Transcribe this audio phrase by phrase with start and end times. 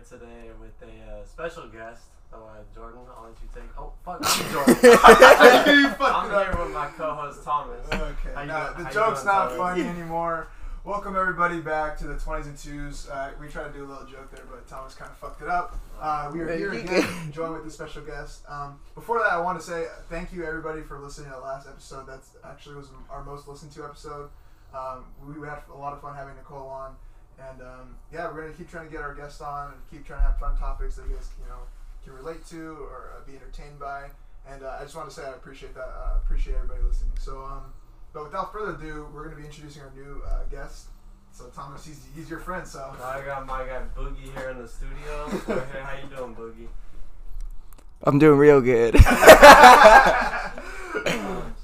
[0.00, 2.02] we're here today with a uh, special guest.
[2.30, 3.68] So, uh, Jordan, I'll let you take.
[3.78, 4.76] Oh, fuck, I'm Jordan.
[5.04, 7.86] I'm here with my co-host Thomas.
[7.92, 9.56] Okay, How you now, doing- the joke's doing, not Thomas?
[9.58, 10.48] funny anymore.
[10.84, 13.10] Welcome everybody back to the 20s and 2s.
[13.10, 15.48] Uh, we tried to do a little joke there, but Thomas kind of fucked it
[15.48, 15.76] up.
[16.00, 18.42] Uh, we are here again, joined with a special guest.
[18.48, 21.68] Um, before that, I want to say thank you everybody for listening to the last
[21.68, 22.06] episode.
[22.06, 24.30] That's actually was our most listened to episode.
[24.74, 26.94] Um, we had a lot of fun having Nicole on,
[27.50, 30.20] and um, yeah, we're gonna keep trying to get our guests on and keep trying
[30.20, 31.60] to have fun topics that you guys you know
[32.04, 34.10] can relate to or uh, be entertained by.
[34.48, 35.88] And uh, I just want to say I appreciate that.
[35.88, 37.12] Uh, appreciate everybody listening.
[37.18, 37.72] So, um,
[38.12, 40.88] but without further ado, we're going to be introducing our new uh, guest.
[41.32, 42.66] So Thomas, he's, he's your friend.
[42.66, 45.40] So I got my guy Boogie here in the studio.
[45.46, 45.82] We're.
[45.82, 46.66] How you doing, Boogie?
[48.02, 48.94] I'm doing real good.
[48.94, 49.04] Shit.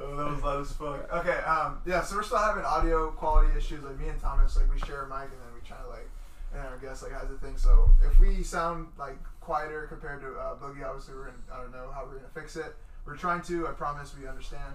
[0.00, 1.12] Oh, that was loud as fuck.
[1.12, 3.82] Okay, um, yeah, so we're still having audio quality issues.
[3.82, 6.08] Like me and Thomas, like we share a mic and then we try to like,
[6.54, 7.56] and our guest like has a thing.
[7.56, 11.72] So if we sound like quieter compared to uh, Boogie, obviously we're gonna, I don't
[11.72, 12.76] know how we're gonna fix it.
[13.04, 13.66] We're trying to.
[13.66, 14.74] I promise we understand.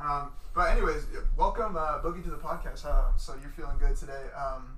[0.00, 2.84] Um, but anyways, welcome uh, Boogie to the podcast.
[2.84, 4.24] Uh, so you're feeling good today.
[4.36, 4.76] Um,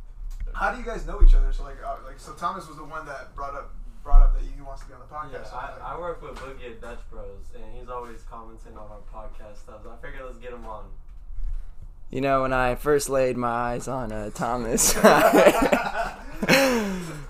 [0.54, 1.52] how do you guys know each other?
[1.52, 3.70] So like, uh, like so Thomas was the one that brought up
[4.08, 5.50] brought up that he wants to be on the Yeah, podcast.
[5.50, 8.88] so, like, I, I work with Boogie at Dutch Bros, and he's always commenting on
[8.88, 9.82] our podcast stuff.
[9.84, 10.84] So I figured let's get him on.
[12.10, 14.94] you know, when I first laid my eyes on uh, Thomas,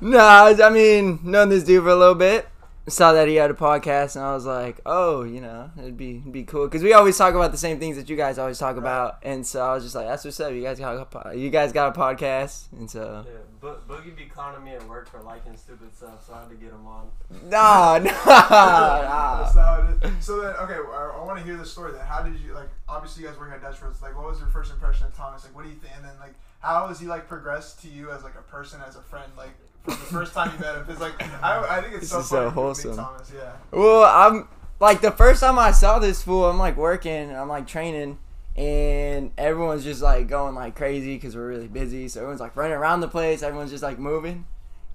[0.01, 2.49] no, I mean, known this dude for a little bit.
[2.89, 6.19] Saw that he had a podcast, and I was like, oh, you know, it'd be
[6.19, 8.59] it'd be cool because we always talk about the same things that you guys always
[8.59, 10.53] talk about, and so I was just like, that's what's up.
[10.55, 14.15] You guys got a, po- you guys got a podcast, and so Yeah, Bo- Boogie
[14.17, 16.87] be clowning me at work for liking stupid stuff, so I had to get him
[16.87, 17.09] on.
[17.49, 19.61] Nah, no, That's no.
[19.63, 20.25] not what it is.
[20.25, 21.93] So then, okay, I, I want to hear the story.
[21.93, 22.69] Then, how did you like?
[22.89, 24.01] Obviously, you guys work at Dutch Bros.
[24.03, 25.45] Like, what was your first impression of Thomas?
[25.45, 25.93] Like, what do you think?
[25.97, 28.97] And then, like, how has he like progressed to you as like a person, as
[28.97, 29.31] a friend?
[29.37, 29.51] Like,
[29.85, 32.19] from the first time you met him, because like, I, I think it's This so
[32.21, 32.97] is funny so to meet wholesome.
[32.97, 33.53] Thomas, yeah.
[33.73, 34.49] Well, I'm
[34.81, 38.19] like the first time I saw this fool, I'm like working, I'm like training,
[38.59, 42.09] and everyone's just like going like crazy because we're really busy.
[42.09, 44.47] So everyone's like running around the place, everyone's just like moving,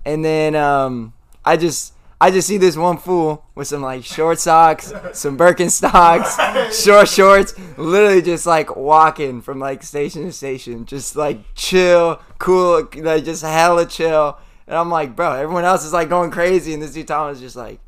[0.03, 1.13] and then um,
[1.45, 6.83] I just I just see this one fool with some like short socks, some Birkenstocks,
[6.85, 12.85] short shorts, literally just like walking from like station to station, just like chill, cool,
[12.97, 14.37] like just hella chill.
[14.67, 17.41] And I'm like, bro, everyone else is like going crazy, and this dude Thomas is
[17.41, 17.79] just like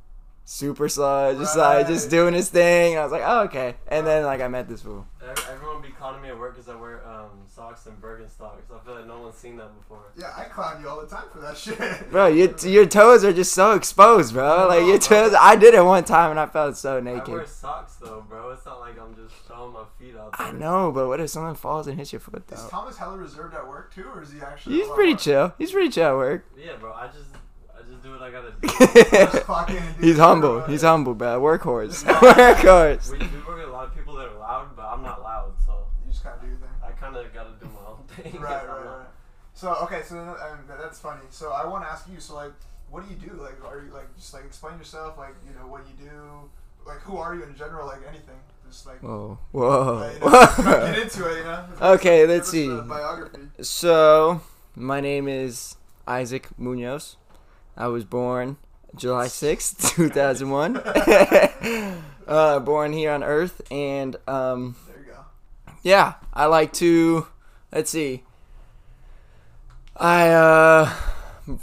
[0.46, 2.98] super slow, just like just doing his thing.
[2.98, 3.76] I was like, oh okay.
[3.88, 5.06] And then like I met this fool.
[5.28, 8.62] Ev- Everyone be calling me at work because I wear um, socks and Birkenstocks.
[8.74, 10.04] I feel like no one's seen that before.
[10.16, 11.78] Yeah, I clown you all the time for that shit.
[12.12, 14.68] Bro, your your toes are just so exposed, bro.
[14.68, 15.34] Like your toes.
[15.40, 17.30] I did it one time and I felt so naked.
[17.30, 18.52] I wear socks though, bro.
[18.52, 20.48] It's not like I'm just showing my feet out there.
[20.48, 22.56] I know, but what if someone falls and hits your foot Though?
[22.56, 22.70] Is?
[22.70, 24.76] Thomas hella reserved at work too, or is he actually?
[24.76, 25.54] He's pretty chill.
[25.58, 26.46] He's pretty chill at work.
[26.56, 26.94] Yeah, bro.
[26.94, 27.30] I just
[28.06, 28.68] do what I gotta do.
[29.12, 30.60] Just clock in and do He's humble.
[30.60, 30.70] right?
[30.70, 31.42] He's humble, bro.
[31.42, 32.04] Workhorse.
[32.22, 33.12] Workhorse.
[33.12, 35.54] we, we work with a lot of people that are loud, but I'm not loud,
[35.66, 35.74] so
[36.06, 36.70] You just kind of do your thing.
[36.84, 38.40] I kind of gotta do my own thing.
[38.40, 39.08] right, right, right.
[39.54, 41.22] So okay, so um, that's funny.
[41.30, 42.20] So I want to ask you.
[42.20, 42.52] So like,
[42.90, 43.36] what do you do?
[43.42, 45.18] Like, are you like just like explain yourself?
[45.18, 46.50] Like, you know, what you do?
[46.86, 47.88] Like, who are you in general?
[47.88, 48.36] Like anything.
[48.68, 49.02] Just like.
[49.02, 50.92] Whoa, uh, you know, whoa.
[50.92, 51.66] get into it, you know.
[51.82, 52.68] Okay, Give let's see.
[52.68, 53.48] Biography.
[53.62, 54.42] So,
[54.76, 57.16] my name is Isaac Munoz.
[57.78, 58.58] I was born
[58.96, 60.78] July 6th, 2001.
[62.28, 63.62] uh, born here on Earth.
[63.72, 65.74] And, um, There you go.
[65.84, 67.28] yeah, I like to,
[67.72, 68.24] let's see.
[69.97, 70.94] I, uh,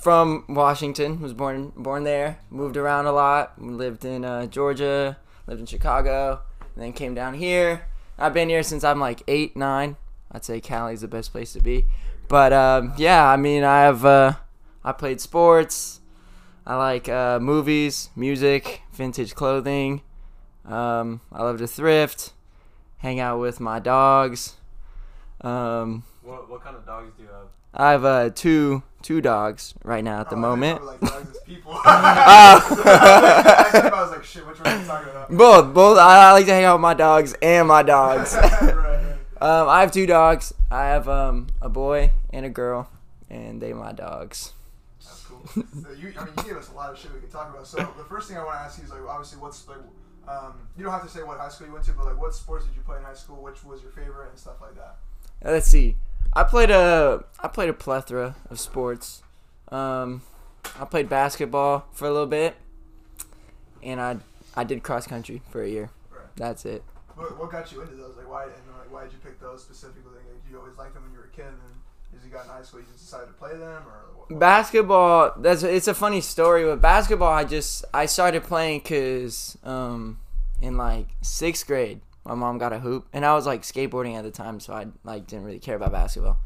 [0.00, 5.60] from Washington, was born born there, moved around a lot, lived in uh, Georgia, lived
[5.60, 6.40] in Chicago,
[6.74, 7.86] and then came down here.
[8.18, 9.96] I've been here since I'm like eight, nine.
[10.30, 11.84] I'd say Cali's the best place to be.
[12.28, 14.34] But um, yeah, I mean, I have uh,
[14.84, 16.00] I played sports.
[16.66, 20.02] I like uh, movies, music, vintage clothing.
[20.64, 22.32] Um, I love to thrift,
[22.98, 24.54] hang out with my dogs.
[25.40, 27.46] Um, What, what kind of dogs do you have?
[27.74, 30.84] I have uh, two two dogs right now at the Oh, moment.
[30.84, 31.72] Like, dogs as people.
[31.74, 31.82] Oh.
[32.84, 34.46] I was like, shit.
[34.46, 35.30] Which one are you talking about?
[35.30, 35.98] Both, both.
[35.98, 38.36] I, I like to hang out with my dogs and my dogs.
[38.40, 39.04] right, right.
[39.40, 40.54] um, I have two dogs.
[40.70, 42.88] I have um, a boy and a girl,
[43.28, 44.52] and they my dogs.
[45.54, 45.82] That's cool.
[45.82, 47.66] So you, I mean, you gave us a lot of shit we can talk about.
[47.66, 49.78] So the first thing I want to ask you is like, obviously, what's like,
[50.28, 52.34] um, you don't have to say what high school you went to, but like, what
[52.34, 53.42] sports did you play in high school?
[53.42, 54.96] Which was your favorite and stuff like that?
[55.44, 55.96] Uh, Let's see.
[56.34, 59.22] I played a I played a plethora of sports.
[59.70, 60.22] Um,
[60.78, 62.56] I played basketball for a little bit,
[63.82, 64.18] and I
[64.54, 65.90] I did cross country for a year.
[66.10, 66.24] Right.
[66.36, 66.82] That's it.
[67.16, 68.16] What, what got you into those?
[68.16, 70.12] Like, why and like, why did you pick those specifically?
[70.14, 71.71] Like, you always liked them when you were a kid, and then as you
[72.32, 74.38] got in high school, you decided to play them, or what?
[74.38, 80.18] basketball that's it's a funny story with basketball i just i started playing because um
[80.60, 84.22] in like sixth grade my mom got a hoop and i was like skateboarding at
[84.22, 86.38] the time so i like didn't really care about basketball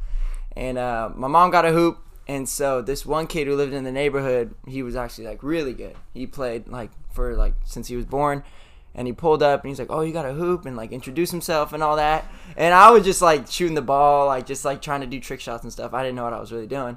[0.57, 3.85] and uh, my mom got a hoop and so this one kid who lived in
[3.85, 7.97] the neighborhood he was actually like really good he played like for like since he
[7.97, 8.43] was born
[8.97, 11.31] and he pulled up and he's like, "Oh, you got a hoop," and like introduce
[11.31, 12.25] himself and all that.
[12.57, 15.39] And I was just like shooting the ball, like just like trying to do trick
[15.41, 15.93] shots and stuff.
[15.95, 16.97] I didn't know what I was really doing.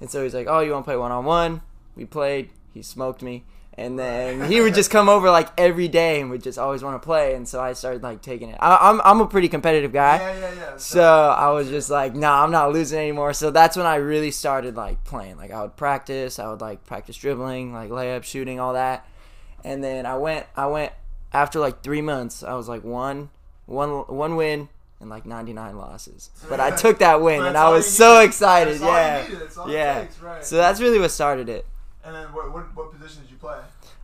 [0.00, 1.60] And so he's like, "Oh, you want to play one on one?"
[1.94, 2.50] We played.
[2.72, 3.44] He smoked me,
[3.74, 7.00] and then he would just come over like every day and would just always want
[7.00, 7.34] to play.
[7.34, 8.56] And so I started like taking it.
[8.58, 10.16] I, I'm I'm a pretty competitive guy.
[10.16, 10.76] Yeah, yeah, yeah.
[10.78, 13.34] So I was just like, nah, I'm not losing anymore.
[13.34, 15.36] So that's when I really started like playing.
[15.36, 19.06] Like I would practice, I would like practice dribbling, like layup, shooting, all that.
[19.62, 20.92] And then I went, I went
[21.34, 22.42] after like three months.
[22.42, 23.28] I was like one,
[23.66, 24.68] one, one win
[25.00, 26.30] and like 99 losses.
[26.48, 28.28] But I took that win and I was so needed.
[28.28, 28.74] excited.
[28.80, 29.40] That's all you Yeah, needed.
[29.40, 30.00] That's all it yeah.
[30.00, 30.44] takes, right.
[30.44, 31.66] So that's really what started it.
[32.04, 33.58] And then what, what what position did you play?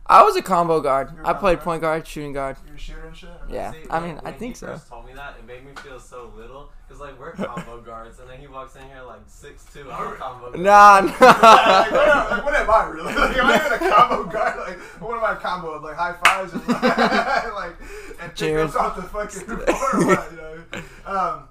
[0.07, 1.11] I was a combo guard.
[1.15, 1.63] You're a I played guard?
[1.63, 2.57] point guard, shooting guard.
[2.65, 3.29] You were a shooter and shit.
[3.49, 3.71] Yeah.
[3.71, 4.67] See, I when- mean, I think he so.
[4.67, 6.69] first told me that, it made me feel so little.
[6.91, 9.89] Cause like we're combo guards, and then he walks in here like six two.
[9.89, 10.51] I'm a combo.
[10.51, 10.59] guard.
[10.59, 12.27] Nah, like, what, nah.
[12.29, 13.13] like, what am I really?
[13.21, 14.59] Like, am I even a combo guard?
[14.67, 15.83] Like, what am I a combo of?
[15.83, 17.75] Like high fives and like
[18.21, 18.75] and Cheers.
[18.75, 20.27] off the fucking floor?
[20.31, 20.81] You know?
[21.05, 21.47] Um,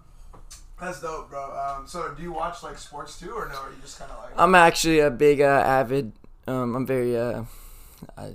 [0.79, 1.59] that's dope, bro.
[1.59, 3.55] Um, so do you watch like sports too, or no?
[3.61, 4.35] Are you just kind of like?
[4.37, 6.13] I'm actually a big uh, avid.
[6.49, 7.17] Um, I'm very.
[7.17, 7.45] Uh,
[8.19, 8.33] I,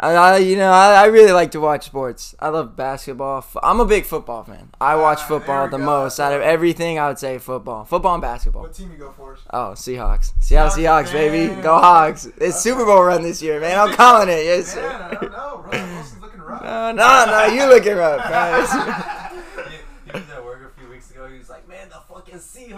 [0.00, 2.34] I, I, you know, I, I really like to watch sports.
[2.40, 3.44] I love basketball.
[3.62, 4.70] I'm a big football fan.
[4.80, 5.84] I watch Ah, football we the go.
[5.84, 6.98] most out of everything.
[6.98, 8.62] I would say football, football and basketball.
[8.62, 9.36] what team you go for?
[9.50, 12.24] Oh, Seahawks, Seattle Seahawks, Seahawks, baby, go Hawks!
[12.26, 12.50] It's Okay.
[12.52, 13.78] Super Bowl run this year, man.
[13.78, 14.44] I'm calling it.
[14.44, 15.70] Yes, Man, I don't know, bro.
[15.70, 16.62] Wilson's looking rough.
[16.62, 18.70] No, no, no, you looking rough, guys.
[18.72, 21.28] He, he was at work a few weeks ago.
[21.28, 21.96] He was like, "Man, the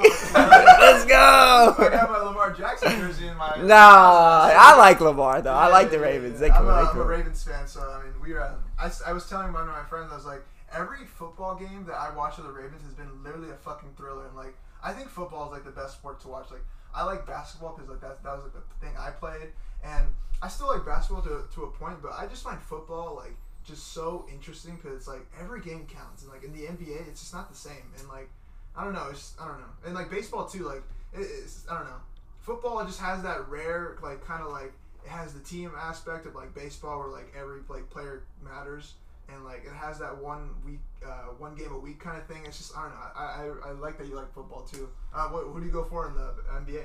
[0.02, 1.14] fucking Seahawks." Let's go.
[1.14, 1.91] I go.
[1.91, 3.56] got my Lamar Jackson jersey in my.
[3.62, 5.52] Nah, I like Lamar though.
[5.55, 6.35] I like the Yeah, yeah, Ravens.
[6.35, 6.49] yeah.
[6.49, 7.05] They come I'm, a, I'm a.
[7.05, 8.41] Ravens fan, so I mean, we were.
[8.43, 10.43] At, I, I was telling one of my friends, I was like,
[10.73, 14.26] every football game that I watch of the Ravens has been literally a fucking thriller,
[14.26, 16.50] and like, I think football is like the best sport to watch.
[16.50, 16.64] Like,
[16.94, 19.52] I like basketball because like that that was like the thing I played,
[19.85, 20.06] and
[20.43, 23.93] I still like basketball to to a point, but I just find football like just
[23.94, 27.32] so interesting because it's like every game counts, and like in the NBA, it's just
[27.35, 28.29] not the same, and like.
[28.76, 29.06] I don't know.
[29.11, 29.67] It's just, I don't know.
[29.87, 30.65] And like baseball too.
[30.65, 30.82] Like
[31.12, 32.00] it's I don't know.
[32.41, 34.73] Football just has that rare like kind of like
[35.05, 38.94] it has the team aspect of like baseball where like every like player matters
[39.32, 42.43] and like it has that one week uh, one game a week kind of thing.
[42.47, 43.00] It's just I don't know.
[43.17, 44.88] I, I, I like that you like football too.
[45.15, 46.85] Uh, what, who do you go for in the NBA?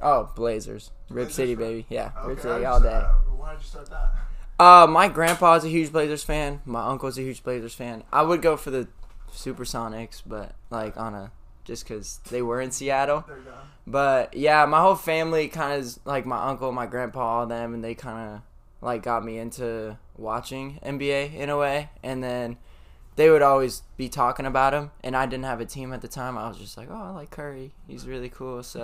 [0.00, 1.66] Oh, Blazers, Rip Blazers, City, right?
[1.66, 1.86] baby.
[1.88, 2.88] Yeah, Rip City all day.
[2.88, 4.14] uh, why did you start that?
[4.58, 6.60] Uh, my grandpa's a huge Blazers fan.
[6.64, 8.04] My uncle's a huge Blazers fan.
[8.12, 8.88] I would go for the
[9.34, 11.32] Supersonics, but like on a
[11.64, 13.24] just because they were in Seattle.
[13.26, 13.54] There you go.
[13.86, 17.82] But yeah, my whole family kind of like my uncle, my grandpa, all them, and
[17.82, 18.40] they kind of
[18.80, 21.90] like got me into watching NBA in a way.
[22.02, 22.58] And then
[23.16, 26.08] they would always be talking about him, and I didn't have a team at the
[26.08, 26.36] time.
[26.36, 27.72] I was just like, oh, I like Curry.
[27.86, 28.62] He's really cool.
[28.62, 28.82] So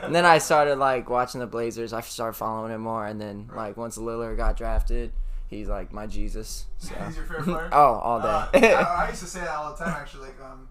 [0.02, 1.92] and then I started like watching the Blazers.
[1.92, 5.12] I started following him more, and then like once Lillard got drafted,
[5.48, 6.66] he's like my Jesus.
[6.78, 6.94] So.
[7.06, 7.68] He's your favorite player?
[7.72, 8.74] oh, all Uh, day.
[8.74, 10.28] I, I used to say that all the time actually.
[10.28, 10.68] Like um,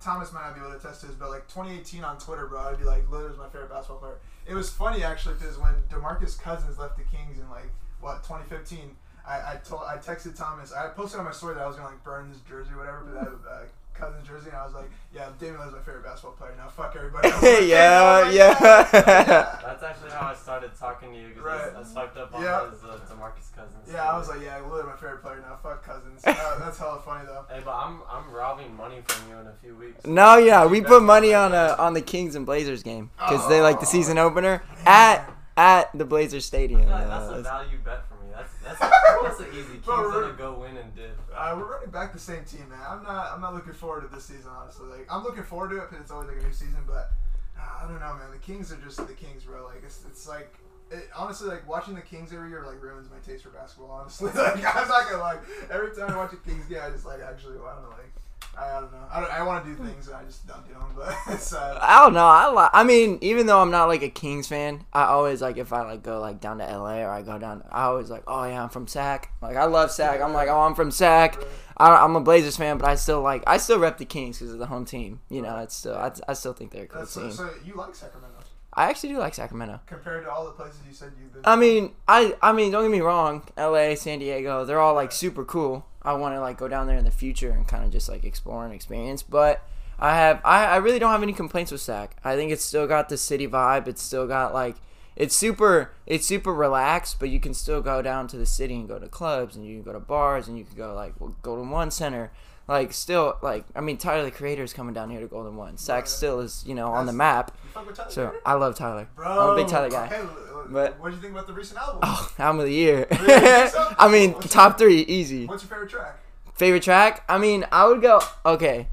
[0.00, 2.60] Thomas might not be able to attest to this, but like 2018 on Twitter, bro,
[2.60, 4.18] I'd be like, Lillard's my favorite basketball player.
[4.46, 7.70] It was funny actually because when Demarcus Cousins left the Kings in like
[8.00, 8.96] what 2015,
[9.26, 10.72] I I told I texted Thomas.
[10.72, 13.02] I posted on my story that I was gonna like burn this jersey or whatever,
[13.04, 13.64] but that uh,
[13.98, 16.54] Cousins jersey, and I was like, yeah, Damian Lillard's my favorite basketball player.
[16.56, 17.28] Now fuck everybody.
[17.32, 17.42] else.
[17.42, 18.56] yeah, Like, yeah.
[18.60, 19.58] yeah.
[19.66, 21.72] That's actually how I started talking to you because Right.
[21.76, 22.70] I, I swiped up on Yeah.
[22.70, 23.88] his uh, Demarcus Cousins.
[23.92, 25.56] Yeah, I was like, yeah, Lillard my favorite player now.
[25.62, 26.22] Fuck Cousins.
[26.26, 27.44] Uh, that's hella funny though.
[27.52, 30.06] Hey, but I'm I'm robbing money from you in a few weeks.
[30.06, 31.78] No, yeah, we You put bet money me on that.
[31.78, 34.86] uh, on the Kings and Blazers game because they like the season opener Man.
[34.86, 36.82] at at the Blazers Stadium.
[36.82, 38.30] I feel like that's Uh, a it's- value bet for me.
[38.32, 39.64] That's that's that's an easy.
[39.72, 41.17] Kings Bro, we're- gonna go win and dip.
[41.38, 42.80] Uh, we're running back the same team, man.
[42.82, 43.30] I'm not.
[43.32, 44.88] I'm not looking forward to this season, honestly.
[44.88, 46.82] Like, I'm looking forward to it because it's always like a new season.
[46.84, 47.12] But
[47.56, 48.32] uh, I don't know, man.
[48.32, 49.64] The Kings are just the Kings, bro.
[49.64, 50.52] Like, it's, it's like,
[50.90, 53.92] it, honestly, like watching the Kings every year like ruins my taste for basketball.
[53.92, 55.40] Honestly, like I'm not gonna like
[55.70, 58.12] every time I watch a Kings game, I just like actually, I don't know, like.
[58.56, 58.98] I, don't know.
[59.10, 60.84] I, don't, I want to do things and I just don't do them.
[60.96, 62.26] But it's uh, I don't know.
[62.26, 65.56] I li- I mean, even though I'm not like a Kings fan, I always like
[65.56, 67.62] if I like go like down to LA or I go down.
[67.70, 69.32] I always like, oh yeah, I'm from Sac.
[69.40, 70.20] Like I love Sac.
[70.20, 71.36] I'm like, oh, I'm from Sac.
[71.76, 74.52] I, I'm a Blazers fan, but I still like I still rep the Kings because
[74.52, 75.20] of the home team.
[75.28, 77.32] You know, it's still I, I still think they're a cool that's, so, team.
[77.32, 78.38] so you like Sacramento
[78.78, 79.80] I actually do like Sacramento.
[79.86, 81.42] compared to all the places you said you've been.
[81.44, 83.42] I mean, I I mean, don't get me wrong.
[83.56, 85.84] L.A., San Diego, they're all like super cool.
[86.08, 88.24] I want to like go down there in the future and kind of just like
[88.24, 89.22] explore and experience.
[89.22, 89.62] But
[89.98, 92.16] I have I, I really don't have any complaints with Sac.
[92.24, 93.86] I think it's still got the city vibe.
[93.86, 94.76] It's still got like
[95.16, 98.88] it's super it's super relaxed, but you can still go down to the city and
[98.88, 101.12] go to clubs and you can go to bars and you can go like
[101.42, 102.30] Golden One Center.
[102.68, 105.78] Like still like I mean Tyler the creator is coming down here to Golden One.
[105.78, 106.08] Sac Right.
[106.08, 107.56] still is, you know, on the map.
[107.64, 108.42] You fuck with Tyler, So Creator?
[108.46, 109.08] I love Tyler.
[109.16, 110.06] Bro, I'm a big Tyler guy.
[110.06, 110.22] Okay,
[110.68, 112.00] But- what do you think about the recent album?
[112.02, 113.06] Oh, album of the year.
[113.10, 113.68] Really?
[113.70, 113.94] So?
[113.98, 115.46] I mean, What's top your- three, easy.
[115.46, 116.18] What's your favorite track?
[116.54, 117.24] Favorite track?
[117.28, 118.20] I mean, I would go.
[118.44, 118.88] Okay,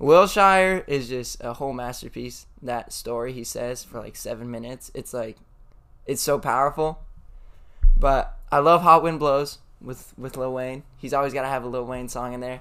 [0.00, 2.46] Wilshire is just a whole masterpiece.
[2.62, 4.90] That story he says for like seven minutes.
[4.94, 5.36] It's like,
[6.06, 7.00] it's so powerful.
[7.98, 10.82] But I love Hot Wind Blows with with Lil Wayne.
[10.96, 12.60] He's always got to have a Lil Wayne song in there.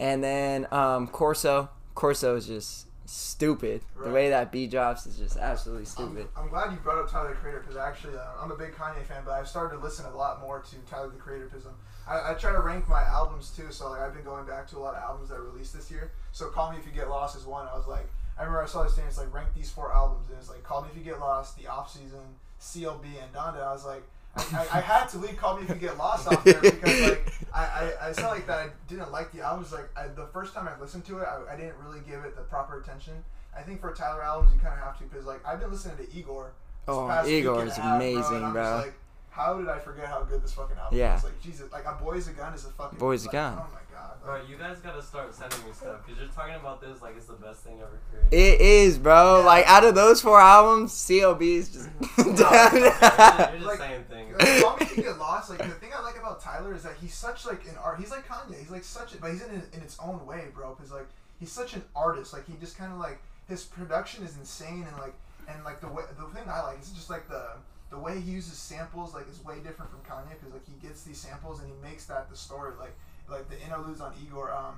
[0.00, 1.70] And then um, Corso.
[1.94, 3.82] Corso is just stupid.
[4.02, 6.28] The way that beat drops is just absolutely I'm, stupid.
[6.36, 9.04] I'm glad you brought up Tyler the Creator because actually uh, I'm a big Kanye
[9.04, 11.66] fan, but I've started to listen a lot more to Tyler the Creator because
[12.08, 13.70] I, I try to rank my albums too.
[13.70, 16.12] So like I've been going back to a lot of albums that released this year.
[16.32, 17.66] So Call Me If You Get Lost is one.
[17.72, 19.04] I was like, I remember I saw this thing.
[19.06, 21.56] It's like rank these four albums, and it's like Call Me If You Get Lost,
[21.56, 22.20] The Off Season,
[22.60, 23.62] CLB, and Donda.
[23.62, 24.02] I was like.
[24.36, 27.32] I, I, had to leave Call Me If You Get Lost off there because like
[27.54, 30.54] I, I, I felt like that I didn't like the albums like I, the first
[30.54, 33.14] time I listened to it I, I didn't really give it the proper attention
[33.56, 35.96] I think for Tyler albums you kind of have to because like I've been listening
[36.06, 36.52] to Igor.
[36.88, 38.76] Oh, Igor is amazing, I'm bro.
[38.76, 38.94] Like,
[39.30, 41.16] how did I forget how good this fucking album Yeah.
[41.16, 41.24] is?
[41.24, 43.54] Like Jesus, like a Boy's a Gun is a fucking Boy's a Gun.
[43.54, 43.85] Oh my god.
[44.24, 47.26] Bro, you guys gotta start sending me stuff because you're talking about this like it's
[47.26, 48.32] the best thing ever created.
[48.36, 49.38] It is, bro.
[49.40, 49.44] Yeah.
[49.46, 51.88] Like out of those four albums, CLB is just.
[52.18, 54.36] No, you're just, you're just Like- saying things.
[54.38, 55.50] like, Call Me If You Get Lost.
[55.50, 57.98] Like the thing I like about Tyler is that he's such like an art.
[58.00, 58.58] He's like Kanye.
[58.58, 60.74] He's like such, a, but he's in in its own way, bro.
[60.74, 61.06] Because like
[61.40, 62.32] he's such an artist.
[62.32, 65.14] Like he just kind of like his production is insane and like
[65.48, 67.44] and like the way the thing I like is just like the
[67.90, 71.04] the way he uses samples like is way different from Kanye because like he gets
[71.04, 72.96] these samples and he makes that the story like
[73.28, 74.74] like the interludes on Igor um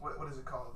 [0.00, 0.74] what what is it called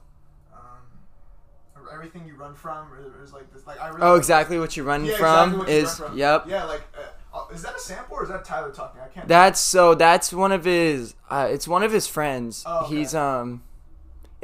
[0.53, 4.59] um everything you run from or is like this like I really oh, like- exactly
[4.59, 6.19] what you're running Yeah, from exactly you is run from.
[6.19, 6.45] yep.
[6.49, 9.29] yeah like uh, uh, is that a sample or is that Tyler talking I can't
[9.29, 9.95] That's so.
[9.95, 11.15] That's one of his.
[11.29, 12.65] Uh, it's one of his friends.
[12.67, 12.97] Oh, okay.
[12.97, 13.63] He's um.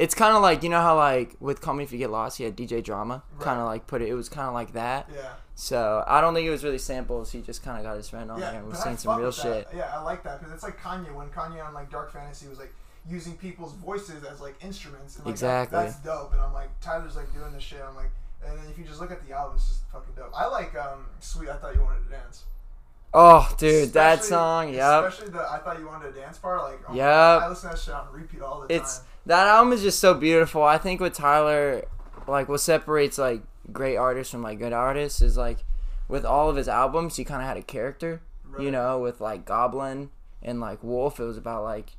[0.02, 2.38] It's kind of like you know how like with Call Me If You Get Lost,
[2.38, 3.22] he had DJ Drama.
[3.38, 4.08] Kind of like put it.
[4.08, 5.08] It was kind of like that.
[5.14, 7.30] yeah So I don't think it was really samples.
[7.32, 9.30] He just kind of got his friend on yeah there and was saying some real
[9.32, 9.68] shit.
[9.74, 12.58] yeah I like that because it's like Kanye when Kanye on like Dark Fantasy was
[12.58, 12.72] like
[13.08, 15.78] using people's voices as like instruments and like that- Exactly.
[15.78, 18.10] that's dope and I'm like Tyler's like doing this shit I'm like
[18.46, 20.74] and then if you just look at the album it's just fucking dope I like
[20.76, 22.44] um Sweet I Thought You Wanted to Dance
[23.14, 24.72] Oh, dude, that song.
[24.72, 25.04] Yep.
[25.04, 27.04] especially the I Thought You Wanted to Dance part like oh Yep.
[27.04, 29.82] God, I listen to that shit on repeat all the It's time that album is
[29.82, 30.62] just so beautiful.
[30.62, 31.84] I think with Tyler,
[32.26, 35.58] like what separates like great artists from like good artists is like
[36.08, 38.22] with all of his albums, he kind of had a character.
[38.58, 40.10] You know, with like Goblin
[40.42, 41.92] and like Wolf, it was about like.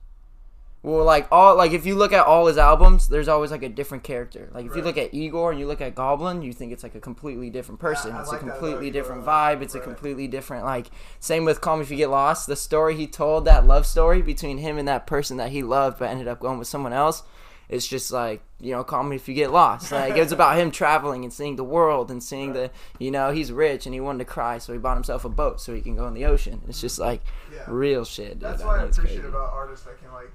[0.83, 3.69] Well, like all like if you look at all his albums, there's always like a
[3.69, 4.49] different character.
[4.51, 6.93] Like if you look at Igor and you look at Goblin, you think it's like
[6.93, 8.13] a completely different person.
[8.17, 9.61] It's like a completely different vibe.
[9.61, 10.87] It's a completely different like.
[11.21, 12.47] Same with Call Me If You Get Lost.
[12.47, 15.99] The story he told, that love story between him and that person that he loved,
[15.99, 17.23] but ended up going with someone else.
[17.69, 19.91] It's just like you know, call me if you get lost.
[19.91, 23.51] Like it's about him traveling and seeing the world and seeing the, you know, he's
[23.51, 25.95] rich and he wanted to cry, so he bought himself a boat so he can
[25.95, 26.61] go in the ocean.
[26.67, 27.21] It's just like
[27.53, 28.33] yeah real shit.
[28.33, 28.41] Dude.
[28.41, 29.27] That's I what I appreciate crazy.
[29.27, 30.31] about artists that can like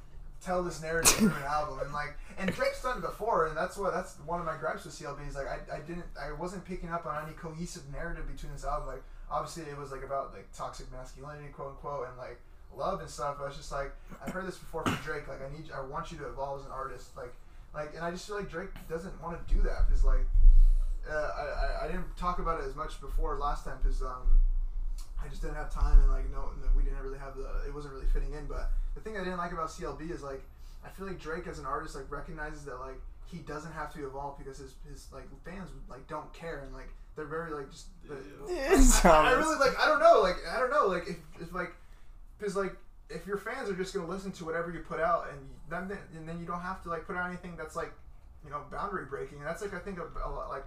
[0.49, 3.77] tell this narrative through an album and like and Drake's done it before and that's
[3.77, 6.65] what that's one of my gripes with CLB is like I, I didn't I wasn't
[6.65, 10.33] picking up on any cohesive narrative between this album like obviously it was like about
[10.33, 12.41] like toxic masculinity quote unquote and like
[12.75, 13.93] love and stuff but I was just like
[14.25, 16.67] I've heard this before from Drake like I need I want you to evolve as
[16.67, 17.35] an artist like
[17.75, 20.25] like and I just feel like Drake doesn't want to do that because like
[21.11, 24.41] uh, I, I, I didn't talk about it as much before last time because um,
[25.23, 27.75] I just didn't have time and like no, no, we didn't really have the it
[27.75, 28.47] wasn't really fitting in.
[28.47, 30.43] But the thing I didn't like about CLB is like
[30.85, 34.07] I feel like Drake as an artist like recognizes that like he doesn't have to
[34.07, 37.87] evolve because his his like fans like don't care and like they're very like just.
[38.49, 41.17] It's I, I almost- really like I don't know like I don't know like if,
[41.41, 41.73] if like
[42.39, 42.77] because like
[43.11, 45.99] if your fans are just gonna listen to whatever you put out and then then-
[46.17, 47.93] and then you don't have to like put out anything that's like
[48.45, 50.65] you know boundary breaking and that's like I think a, a lot like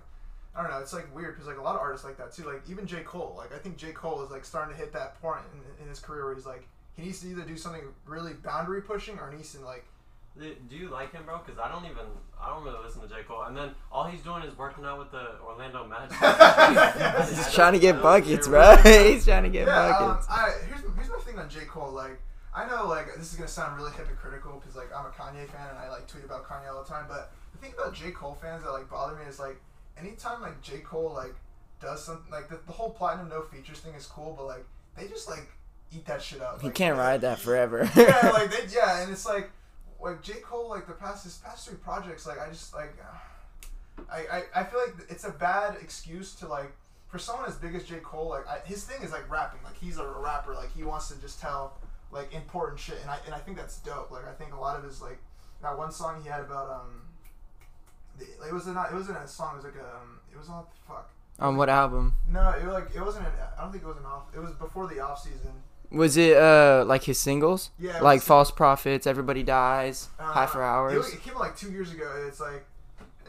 [0.56, 2.44] I don't know it's like weird because like a lot of artists like that too
[2.44, 5.22] like even J Cole like I think J Cole is like starting to hit that
[5.22, 8.34] point in, in his career where he's like he needs to either do something really
[8.34, 9.86] boundary pushing or he needs to like
[10.38, 11.40] Do do you like him, bro?
[11.40, 12.06] Because I don't even,
[12.42, 13.24] I don't really listen to J.
[13.28, 13.44] Cole.
[13.44, 16.16] And then all he's doing is working out with the Orlando Magic.
[17.28, 18.78] He's just trying to get buckets, bro.
[18.84, 20.28] He's trying to get yeah, um, buckets.
[20.30, 21.66] I, here's, here's my thing on J.
[21.66, 21.92] Cole.
[21.92, 22.22] Like,
[22.56, 25.68] I know, like, this is gonna sound really hypocritical because, like, I'm a Kanye fan
[25.70, 27.06] and I like tweet about Kanye all the time.
[27.10, 28.12] But the thing about J.
[28.12, 29.60] Cole fans that like bother me is like,
[29.98, 30.80] anytime like J.
[30.80, 31.36] Cole like
[31.82, 34.66] does something like the, the whole platinum no features thing is cool, but like
[34.98, 35.48] they just like
[35.94, 36.62] eat that shit up.
[36.62, 37.90] He Like, can't ride that forever.
[37.96, 39.52] yeah, like they, yeah, and it's like,
[40.02, 40.34] like J.
[40.44, 42.94] Cole, like the past his past three projects, like I just like.
[44.12, 44.20] I,
[44.56, 46.72] I, I feel like it's a bad excuse to like
[47.08, 48.30] for someone as big as J Cole.
[48.30, 49.60] Like I, his thing is like rapping.
[49.64, 50.54] Like he's a rapper.
[50.54, 51.78] Like he wants to just tell
[52.12, 54.10] like important shit, and I and I think that's dope.
[54.12, 55.20] Like I think a lot of his like
[55.62, 57.02] that one song he had about um.
[58.40, 58.92] The, it was not.
[58.92, 59.54] It wasn't a song.
[59.54, 59.86] It was like a.
[59.96, 61.10] Um, it was on fuck.
[61.40, 62.14] On what album?
[62.32, 63.26] No, it was like it wasn't.
[63.26, 64.24] An, I don't think it was an off.
[64.36, 65.52] It was before the off season.
[65.92, 67.72] Was it uh like his singles?
[67.80, 67.98] Yeah.
[67.98, 70.98] it Like was- False Prophets, Everybody Dies, uh, High for It, Hours.
[70.98, 72.24] was- it came out like two years ago.
[72.28, 72.66] It's like.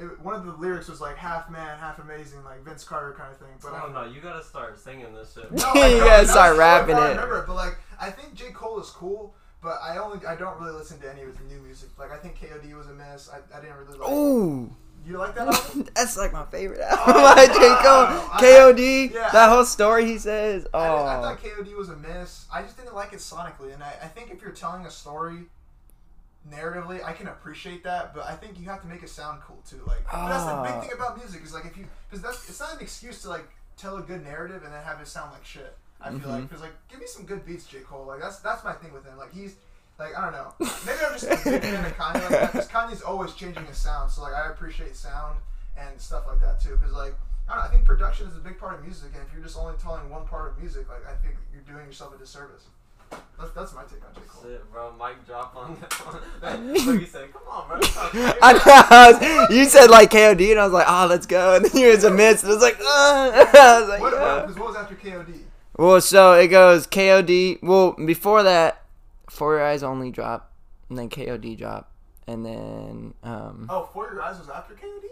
[0.01, 3.31] It, one of the lyrics was like half man, half amazing, like Vince Carter kind
[3.31, 3.49] of thing.
[3.63, 4.05] But I I don't know.
[4.05, 5.53] You gotta start singing this shit.
[5.53, 7.41] No, You gotta start rapping part I remember it.
[7.41, 10.73] remember, but like I think J Cole is cool, but I only I don't really
[10.73, 11.89] listen to any of his new music.
[11.99, 13.31] Like I think KOD was a miss.
[13.31, 14.11] I, I didn't really like.
[14.11, 14.75] Ooh,
[15.07, 15.89] You like that album?
[15.95, 17.05] that's like my favorite album.
[17.07, 17.53] Oh, by J.
[17.55, 18.31] Cole.
[18.33, 19.31] I- KOD, yeah.
[19.33, 20.67] that whole story he says.
[20.75, 20.89] I, I
[21.19, 22.47] Oh, thought KOD was a miss.
[22.53, 25.45] I just didn't like it sonically, and I, I think if you're telling a story
[26.51, 29.63] narratively, I can appreciate that, but I think you have to make it sound cool
[29.69, 29.81] too.
[29.87, 30.63] Like that's the Ah.
[30.81, 33.29] big thing about music is like if you because that's it's not an excuse to
[33.29, 35.77] like tell a good narrative and then have it sound like shit.
[36.05, 36.49] I feel like Mhm.
[36.49, 38.07] because like give me some good beats, J Cole.
[38.07, 39.17] Like that's that's my thing with him.
[39.17, 39.55] Like he's
[39.99, 40.53] like I don't know.
[40.87, 44.11] Maybe I'm just a big fan of Kanye like because Kanye's always changing his sound.
[44.11, 45.39] So like I appreciate sound
[45.77, 46.77] and stuff like that too.
[46.77, 47.15] Because like
[47.49, 49.43] I don't know, I think production is a big part of music, and if you're
[49.43, 52.63] just only telling one part of music, like I think you're doing yourself a disservice.
[53.39, 54.43] That's, that's my take on J Cole.
[54.45, 54.93] Shit, bro.
[54.99, 55.77] Mic drop on
[56.41, 56.63] that.
[56.87, 59.13] Look, he said, "Come on, bro." That's not fair." I
[59.51, 59.55] know.
[59.55, 61.57] You said like KOD, and I was like, oh, let's go.
[61.57, 62.85] And then you was a miss, and I was like, uh.
[62.85, 64.37] I was like, What, yeah.
[64.37, 65.41] what, 'cause what was after KOD?
[65.77, 67.63] Well, so it goes KOD.
[67.63, 68.83] Well, before that,
[69.31, 70.53] For Your Eyes Only drop,
[70.89, 71.91] and then KOD drop,
[72.27, 75.05] and then um, Oh, For Your Eyes was after KOD?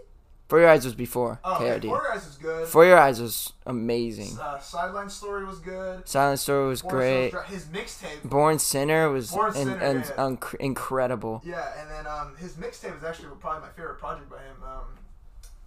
[0.49, 1.79] For Your Eyes was before Oh, okay.
[1.79, 1.83] KOD.
[1.83, 2.67] For Your Eyes is good.
[2.69, 4.37] For Your Eyes was amazing.
[4.39, 6.07] uh, Sideline Story was good.
[6.09, 7.31] Silent Story was Forest great.
[7.31, 8.23] Dri- His mixtape.
[8.29, 10.11] Born Sinner was Born in, Sinner, in- yeah.
[10.19, 11.41] unc- incredible.
[11.45, 14.57] Yeah, and then um, his mixtape was actually probably my favorite project by him.
[14.65, 14.99] Um,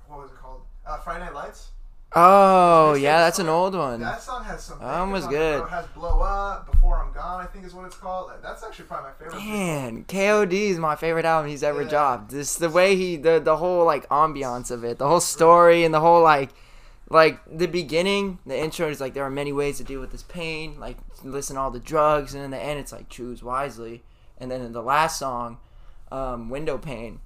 [0.07, 0.61] what was it called?
[0.85, 1.69] Uh, Friday Night Lights.
[2.15, 3.99] Oh yeah, that's an old one.
[4.01, 4.79] That song has some.
[4.79, 5.63] That one was good.
[5.63, 8.31] It has Blow Up, Before I'm Gone, I think is what it's called.
[8.43, 9.43] That's actually probably my favorite.
[9.45, 11.89] Man, KOD is my favorite album he's ever Yeah.
[11.89, 12.29] dropped.
[12.29, 15.93] This the way he the the whole like ambiance of it, the whole story and
[15.93, 16.49] the whole like
[17.09, 20.23] like the beginning, the intro is like there are many ways to deal with this
[20.23, 24.03] pain, like listen to all the drugs and in the end it's like choose wisely.
[24.37, 25.57] And then in the last song,
[26.11, 27.21] um, Window Pain,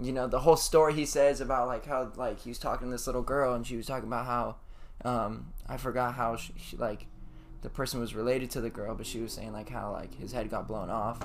[0.00, 2.92] you know, the whole story he says about like how like he was talking to
[2.92, 4.56] this little girl and she was talking about how
[5.04, 7.06] um I forgot how she, she like
[7.62, 10.32] the person was related to the girl, but she was saying like how like his
[10.32, 11.20] head got blown off,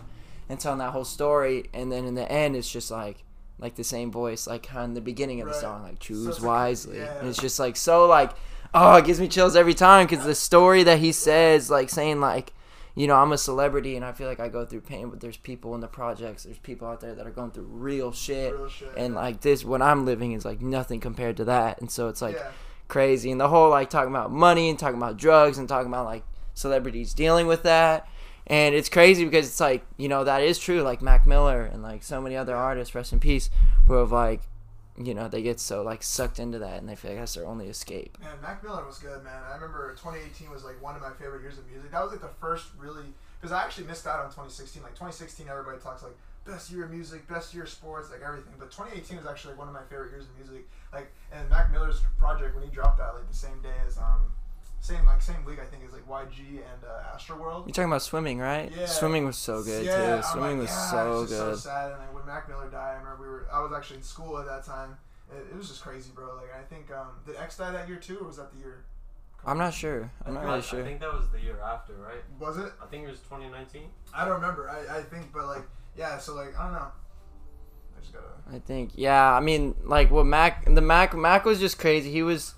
[0.49, 3.23] and telling that whole story, and then in the end it's just like
[3.57, 6.41] like the same voice like in the beginning of the song like So choose like-
[6.43, 7.19] wisely, yeah.
[7.19, 8.31] and it's just like so like
[8.73, 12.19] oh it gives me chills every time because the story that he says like saying
[12.19, 12.51] like
[12.95, 15.37] you know I'm a celebrity and I feel like I go through pain, but there's
[15.37, 18.53] people in the projects, there's people out there that are going through real shit.
[18.53, 18.93] Real shit.
[18.97, 22.21] And like this, what I'm living is like nothing compared to that, and so it's
[22.21, 22.51] like yeah.
[22.87, 26.05] crazy and the whole like talking about money and talking about drugs and talking about
[26.05, 28.07] like celebrities dealing with that
[28.47, 31.81] and it's crazy because it's like you know that is true like mac miller and
[31.81, 33.49] like so many other artists rest in peace
[33.87, 34.41] who have like
[34.97, 37.45] you know they get so like sucked into that and they feel like that's their
[37.45, 39.43] only escape Man, Mac Miller was good, man.
[39.49, 41.91] I remember 2018 was like one of my favorite years of music.
[41.91, 43.03] That was like the first really
[43.39, 44.81] because I actually missed out on 2016.
[44.81, 48.53] Like 2016, everybody talks like best year of music, best year of sports, like everything.
[48.57, 50.67] But 2018 was actually one of my favorite years of music.
[50.93, 54.31] Like and Mac Miller's project when he dropped that like the same day as um
[54.85, 56.39] same like same week I think is like YG
[56.71, 57.65] and uh, Astroworld.
[57.65, 58.85] you're talking about swimming right Yeah.
[58.85, 61.55] swimming was so good yeah, too I'm swimming like, was yeah, so it's just good
[61.55, 61.91] So sad.
[61.91, 64.37] And like when Mac Miller died, I remember we were I was actually in school
[64.39, 64.97] at that time.
[65.31, 66.35] It, it was just crazy, bro.
[66.35, 68.85] Like I think um did X die that year too, or was that the year?
[69.47, 72.23] i'm not sure i'm not I- really I think that was the year after, right?
[72.39, 72.71] Was it?
[72.81, 73.83] I think it was 2019.
[74.13, 74.67] I don't remember.
[74.69, 75.61] I, I think, but like,
[75.95, 76.17] yeah.
[76.17, 76.87] So like, I don't know.
[77.95, 78.25] I just gotta.
[78.51, 79.31] I think yeah.
[79.33, 82.11] I mean, like what Mac the Mac Mac was just crazy.
[82.11, 82.55] He was.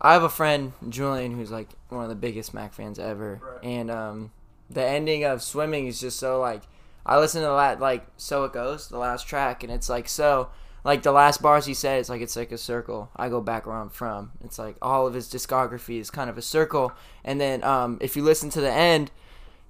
[0.00, 3.64] I have a friend Julian who's like one of the biggest Mac fans ever, Right.
[3.64, 4.32] and um,
[4.70, 6.62] the ending of swimming is just so like.
[7.06, 10.50] I listened to that like so it goes the last track and it's like so
[10.84, 13.66] like the last bars he said it's like it's like a circle i go back
[13.66, 16.92] where i'm from it's like all of his discography is kind of a circle
[17.24, 19.10] and then um, if you listen to the end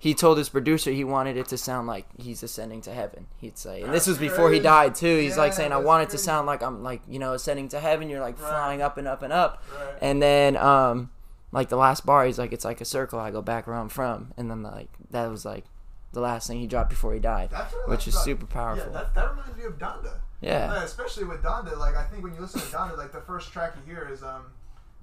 [0.00, 3.58] he told his producer he wanted it to sound like he's ascending to heaven he'd
[3.58, 6.16] say and this was before he died too he's like saying i want it to
[6.18, 8.48] sound like i'm like you know ascending to heaven you're like Right.
[8.48, 9.94] flying up and up and up Right.
[10.00, 11.10] and then um
[11.50, 13.88] like the last bar he's like it's like a circle i go back where i'm
[13.88, 15.64] from and then like that was like
[16.12, 17.50] the last thing he dropped before he died
[17.86, 20.20] which is about- super powerful Yeah, that, that reminds me of Donda.
[20.40, 21.76] yeah Yeah, especially with Donda.
[21.76, 24.22] Like, I think when you listen to Donda, like the first track you hear is
[24.22, 24.44] um,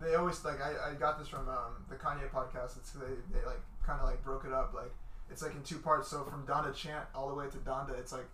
[0.02, 2.78] they always like I, I got this from um the Kanye podcast.
[2.78, 4.74] It's they they like kind of like broke it up.
[4.74, 4.92] Like
[5.30, 6.10] it's like in two parts.
[6.10, 8.26] So from Donda chant all the way to Donda, it's like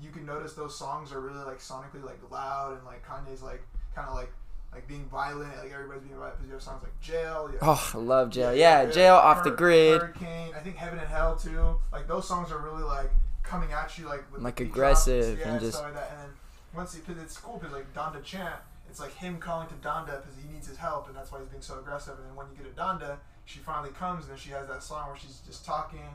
[0.00, 3.62] you can notice those songs are really like sonically like loud and like Kanye's like
[3.94, 4.30] kind of like
[4.72, 6.36] like being violent, like everybody's being violent.
[6.36, 7.50] Because you have songs like Jail.
[7.60, 8.54] Oh, I love jail.
[8.54, 10.00] Yeah, jail off the grid.
[10.00, 10.52] Hurricane.
[10.56, 11.76] I think Heaven and Hell too.
[11.92, 13.10] Like those songs are really like
[13.42, 16.10] coming at you like with Like aggressive yeah, and just- like that.
[16.12, 16.30] And then
[16.72, 18.54] once because it's cool because like Donda Chant,
[18.88, 21.48] it's like him calling to Donda because he needs his help and that's why he's
[21.48, 22.14] being so aggressive.
[22.18, 25.08] And then when you get a Donda, she finally comes and she has that song
[25.08, 26.08] where she's just talking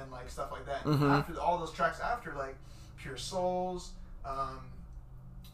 [0.00, 0.84] and like stuff like that.
[0.84, 1.10] Mhm.
[1.10, 2.56] After all those tracks after like
[2.98, 3.92] Pure Souls,
[4.24, 4.60] um,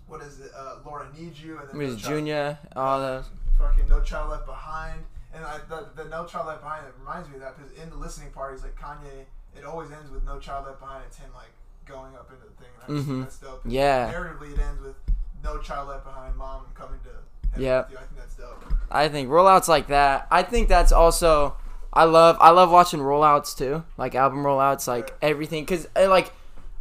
[0.06, 0.50] what is it?
[0.56, 3.26] Uh, Lord, I Need You, and then Miss No Child- Junior, all those.
[3.58, 5.04] fucking No Child Left Behind.
[5.32, 7.88] And I, the, the No Child Left Behind it reminds me of that because in
[7.90, 11.04] the listening parties, like Kanye, it always ends with No Child Left Behind.
[11.06, 11.50] It's him like
[11.86, 12.72] going up into the thing.
[12.74, 13.12] And I just Mhm.
[13.12, 13.62] think that's dope.
[13.64, 14.12] And Yeah.
[14.12, 14.96] Narratively, it ends with
[15.44, 17.90] No Child Left Behind, Mom coming to heaven Yep.
[17.90, 17.98] with you.
[17.98, 18.74] I think that's dope.
[18.90, 20.26] I think rollouts like that.
[20.30, 21.56] I think that's also.
[21.92, 22.36] I love.
[22.40, 25.28] I love watching rollouts too, like album rollouts, like Yeah.
[25.30, 25.66] everything.
[25.66, 26.32] Cause I like,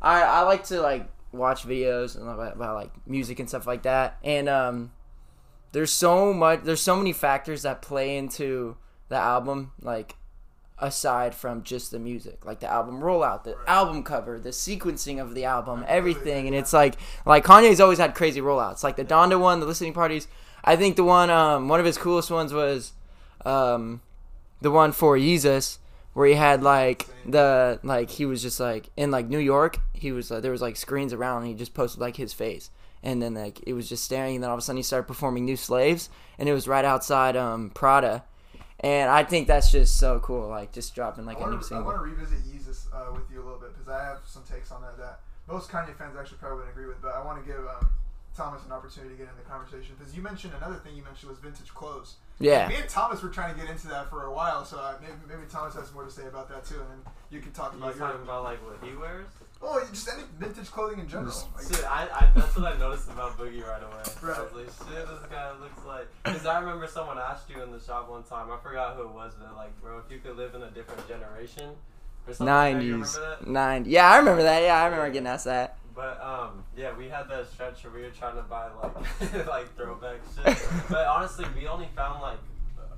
[0.01, 3.84] I I like to like watch videos and about, about like music and stuff like
[3.84, 4.17] that.
[4.23, 4.91] And um,
[5.71, 6.62] there's so much.
[6.63, 8.77] There's so many factors that play into
[9.10, 9.71] the album.
[9.82, 10.15] Like
[10.82, 13.67] aside from just the music, like the album rollout, the Right.
[13.67, 16.47] album cover, the sequencing of the album, everything.
[16.47, 18.84] And it's like like Kanye's always had crazy rollouts.
[18.84, 20.27] Like the Donda one, the listening parties.
[20.63, 22.93] I think the one um one of his coolest ones was
[23.45, 24.02] um
[24.62, 25.78] the one for Yeezus
[26.13, 30.12] where he had like the like he was just like in like New York he
[30.12, 32.69] was uh, there was like screens around and he just posted like his face
[33.02, 35.08] and then like it was just staring and then all of a sudden he started
[35.08, 38.24] performing New Slaves and it was right outside um Prada
[38.82, 41.65] and I think that's just so cool like just dropping like I a new to
[41.65, 44.19] I single want to revisit Yeezus uh, with you a little bit because I have
[44.26, 45.19] some takes on that that
[45.50, 47.02] most Kanye fans actually probably wouldn't agree with.
[47.02, 47.89] But I want to give um,
[48.39, 51.30] Thomas an opportunity to get in the conversation because you mentioned another thing you mentioned
[51.30, 52.15] was vintage clothes.
[52.39, 54.95] yeah Me and Thomas were trying to get into that for a while, so uh,
[55.02, 57.73] maybe, maybe Thomas has more to say about that too, and then you can talk
[57.73, 58.08] You about your.
[58.08, 59.28] talking about like what he wears?
[59.62, 61.36] Oh, just any vintage clothing in general.
[61.54, 64.04] Like, Shit, I, I that's what I noticed about Boogie right away.
[64.08, 64.39] I Right.
[64.39, 66.08] was like, shit, this guy looks like.
[66.23, 68.49] Because I remember someone asked you in the shop one time.
[68.49, 71.06] I forgot who it was, but like, bro, if you could live in a different
[71.10, 71.71] generation
[72.25, 72.45] or something.
[72.47, 73.47] like that, you nineties remember that?
[73.52, 77.09] nine yeah I remember that yeah I remember getting asked that But um, yeah, we
[77.09, 80.57] had that stretch where we were trying to buy like like throwback shit.
[80.89, 82.39] but honestly, we only found like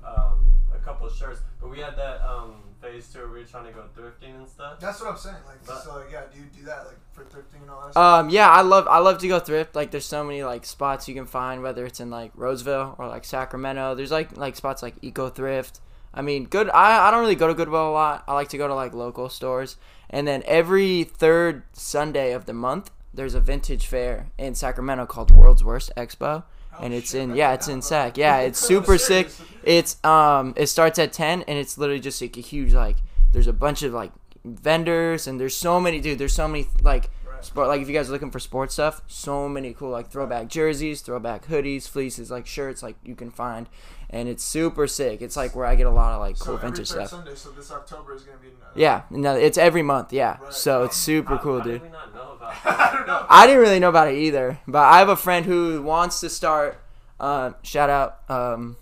[0.06, 0.38] um
[0.72, 1.40] a couple of shirts.
[1.60, 4.48] But we had that um phase two where we were trying to go thrifting and
[4.48, 4.78] stuff.
[4.78, 5.34] that's what I'm saying.
[5.48, 7.92] Like, But- so yeah, do you do that like for thrifting and all that?
[7.92, 8.20] stuff?
[8.20, 9.74] Um, yeah, I love I love to go thrift.
[9.74, 13.08] Like, there's so many like spots you can find, whether it's in like Roseville or
[13.08, 13.96] like Sacramento.
[13.96, 15.80] There's like like spots like Eco Thrift.
[16.14, 16.70] I mean, good.
[16.70, 18.22] I I don't really go to Goodwill a lot.
[18.28, 19.76] I like to go to like local stores.
[20.12, 25.30] And then every third Sunday of the month, there's a vintage fair in Sacramento called
[25.30, 26.44] World's Worst Expo.
[26.74, 27.82] Oh, and it's shit, in yeah, it's in.
[27.82, 28.16] Sac.
[28.16, 29.28] Yeah, it's super sick.
[29.64, 32.96] It's um it starts at 10 and it's literally just like a huge like
[33.32, 34.12] there's a bunch of like
[34.44, 38.08] vendors and there's so many dude, there's so many like sport like if you guys
[38.08, 42.46] are looking for sports stuff, so many cool like throwback jerseys, throwback hoodies, fleeces, like
[42.46, 43.68] shirts like you can find
[44.12, 45.22] and it's super sick.
[45.22, 47.08] It's like where I get a lot of like So cool every vintage stuff.
[47.08, 48.48] Sunday, so this October is gonna be.
[48.48, 50.38] Uh, Yeah, no, it's every month, yeah.
[50.40, 50.52] Right.
[50.52, 51.80] So it's super How- cool, how dude.
[51.80, 53.26] Did we not know about I.
[53.28, 56.28] I didn't really know about it either, but I have a friend who wants to
[56.28, 56.78] start.
[57.18, 58.76] Uh, shout out, um,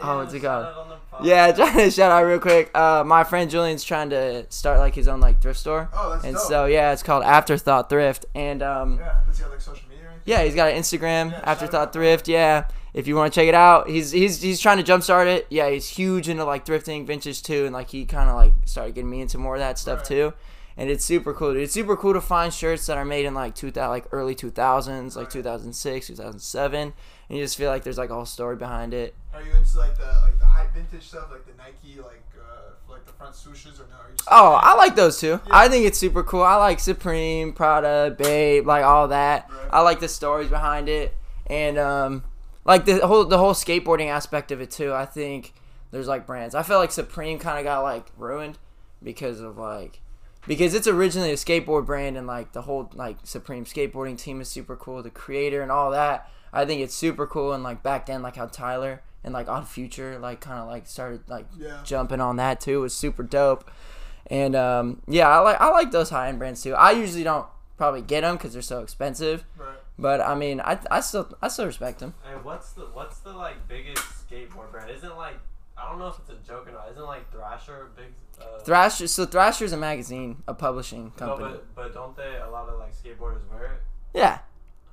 [0.00, 0.64] Oh, what's it shout called?
[0.66, 1.24] out on the pod.
[1.26, 2.70] yeah, trying to shout out real quick.
[2.76, 6.24] Uh, my friend Julian's trying to start like his own like thrift store, Oh, that's
[6.24, 6.44] and dope.
[6.46, 9.86] so yeah, it's called Afterthought Thrift, and um, yeah, does he have like social media
[9.86, 9.91] or anything?
[10.24, 11.92] Yeah, he's got an Instagram, Afterthought.
[11.92, 12.28] Thrift.
[12.28, 15.46] Yeah, if you want to check it out, he's he's he's trying to jumpstart it.
[15.50, 18.94] Yeah, he's huge into like thrifting, vintage too, and like he kind of like started
[18.94, 20.06] getting me into more of that stuff Right.
[20.06, 20.32] too.
[20.74, 21.52] And it's super cool.
[21.52, 21.64] Dude.
[21.64, 24.34] It's super cool to find shirts that are made in like two thousand, like early
[24.34, 25.32] two thousands, like Right.
[25.32, 26.94] two thousand six, two thousand seven,
[27.28, 29.14] and you just feel like there's like a whole story behind it.
[29.34, 32.22] Are you into like the like the hype vintage stuff, like the Nike, like
[33.22, 33.96] front swooshes, or no?
[34.30, 35.40] Oh, I like those too.
[35.46, 35.50] Yeah.
[35.50, 36.42] I think it's super cool.
[36.42, 39.48] I like Supreme, Prada, BAPE, like all that.
[39.50, 39.68] Right.
[39.70, 42.24] I like the stories behind it, and um,
[42.64, 44.92] like the whole the whole skateboarding aspect of it too.
[44.92, 45.52] I think
[45.90, 46.54] there's like brands.
[46.54, 48.58] I feel like Supreme kind of got like ruined
[49.02, 50.00] because of like
[50.46, 54.48] because it's originally a skateboard brand and like the whole like Supreme skateboarding team is
[54.48, 55.02] super cool.
[55.02, 56.28] The creator and all that.
[56.52, 59.68] I think it's super cool and like back then like how Tyler and like Odd
[59.68, 61.80] Future like kind of like started like Yeah.
[61.84, 63.70] jumping on that too was super dope.
[64.28, 66.74] And um, yeah, I like I like those high end brands too.
[66.74, 69.76] I usually don't probably get them because they're so expensive, Right.
[69.98, 72.14] but I mean, I, I still I still respect them.
[72.30, 74.90] And what's the what's the like biggest skateboard brand?
[74.90, 75.38] Isn't like
[75.76, 76.88] I don't know if it's a joke or not.
[76.92, 78.12] Isn't like Thrasher a big?
[78.40, 81.28] Uh, Thrasher, so Thrasher's a magazine, a publishing company.
[81.28, 81.60] no, company.
[81.74, 83.80] but but don't they a lot of like skateboarders wear it?
[84.14, 84.38] yeah,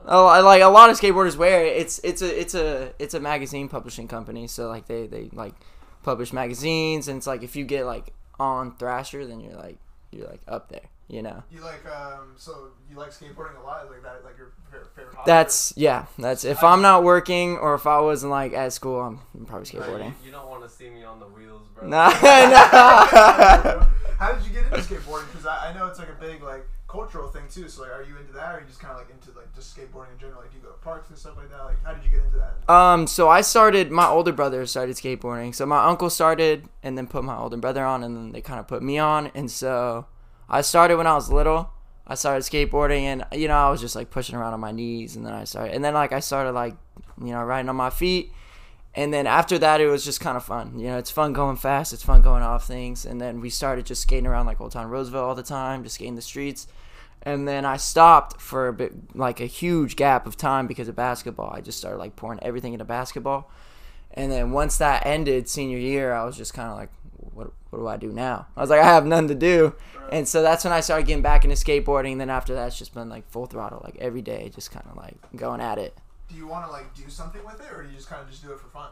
[0.06, 1.78] I like a lot of skateboarders wear it.
[1.78, 4.48] It's it's a it's a it's a magazine publishing company.
[4.48, 5.54] So like they they like
[6.04, 9.78] publish magazines, and it's like if you get like on Thrasher, then you're like
[10.12, 10.88] you're like up there.
[11.08, 11.44] you know.
[11.52, 15.16] You like um so you like skateboarding a lot like that like your favorite, favorite
[15.16, 15.24] hobby?
[15.28, 16.06] That's yeah.
[16.18, 19.70] That's if I'm not working or if I wasn't like at school, I'm, I'm probably
[19.72, 20.06] Bro, skateboarding.
[20.22, 21.88] you, you don't want to see me on the wheels, bro.
[21.90, 23.86] Nah, nah.
[24.18, 25.28] How did you get into skateboarding?
[25.32, 27.70] Because I, I know it's like a big like cultural thing too.
[27.70, 29.54] So like, are you into that, or are you just kind of like into like
[29.56, 30.42] just skateboarding in general?
[30.42, 31.64] Like, do you go to parks and stuff like that?
[31.64, 32.72] Like, how did you get into that?
[32.72, 33.92] Um, so I started.
[33.92, 35.56] My older brother started skateboarding.
[35.56, 38.60] So my uncle started, and then put my older brother on, and then they kind
[38.60, 39.32] of put me on.
[39.36, 40.08] And so
[40.50, 41.70] I started when I was little.
[42.08, 45.16] I started skateboarding, and you know I was just like pushing around on my knees,
[45.16, 46.74] and then I started, and then like I started like
[47.22, 48.34] you know riding on my feet,
[48.96, 50.80] and then after that it was just kind of fun.
[50.80, 53.86] You know, it's fun going fast, it's fun going off things, and then we started
[53.86, 56.68] just skating around like Old Town Roseville all the time, just skating the streets.
[57.22, 60.96] And then I stopped for a bit, like a huge gap of time because of
[60.96, 61.52] basketball.
[61.54, 63.52] I just started like pouring everything into basketball.
[64.12, 67.80] And then once that ended, senior year, I was just kind of like, what, what
[67.80, 68.48] do I do now?
[68.56, 69.76] I was like, I have nothing to do.
[70.12, 72.14] And so that's when I started getting back into skateboarding.
[72.14, 74.86] And then after that, it's just been like full throttle, like every day, just kind
[74.90, 75.98] of like going at it.
[76.30, 78.30] Do you want to like do something with it, or do you just kind of
[78.30, 78.90] just do it for fun?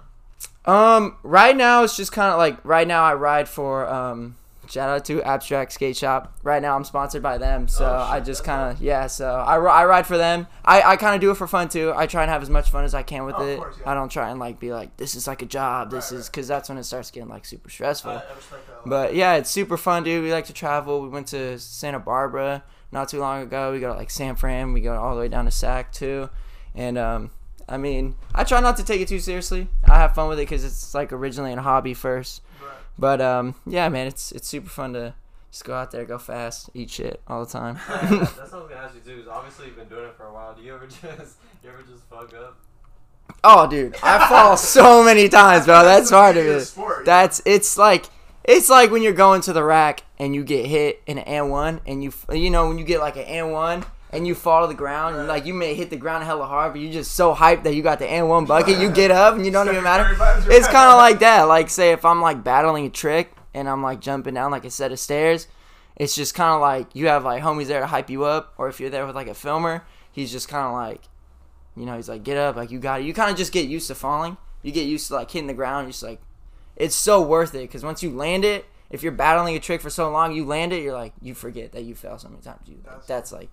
[0.65, 4.35] Um, right now it's just kind of like right now I ride for um.
[4.69, 6.37] Shout out to Abstract Skate Shop.
[6.43, 9.07] Right now I'm sponsored by them, so Oh, I just kind of yeah.
[9.07, 10.45] So I, I ride for them.
[10.65, 11.93] I, I kind of do it for fun too.
[11.95, 13.59] I try and have as much fun as I can with Oh, it.
[13.59, 13.89] course, yeah.
[13.89, 15.89] I don't try and like be like this is like a job.
[15.89, 16.31] This Right, is right.
[16.33, 18.11] because that's when it starts getting like super stressful.
[18.11, 18.89] I, I respect that.
[18.89, 20.21] But yeah, it's super fun, dude.
[20.21, 21.01] We like to travel.
[21.01, 23.71] We went to Santa Barbara not too long ago.
[23.71, 24.73] We go to like San Fran.
[24.73, 26.29] We go all the way down to Sac too.
[26.77, 27.31] And um,
[27.67, 29.67] I mean, I try not to take it too seriously.
[29.83, 32.43] I have fun with it because it's like originally a hobby first.
[32.61, 32.71] Right.
[32.97, 35.15] But um, yeah, man, it's it's super fun to
[35.51, 37.79] just go out there, go fast, eat shit all the time.
[37.89, 39.21] Yeah, that's what I was gonna ask you too.
[39.21, 40.53] Is obviously you've been doing it for a while.
[40.53, 41.01] Do you ever just
[41.63, 42.57] you ever just fuck up?
[43.43, 45.83] oh, dude, I fall so many times, bro.
[45.83, 46.65] That's the part of beauty the it.
[46.65, 47.05] Sport.
[47.05, 48.05] That's it's like
[48.43, 51.49] it's like when you're going to the rack and you get hit in an and
[51.49, 54.61] one and you you know when you get like an and one and you fall
[54.61, 57.13] to the ground and like you may hit the ground hella hard but you're just
[57.13, 59.67] so hyped that you got the and one bucket you get up and you don't
[59.67, 60.03] even matter.
[60.03, 60.57] Curry vibes, right?
[60.57, 61.43] It's kind of like that.
[61.43, 64.69] Like say if I'm like battling a trick and I'm like jumping down like a
[64.69, 65.47] set of stairs,
[65.95, 68.69] it's just kind of like you have like homies there to hype you up or
[68.69, 71.01] if you're there with like a filmer, he's just kind of like
[71.75, 73.05] you know, he's like, get up, like you got it.
[73.05, 74.35] You kind of just get used to falling.
[74.63, 75.85] You get used to like hitting the ground.
[75.85, 76.19] You're just like,
[76.75, 79.89] it's so worth it because once you land it, if you're battling a trick for
[79.91, 82.61] so long, you land it, you're like, you forget that you fell so many times.
[82.67, 83.49] You That's- that's like,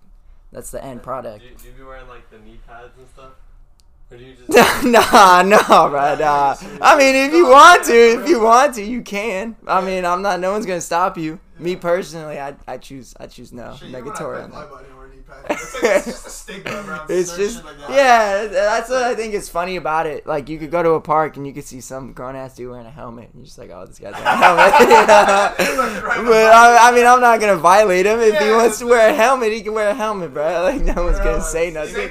[0.54, 1.40] that's the end product.
[1.40, 3.32] Do you, do you be wearing like the knee pads and stuff?
[3.32, 3.93] Or do you just
[4.84, 6.54] nah, no, bro, nah.
[6.80, 9.56] I mean, if you want to, if you want to, you can.
[9.66, 10.38] I mean, I'm not.
[10.40, 11.40] No one's gonna stop you.
[11.58, 13.74] Me personally, I, I choose, I choose no.
[13.76, 14.56] Shit, even when I Negatory play on that.
[14.56, 15.62] volleyball, I didn't wear knee pads.
[15.62, 17.90] It's, like, it's just a stigma around It's just like that.
[17.90, 20.26] yeah, that's what I think is funny about it.
[20.26, 22.70] Like you could go to a park and you could see some grown ass dude
[22.70, 24.74] wearing a helmet, and you're just like, oh, this guy's wearing a helmet.
[24.80, 26.28] You know?
[26.28, 28.20] but I, I mean, I'm not gonna violate him.
[28.20, 30.62] If he wants to wear a helmet, he can wear a helmet, bro.
[30.62, 32.10] Like no one's gonna say nothing.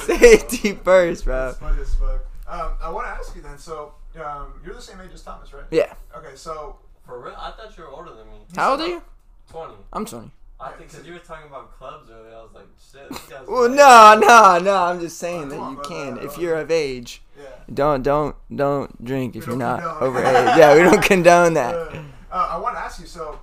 [0.00, 0.20] Safety Safety first.
[0.20, 1.46] Safety first, bro.
[1.46, 2.20] That's funny as fuck.
[2.48, 3.58] Um, I want to ask you then.
[3.58, 5.64] So, um, you're the same age as Thomas, right?
[5.70, 5.94] Yeah.
[6.16, 7.34] Okay, so For real?
[7.38, 8.38] I thought you were older than me.
[8.56, 9.02] How old are you?
[9.50, 9.74] Twenty.
[9.92, 10.30] I'm 20.
[10.62, 12.34] I think because you were talking about clubs earlier.
[12.36, 13.08] I was like, shit.
[13.08, 14.76] This guy's Well, way- no, no, no.
[14.76, 15.88] I'm just saying that you brother.
[15.88, 17.22] can if you're of age.
[17.38, 17.46] yeah.
[17.72, 20.02] Don't, don't, don't drink if We you're don't not condone.
[20.02, 20.58] over age.
[20.58, 21.74] Yeah, we don't condone that.
[21.74, 23.06] Uh, uh, I want to ask you.
[23.06, 23.38] So,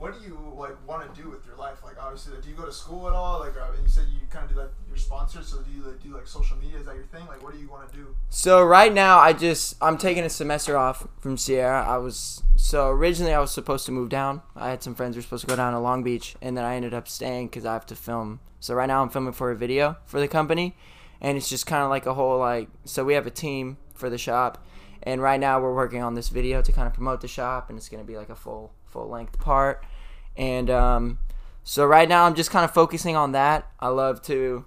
[0.00, 1.84] what do you like want to do with your life?
[1.84, 3.40] Like, obviously, like, do you go to school at all?
[3.40, 5.48] Like, uh, you said you kind of do like your sponsors.
[5.48, 6.78] So, do you like, do like social media?
[6.78, 7.26] Is that your thing?
[7.26, 8.16] Like, what do you want to do?
[8.30, 11.86] So right now, I just I'm taking a semester off from Sierra.
[11.86, 14.40] I was so originally I was supposed to move down.
[14.56, 16.64] I had some friends who were supposed to go down to Long Beach, and then
[16.64, 18.40] I ended up staying because I have to film.
[18.58, 20.74] So right now I'm filming for a video for the company,
[21.20, 22.70] and it's just kind of like a whole like.
[22.86, 24.64] So we have a team for the shop,
[25.02, 27.78] and right now we're working on this video to kind of promote the shop, and
[27.78, 29.84] it's gonna be like a full full length part,
[30.40, 31.18] and um,
[31.62, 33.70] so right now I'm just kind of focusing on that.
[33.78, 34.64] I love to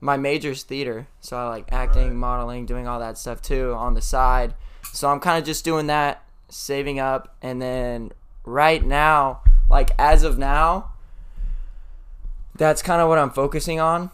[0.00, 2.14] my major's theater, so I like acting, Right.
[2.16, 4.54] modeling, doing all that stuff too on the side.
[4.92, 8.10] So I'm kind of just doing that, saving up, and then
[8.44, 10.90] right now, like as of now,
[12.56, 14.10] that's kind of what I'm focusing on.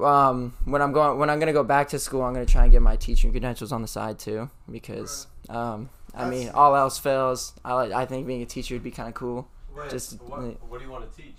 [0.00, 2.72] Um, when I'm going, when I'm gonna go back to school, I'm gonna try and
[2.72, 7.52] get my teaching credentials on the side too, because um, I mean, all else fails.
[7.64, 9.46] I like, I think being a teacher would be kind of cool.
[9.76, 11.36] Wait, just- what, what do you want to teach?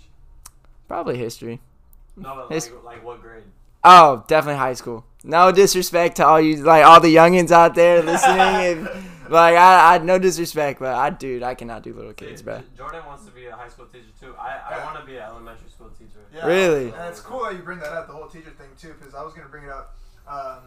[0.88, 1.60] Probably history.
[2.18, 3.44] No, but His- like, like what grade?
[3.84, 5.06] Oh, definitely high school.
[5.24, 8.84] No disrespect to all you like all the youngins out there listening, and
[9.30, 12.62] like I, I no disrespect, but I dude, I cannot do little kids, See, bro.
[12.78, 14.36] Jordan wants to be a high school teacher too.
[14.40, 14.86] I, I Yeah.
[14.86, 16.20] want to be an elementary school teacher.
[16.36, 16.46] Yeah.
[16.46, 16.86] Really?
[16.92, 19.24] And it's cool that you bring that up, the whole teacher thing too, because I
[19.24, 19.96] was gonna bring it up.
[20.28, 20.58] Um,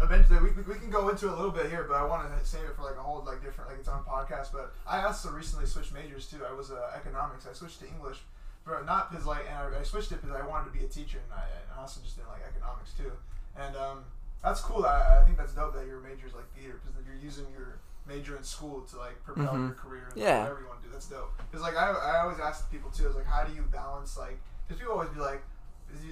[0.00, 2.46] eventually, we, we, we can go into a little bit here, but I want to
[2.46, 4.52] save it for like a whole like different like its own podcast.
[4.52, 6.38] But I also recently switched majors too.
[6.48, 7.46] I was uh, economics.
[7.48, 8.18] I switched to English
[8.64, 10.88] bro, not because like, and I, I switched it because I wanted to be a
[10.88, 13.12] teacher, and I, and I also just didn't like economics too.
[13.56, 14.04] And um,
[14.42, 14.84] that's cool.
[14.84, 17.78] I, I think that's dope that your major is like theater because you're using your
[18.06, 19.66] major in school to like propel Mhm.
[19.68, 20.08] your career.
[20.12, 20.40] And Yeah.
[20.42, 20.92] whatever you want to do.
[20.92, 21.30] That's dope.
[21.50, 24.38] Because like I, I always ask people too, is like, how do you balance like?
[24.66, 25.42] Because people always be like,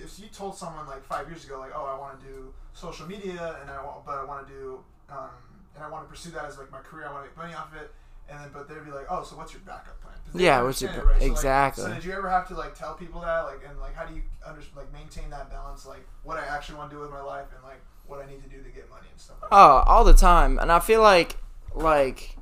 [0.03, 3.07] if you told someone like five years ago, like, oh, I want to do social
[3.07, 5.31] media, and I want, but I want to do, um,
[5.75, 7.07] and I want to pursue that as like my career.
[7.09, 7.91] I want to make money off of it.
[8.29, 10.15] And then, but they'd be like, "Oh, so what's your backup plan?
[10.35, 11.21] Yeah, what's your understand ba- it, right?
[11.21, 11.85] So, like, exactly.
[11.85, 14.15] so did you ever have to like tell people that, like, and like, how do
[14.15, 17.21] you under like maintain that balance, like, what I actually want to do with my
[17.21, 19.37] life and like what I need to do to get money and stuff?
[19.43, 19.57] Like that?
[19.57, 20.59] Oh, all the time.
[20.59, 21.37] And I feel like
[21.75, 22.37] like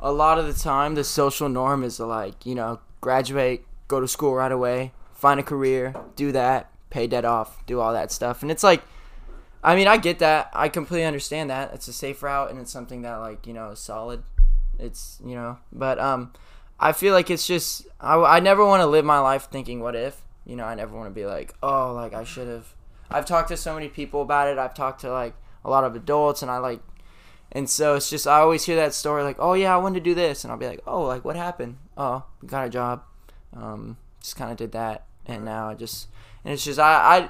[0.00, 4.00] a lot of the time the social norm is to like, you know, graduate, go
[4.00, 8.12] to school right away, find a career, do that, pay debt off, do all that
[8.12, 8.42] stuff.
[8.42, 8.82] And it's like
[9.62, 10.50] I mean, I get that.
[10.52, 11.74] I completely understand that.
[11.74, 14.22] It's a safe route and it's something that like, you know, is solid.
[14.78, 16.32] It's, you know, but um
[16.78, 19.96] I feel like it's just I, I never want to live my life thinking what
[19.96, 20.22] if.
[20.44, 22.68] You know, I never want to be like, "Oh, like I should have."
[23.10, 24.58] I've talked to so many people about it.
[24.58, 26.80] I've talked to like a lot of adults and I like
[27.52, 30.10] and so it's just I always hear that story like, "Oh yeah, I wanted to
[30.10, 33.02] do this." And I'll be like, "Oh, like what happened?" "Oh, got a job."
[33.52, 36.08] Um just kind of did that and now I just
[36.44, 37.28] and it's just I I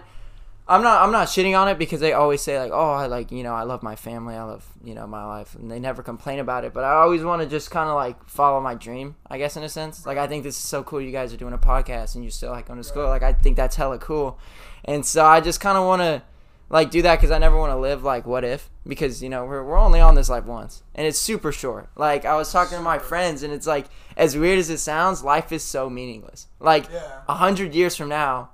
[0.69, 3.31] I'm not I'm not shitting on it because they always say like, "Oh, I like,
[3.31, 4.35] you know, I love my family.
[4.35, 7.23] I love, you know, my life." And they never complain about it, but I always
[7.23, 10.05] want to just kind of like follow my dream, I guess in a sense.
[10.05, 12.33] Like I think this is so cool you guys are doing a podcast and you're
[12.33, 13.07] still like going to school.
[13.07, 14.41] Like I think that's hella cool.
[14.85, 16.23] And so I just kind of want to
[16.69, 19.45] like do that because I never want to live like what if because you know
[19.45, 21.89] we're, we're only on this life once and it's super short.
[21.97, 25.23] Like I was talking to my friends and it's like as weird as it sounds,
[25.23, 26.47] life is so meaningless.
[26.61, 27.21] Like Yeah.
[27.29, 28.51] a hundred years from now,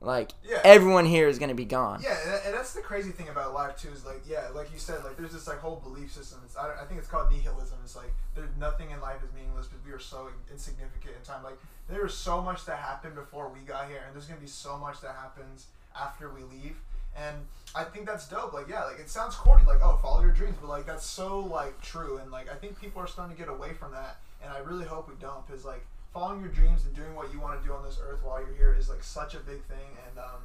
[0.00, 0.60] like Yeah.
[0.64, 2.00] everyone here is gonna be gone.
[2.02, 3.90] Yeah, and that's the crazy thing about life too.
[3.90, 6.40] Is like, yeah, like you said, like there's this like whole belief system.
[6.44, 7.78] It's, I, I think it's called nihilism.
[7.84, 11.44] It's like there's nothing in life is meaningless because we are so insignificant in time.
[11.44, 14.46] Like there is so much that happened before we got here, and there's gonna be
[14.48, 16.76] so much that happens after we leave.
[17.16, 17.36] And
[17.74, 18.52] I think that's dope.
[18.52, 21.40] Like, yeah, like it sounds corny, like oh, follow your dreams, but like that's so
[21.40, 22.18] like true.
[22.18, 24.84] And like I think people are starting to get away from that, and I really
[24.84, 27.72] hope we don't, because like following your dreams and doing what you want to do
[27.72, 29.88] on this earth while you're here is like such a big thing.
[30.08, 30.40] And um,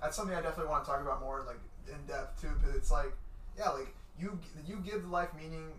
[0.00, 2.90] that's something I definitely want to talk about more like in depth too, because it's
[2.90, 3.12] like,
[3.56, 5.72] yeah, like you you give life meaning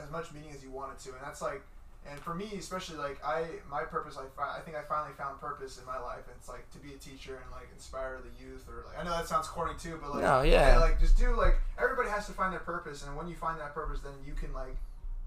[0.00, 1.62] as much meaning as you want it to, and that's like,
[2.10, 5.40] and for me especially, like I my purpose, I fi- I think I finally found
[5.40, 8.32] purpose in my life, and it's like to be a teacher and like inspire the
[8.44, 10.78] youth, or like I know that sounds corny too, but like No, yeah.
[10.78, 13.74] like just do like everybody has to find their purpose, and when you find that
[13.74, 14.76] purpose, then you can like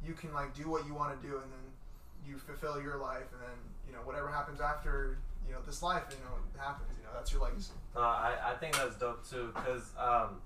[0.06, 1.66] you can like do what you want to do, and then
[2.28, 6.04] you fulfill your life, and then you know whatever happens after you know this life,
[6.12, 7.74] you know happens, you know that's your legacy.
[7.96, 10.42] No, I, I think that's dope too, cause um,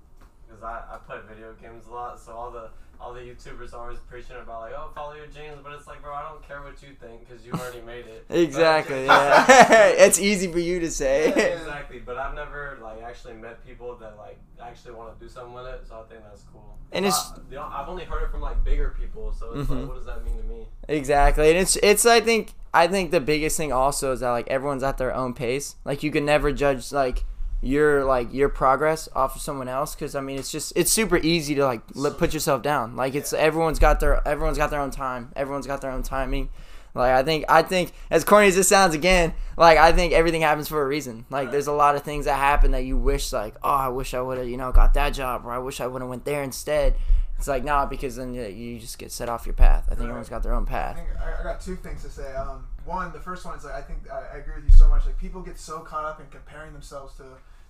[0.52, 2.68] cause I, I play video games a lot, so all the
[3.00, 6.00] all the YouTubers are always preaching about like, oh, follow your dreams, but it's like,
[6.02, 8.24] bro, I don't care what you think, cause you already made it.
[8.30, 9.04] Exactly.
[9.06, 9.44] Yeah.
[10.06, 11.30] it's easy for you to say.
[11.30, 11.42] Yeah.
[11.58, 15.52] exactly, but I've never like actually met people that like actually want to do something
[15.54, 16.78] with it, so I think that's cool.
[16.92, 19.68] And it's- Uh, you know, I've only heard it from like bigger people, so it's
[19.68, 19.80] Mhm.
[19.80, 20.66] like, what does that mean to me?
[20.88, 24.46] Exactly, and it's it's I think I think the biggest thing also is that like
[24.48, 25.74] everyone's at their own pace.
[25.84, 27.24] Like you can never judge like
[27.64, 31.16] your like your progress off of someone else because I mean it's just it's super
[31.18, 32.96] easy to like li- put yourself down.
[32.96, 35.30] Like it's everyone's got their everyone's got their own time.
[35.36, 36.50] Everyone's got their own timing.
[36.94, 40.42] Like I think I think as corny as this sounds again, like I think everything
[40.42, 41.24] happens for a reason.
[41.30, 44.12] Like there's a lot of things that happen that you wish like oh I wish
[44.12, 46.24] I would have you know got that job or I wish I would have went
[46.24, 46.96] there instead.
[47.38, 49.84] It's like nah because then you, you just get set off your path.
[49.86, 50.06] I think Right.
[50.06, 50.96] everyone's got their own I path.
[50.96, 52.34] think I, I got two things to say.
[52.34, 54.88] Um, one, the first one is like I think I, I agree with you so
[54.88, 55.06] much.
[55.06, 57.22] Like people get so caught up in comparing themselves to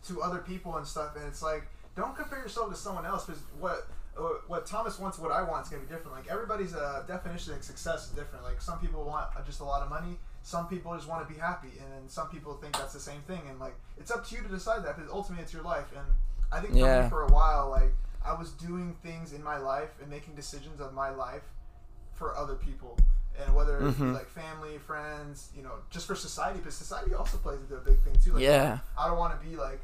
[0.09, 3.43] to other people and stuff, and it's like don't compare yourself to someone else because
[3.61, 3.87] what
[4.19, 6.13] uh, what Thomas wants, what I want is gonna be different.
[6.17, 8.45] Like everybody's uh, definition of success is different.
[8.45, 10.19] Like some people want uh, just a lot of money.
[10.43, 13.21] Some people just want to be happy, and then some people think that's the same
[13.23, 13.41] thing.
[13.49, 15.87] And like it's up to you to decide that because ultimately it's your life.
[15.97, 16.07] And
[16.51, 17.09] I think for Yeah.
[17.09, 20.93] for a while, like I was doing things in my life and making decisions of
[20.95, 21.43] my life
[22.15, 22.99] for other people
[23.43, 24.13] and whether it be Mhm.
[24.15, 28.15] like family, friends, you know, just for society, but society also plays a big thing
[28.23, 28.35] too.
[28.35, 28.79] Like, Yeah.
[28.99, 29.81] I don't want to be like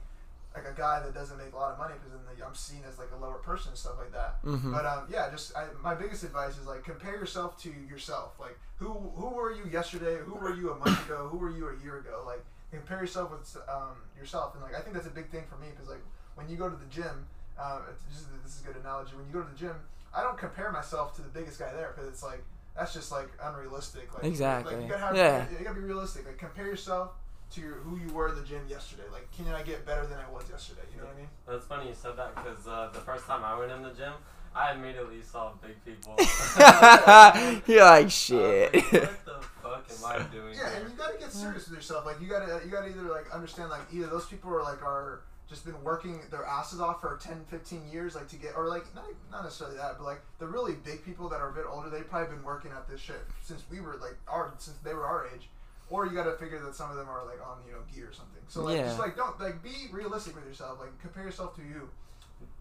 [0.58, 2.98] like a guy that doesn't make a lot of money because then I'm seen as
[2.98, 4.42] like a lower person and stuff like that.
[4.44, 4.72] Mhm.
[4.72, 8.38] But um, yeah, just I, my biggest advice is like compare yourself to yourself.
[8.40, 10.16] Like who who were you yesterday?
[10.24, 11.28] Who were you a month ago?
[11.30, 12.22] Who were you a year ago?
[12.26, 15.56] Like compare yourself with um, yourself, and like I think that's a big thing for
[15.56, 16.04] me because like
[16.34, 17.26] when you go to the gym,
[17.58, 19.16] um, it's just, this is a good analogy.
[19.16, 19.74] When you go to the gym,
[20.14, 22.42] I don't compare myself to the biggest guy there because it's like
[22.76, 24.14] that's just like unrealistic.
[24.14, 24.74] Like Exactly.
[24.74, 25.46] Like, you gotta have, Yeah.
[25.50, 26.26] you gotta be realistic.
[26.26, 27.10] Like compare yourself
[27.54, 29.04] to your, who you were in the gym yesterday.
[29.12, 30.82] Like can I get better than I was yesterday?
[30.92, 31.28] You know what I mean?
[31.46, 34.12] That's funny you said that because uh, the first time I went in the gym,
[34.54, 36.14] I immediately saw big people.
[37.66, 38.74] You're like I was shit.
[38.74, 40.54] like, what the fuck am I doing?
[40.54, 42.06] Yeah, here?" and you gotta get serious with yourself.
[42.06, 45.22] Like you gotta you gotta either like understand like either those people are like are
[45.48, 48.84] just been working their asses off for 10, 15 years like to get or like
[48.94, 51.88] not not necessarily that, but like the really big people that are a bit older,
[51.88, 55.06] they've probably been working at this shit since we were like our since they were
[55.06, 55.48] our age.
[55.90, 58.12] Or you gotta figure that some of them are like on you know gear or
[58.12, 58.42] something.
[58.48, 58.86] So like Yeah.
[58.86, 60.78] just like don't like be realistic with yourself.
[60.80, 61.88] Like compare yourself to you.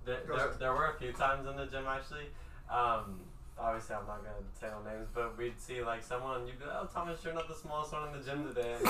[0.05, 2.27] There, there, there were a few times in the gym actually.
[2.71, 3.19] Um,
[3.59, 6.47] obviously, I'm not gonna say no names, but we'd see like someone.
[6.47, 8.75] You'd be like, "Oh, Thomas, you're not the smallest one in the gym today."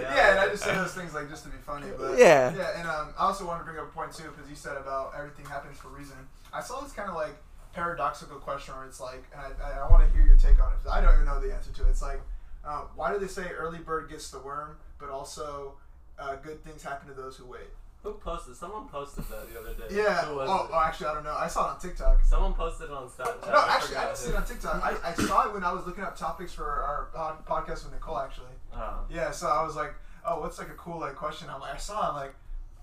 [0.00, 2.52] yeah, and I just say those things like just to be funny, but Yeah.
[2.56, 2.78] yeah.
[2.78, 5.12] And um, I also want to bring up a point too because you said about
[5.16, 6.16] everything happens for a reason.
[6.52, 7.34] I saw this kind of like
[7.72, 10.72] paradoxical question where it's like, and I, I, I want to hear your take on
[10.72, 10.82] it.
[10.82, 11.90] 'cause I don't even know the answer to it.
[11.90, 12.20] It's like,
[12.64, 15.74] uh, why do they say early bird gets the worm, but also
[16.18, 17.70] uh, good things happen to those who wait?
[18.02, 18.56] Who posted?
[18.56, 19.94] Someone posted that the other day.
[19.94, 20.22] Yeah.
[20.24, 21.36] Oh, oh, actually, I don't know.
[21.38, 22.24] I saw it on TikTok.
[22.24, 23.46] Someone posted it on Snapchat.
[23.46, 24.82] No, I actually, I didn't see it on TikTok.
[24.82, 27.92] I, I saw it when I was looking up topics for our pod- podcast with
[27.92, 28.18] Nicole.
[28.18, 28.46] Actually.
[28.74, 29.04] Oh.
[29.08, 29.94] Yeah, so I was like,
[30.26, 31.48] oh, what's like a cool like question?
[31.48, 32.34] I'm like, I saw, it, I'm like,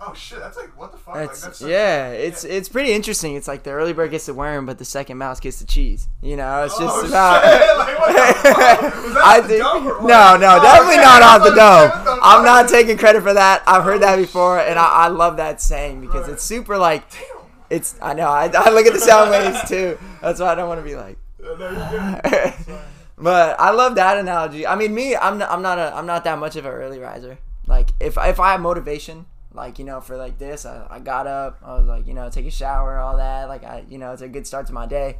[0.02, 1.16] oh shit, that's like what the fuck?
[1.16, 3.36] like, That's, that's such- yeah, it's it's pretty interesting.
[3.36, 6.08] It's like the early bird gets the worm, but the second mouse gets the cheese.
[6.22, 7.44] You know, it's oh, just Oh, about.
[7.44, 8.08] shit, like, what
[8.44, 8.50] the
[9.14, 10.08] that I think dome or what?
[10.08, 12.20] no, no, Oh, definitely okay, not off the dome.
[12.24, 13.64] I'm not taking credit for that.
[13.68, 16.34] I've heard that Oh, before, and I, I love that saying because Right.
[16.34, 17.22] it's super like Damn.
[17.70, 17.96] it's.
[18.02, 18.28] I know.
[18.28, 19.98] I, I look at the sound waves too.
[20.22, 21.18] That's why I don't want to be like.
[21.42, 22.22] No, you're good.
[22.26, 22.80] It's fine.
[23.22, 24.66] But I love that analogy.
[24.66, 27.00] I mean, me, I'm not, I'm not a, I'm not that much of an early
[27.00, 27.38] riser.
[27.68, 31.28] Like, if if I have motivation, like you know, for like this, I, I got
[31.28, 33.48] up, I was like, you know, take a shower, all that.
[33.50, 35.18] Like, I, you know, it's a good start to my day.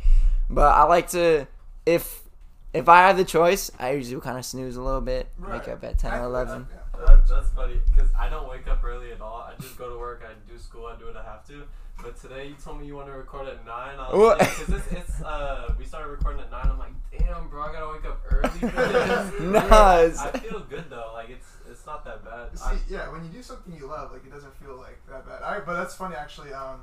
[0.50, 1.48] But I like to,
[1.86, 2.22] if
[2.74, 5.60] if I have the choice, I usually kind of snooze a little bit, Right.
[5.60, 6.68] wake up at ten I or eleven.
[6.72, 7.18] that, yeah.
[7.28, 9.48] That's funny because I don't wake up early at all.
[9.50, 10.24] I just go to work.
[10.28, 10.86] I do school.
[10.86, 11.64] I do what I have to.
[12.02, 13.98] But today you told me you want to record at nine.
[14.00, 14.40] I was What?
[14.40, 16.66] like, because it's, it's uh we started recording at nine.
[16.66, 19.40] I'm like, damn, bro, I gotta wake up early for this.
[19.42, 21.12] Nah, I feel good though.
[21.14, 22.49] Like it's it's not that bad.
[22.60, 25.26] See, I, yeah, when you do something you love, like it doesn't feel like that
[25.28, 25.42] bad.
[25.44, 26.54] All right, but that's funny actually.
[26.54, 26.82] Um,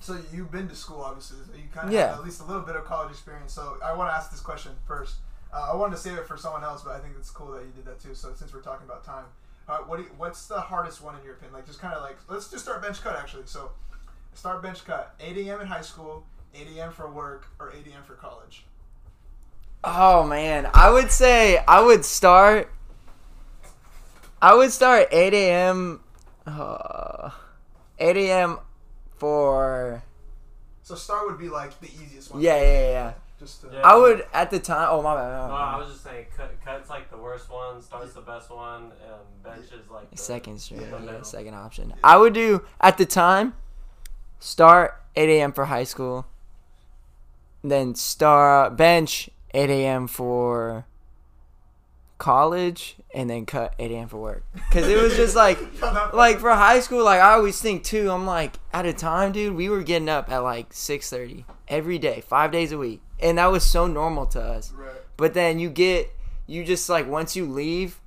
[0.00, 1.38] so you've been to school, obviously.
[1.46, 2.08] So you kind of Yeah.
[2.08, 3.52] have at least a little bit of college experience.
[3.52, 5.16] So I want to ask this question first.
[5.54, 7.62] Uh, I wanted to save it for someone else, but I think it's cool that
[7.64, 8.14] you did that too.
[8.14, 9.26] So since we're talking about time,
[9.68, 11.54] uh, what do you, what's the hardest one in your opinion?
[11.54, 13.44] Like just kind of like let's just start bench cut actually.
[13.46, 13.70] So
[14.34, 15.14] start bench cut.
[15.20, 15.60] 8 a.m.
[15.60, 16.24] in high school,
[16.54, 16.90] 8 a.m.
[16.92, 18.02] for work, or 8 a.m.
[18.02, 18.64] for college.
[19.84, 22.70] Oh man, I would say I would start.
[24.42, 26.00] I would start 8 a.m.
[26.44, 27.30] Uh,
[27.98, 28.58] 8 a.m.
[29.16, 30.02] for
[30.82, 32.42] So start would be like the easiest one.
[32.42, 33.12] yeah, yeah, yeah, yeah.
[33.38, 33.80] Just to, Yeah.
[33.84, 34.88] I would at the time.
[34.90, 35.30] Oh my bad.
[35.42, 37.80] my no, I was just saying, cut, cut's like the worst one.
[37.80, 41.94] Starts the best one, and bench is like the, second string, Yeah, yeah, second option.
[42.02, 43.54] I would do at the time.
[44.40, 45.52] Start 8 a.m.
[45.52, 46.26] for high school.
[47.62, 50.08] Then start bench 8 a.m.
[50.08, 50.84] for
[52.22, 54.06] college, and then cut 8 a.m.
[54.08, 54.44] for work.
[54.70, 55.58] Cause it was just like,
[56.14, 58.12] like for high school, like I always think too.
[58.12, 62.22] I'm like, at a time, dude, we were getting up at like 6:30 every day,
[62.26, 64.70] five days a week, and that was so normal to us.
[64.72, 64.92] Right.
[65.16, 66.14] But then you get,
[66.46, 68.00] you just like once you leave,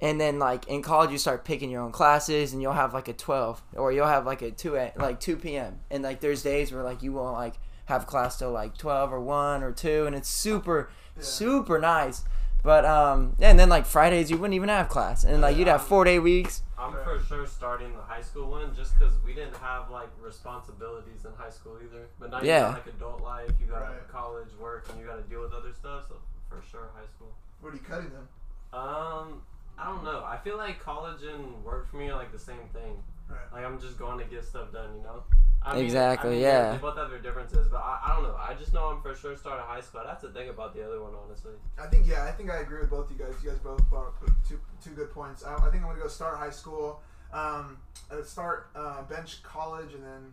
[0.00, 3.06] and then like in college you start picking your own classes, and you'll have like
[3.06, 5.78] a 12, or you'll have like a 2 a, like 2 p.m.
[5.88, 9.20] And like there's days where like you won't like have class till like 12 or
[9.20, 11.22] 1 or 2, and it's super, Yeah.
[11.22, 12.24] super nice.
[12.66, 15.84] But um, and then like Fridays you wouldn't even have class, and like you'd have
[15.86, 16.64] four day weeks.
[16.76, 21.24] I'm for sure starting the high school one just because we didn't have like responsibilities
[21.24, 22.06] in high school either.
[22.18, 22.70] But now Yeah.
[22.70, 24.08] you got like adult life, you got Right.
[24.10, 26.06] college, work, and you got to deal with other stuff.
[26.08, 26.16] So
[26.50, 27.30] for sure, high school.
[27.60, 28.26] What are you cutting then?
[28.72, 29.42] Um,
[29.78, 30.24] I don't know.
[30.24, 33.00] I feel like college and work for me are like the same thing.
[33.28, 33.38] Right.
[33.52, 35.22] Like I'm just going to get stuff done, you know.
[35.62, 36.72] I Exactly, I mean, yeah.
[36.72, 38.36] They both have their differences, but I, I don't know.
[38.38, 40.00] I just know I'm for sure starting high school.
[40.02, 41.52] I'd have to think about the other one, honestly.
[41.76, 43.34] I think yeah, I think I agree with both of you guys.
[43.42, 44.14] You guys both brought up
[44.48, 45.44] two two good points.
[45.44, 47.00] I, I think I'm gonna go start high school,
[47.32, 47.78] um,
[48.12, 50.32] uh, start uh, bench college, and then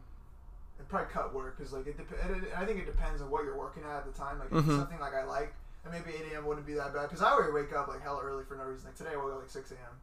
[0.78, 3.32] and probably cut work because like it, dep- it, it- I think it depends on
[3.32, 4.38] what you're working at at the time.
[4.38, 4.68] Like if Mhm.
[4.68, 5.52] it's something like I like,
[5.84, 6.46] and maybe 8 a.m.
[6.46, 8.86] wouldn't be that bad because I already wake up like hell early for no reason.
[8.90, 9.98] Like today I woke up like 6 a.m.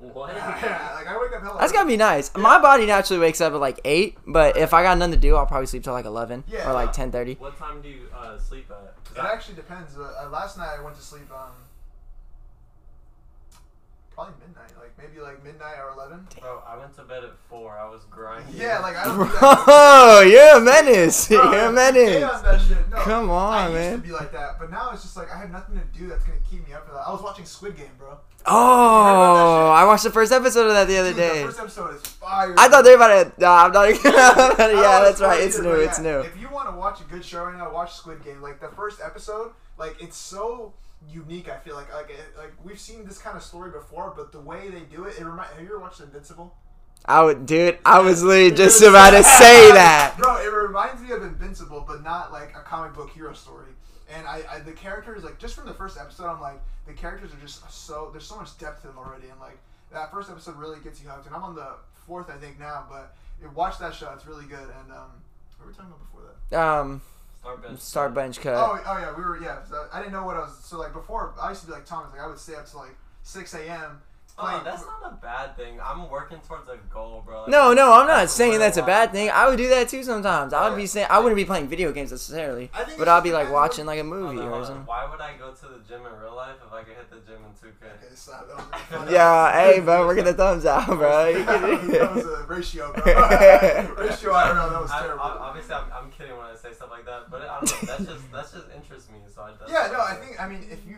[0.00, 0.34] What?
[0.34, 1.58] yeah, like I wake up hella.
[1.60, 1.78] That's early.
[1.78, 2.34] gotta be nice.
[2.34, 5.36] My body naturally wakes up at like eight, but if I got nothing to do,
[5.36, 6.68] I'll probably sleep till like eleven Yeah.
[6.70, 7.34] or like ten thirty.
[7.34, 8.94] What time do you uh, sleep at?
[9.04, 9.96] 'Cause It I- actually depends.
[9.98, 11.50] Uh, uh, last night I went to sleep um
[14.14, 16.26] probably midnight, like maybe like midnight or 11.
[16.40, 17.78] Bro, I went to bed at four.
[17.78, 18.54] I was grinding.
[18.54, 19.16] Yeah, like I don't.
[19.16, 20.26] Bro, do that.
[20.30, 21.28] you're a menace.
[21.28, 22.24] Bro, You're a I menace.
[22.24, 22.88] on that shit.
[22.90, 23.76] No, Come on, man.
[23.76, 24.00] I used man.
[24.02, 26.24] to be like that, but now it's just like I have nothing to do that's
[26.24, 27.06] gonna keep me up for that.
[27.06, 28.18] I was watching Squid Game, bro.
[28.46, 31.40] Oh, I watched the first episode of that the other Dude, day.
[31.42, 32.54] The first episode is fire.
[32.58, 33.40] I thought they were about to.
[33.40, 33.88] Nah, I'm not.
[34.04, 35.40] Yeah, that's right.
[35.40, 35.70] it It's new.
[35.70, 36.20] but It's new.
[36.20, 38.40] If you want to watch a good show right now, watch Squid Game.
[38.42, 40.72] Like the first episode, like it's so
[41.08, 41.48] unique.
[41.48, 44.40] I feel like like it- like we've seen this kind of story before, but the
[44.40, 45.50] way they do it, it remind.
[45.50, 46.54] Have you ever watched Invincible?
[47.06, 47.78] I would, dude.
[47.84, 50.16] I was literally just about to say that.
[50.18, 53.68] Bro, it reminds me of Invincible, but not like a comic book hero story.
[54.14, 57.32] And I, I the characters like just from the first episode, I'm like the characters
[57.32, 59.58] are just so there's so much depth to them already, and like
[59.92, 61.26] that first episode really gets you hooked.
[61.26, 64.46] And I'm on the fourth, I think now, but it, watch that show; it's really
[64.46, 64.58] good.
[64.58, 65.10] And um,
[65.58, 66.60] what were we talking about before that?
[66.60, 67.00] Um,
[67.40, 67.80] Start bench.
[67.80, 68.54] start bench cut.
[68.54, 69.64] Oh, oh yeah, we were yeah.
[69.64, 70.58] So I didn't know what I was.
[70.62, 72.12] So like before, I used to be like Thomas.
[72.12, 74.02] Like I would stay up to like six a.m.
[74.64, 75.78] That's not a bad thing.
[75.84, 77.42] I'm working towards a goal, bro.
[77.42, 79.30] Like, No, no, I'm not saying that's a bad thing.
[79.30, 80.52] I would do that too sometimes.
[80.52, 83.50] I would be saying I wouldn't be playing video games necessarily, but I'll be like
[83.50, 84.86] watching like a Hold movie on, or something.
[84.86, 87.16] Why would I go to the gym in real life if I could hit the
[87.26, 87.76] gym in 2K?
[88.00, 89.12] Okay, so that was really funny.
[89.12, 91.32] Yeah, hey, bro, we're gonna thumbs out, bro.
[91.32, 93.04] That was a ratio, bro.
[93.04, 94.70] ratio, I don't know.
[94.70, 95.22] That was terrible.
[95.22, 97.88] I, obviously, I'm, I'm kidding when I say stuff like that, but I don't know.
[97.88, 99.18] That's just that's just interests me.
[99.34, 99.50] So I.
[99.58, 100.96] That's Yeah, no, I think I mean if you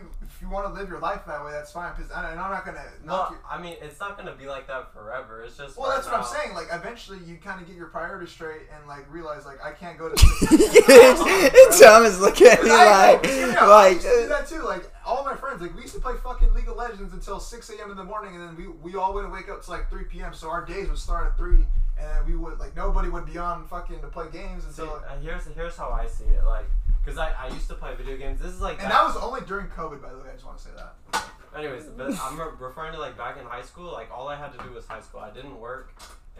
[0.53, 1.93] want to live your life that way, that's fine.
[1.95, 3.37] Because and I'm not gonna knock Well, you.
[3.49, 5.41] I mean, it's not gonna be like that forever.
[5.43, 5.77] It's just.
[5.77, 6.55] Well, right that's what I'm saying.
[6.55, 9.97] Like eventually, you kind of get your priorities straight and like realize like I can't
[9.97, 10.15] go to.
[11.79, 14.47] Thomas looking at me I, like, you know, I like, used to do uh, that
[14.47, 14.63] too.
[14.63, 17.69] Like all my friends, like we used to play fucking League of Legends until 6
[17.71, 17.91] a.m.
[17.91, 20.33] in the morning, and then we we all wouldn't wake up to like 3 p.m.
[20.33, 21.65] So our days would start at three,
[22.03, 24.95] and we would like nobody would be on fucking to play games See, until.
[24.95, 26.43] uh, here's here's how I see it.
[26.45, 26.65] Like,
[27.05, 28.41] cause I, I used to play video games.
[28.41, 28.73] This is like.
[28.79, 30.29] and back- that was only during COVID, by the way.
[30.29, 31.25] I just want to say that.
[31.55, 33.91] Anyways, but I'm referring to like back in high school.
[33.91, 35.19] Like all I had to do was high school.
[35.21, 35.93] I didn't work,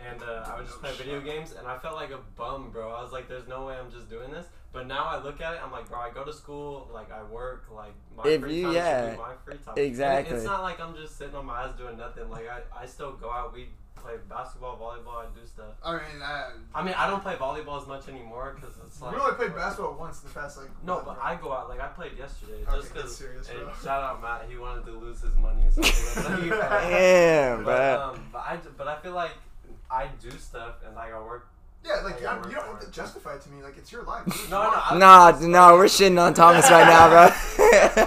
[0.09, 2.91] and uh, I would just play video games, and I felt like a bum, bro.
[2.91, 5.53] I was like, "There's no way I'm just doing this." But now I look at
[5.53, 8.55] it, I'm like, bro, I go to school, like I work, like my If free
[8.61, 9.73] you- time yeah, should be my free time.
[9.77, 10.35] And exactly.
[10.35, 12.27] it's not like I'm just sitting on my ass doing nothing.
[12.31, 13.53] Like I, I still go out.
[13.53, 13.67] We
[14.03, 15.17] play basketball, volleyball.
[15.23, 15.73] I do stuff.
[15.83, 19.15] I mean, I, I mean, I don't play volleyball as much anymore because it's like
[19.15, 20.67] we only played basketball once in the past like.
[20.85, 21.37] no, but right?
[21.37, 23.15] I go out like I played yesterday Okay, just because.
[23.15, 23.71] serious, Hey, bro.
[23.83, 24.45] shout out Matt.
[24.49, 25.63] He wanted to lose his money.
[25.71, 29.31] So he went- damn, but, um, but I but I feel like
[29.89, 31.47] I do stuff and like I work.
[31.85, 33.61] Yeah, like I you don't have to justify it to me.
[33.61, 34.23] Like it's your life.
[34.25, 34.91] Do what you No, no, want.
[34.91, 37.29] I- Nah, no, we're shitting on Thomas right now,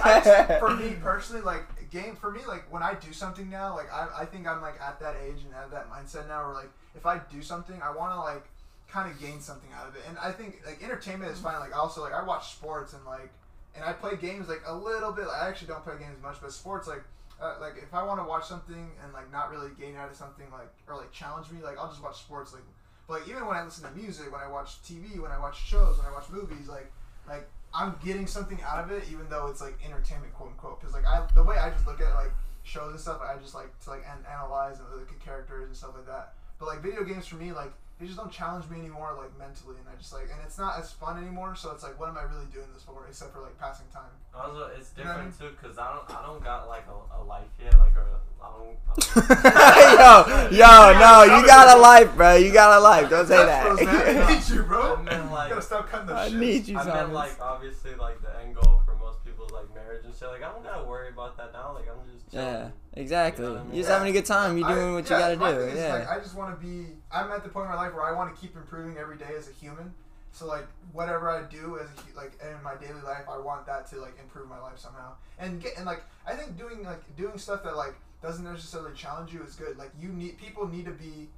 [0.02, 1.64] I just, for me personally, like
[1.96, 4.80] game for me, like when I do something now, like I, I think I'm like
[4.80, 7.94] at that age and have that mindset now where like if I do something, I
[7.94, 8.46] want to like
[8.88, 10.02] kind of gain something out of it.
[10.08, 11.58] And I think like entertainment is fine.
[11.60, 13.30] Like also like I watch sports and like
[13.74, 15.26] and I play games like a little bit.
[15.26, 17.02] I actually don't play games much, but sports like.
[17.38, 20.16] Uh, like if I want to watch something and like not really gain out of
[20.16, 22.54] something like or like challenge me, like I'll just watch sports.
[22.54, 22.62] Like,
[23.06, 25.62] but like even when I listen to music, when I watch TV, when I watch
[25.62, 26.90] shows, when I watch movies, like
[27.28, 30.80] like I'm getting something out of it, even though it's like entertainment, quote unquote.
[30.80, 33.54] Because like I, the way I just look at like shows and stuff, I just
[33.54, 36.34] like to like an- analyze and look at characters and stuff like that.
[36.58, 39.76] But like video games for me, like they just don't challenge me anymore, like mentally,
[39.80, 41.54] and I just like, and it's not as fun anymore.
[41.56, 44.12] So it's like, what am I really doing this for, except for like passing time?
[44.34, 47.16] Also, it's You know I different too because I don't I don't got like a,
[47.16, 47.72] a life yet.
[47.78, 48.04] Like a
[48.42, 48.76] I don't.
[48.86, 52.34] I don't yo, yo, no, you got a life, bro.
[52.36, 53.08] You got a life.
[53.08, 53.64] Don't say that.
[53.64, 54.22] gross, man.
[54.28, 54.96] I need you, bro.
[54.96, 56.38] I meant you like gotta stop cutting the I shit.
[56.38, 57.14] need you, I meant Thomas.
[57.14, 60.28] like obviously like the end goal for most people is like marriage and shit.
[60.28, 61.72] Like I don't gotta worry about that now.
[61.72, 62.46] Like I'm just chilling.
[62.46, 63.46] Yeah, exactly.
[63.46, 63.72] You know I mean?
[63.74, 64.58] You're just having a good time.
[64.58, 65.76] You're I- doing what yeah, you gotta do.
[65.78, 65.92] Yeah.
[65.94, 66.88] Like, I just want to be.
[67.12, 69.34] I'm at the point in my life where I want to keep improving every day
[69.36, 69.94] as a human.
[70.32, 73.88] So like whatever I do as a, like in my daily life, I want that
[73.90, 75.12] to like improve my life somehow.
[75.38, 79.32] And get and like I think doing like doing stuff that like doesn't necessarily challenge
[79.32, 79.78] you is good.
[79.78, 81.28] Like you need people need to be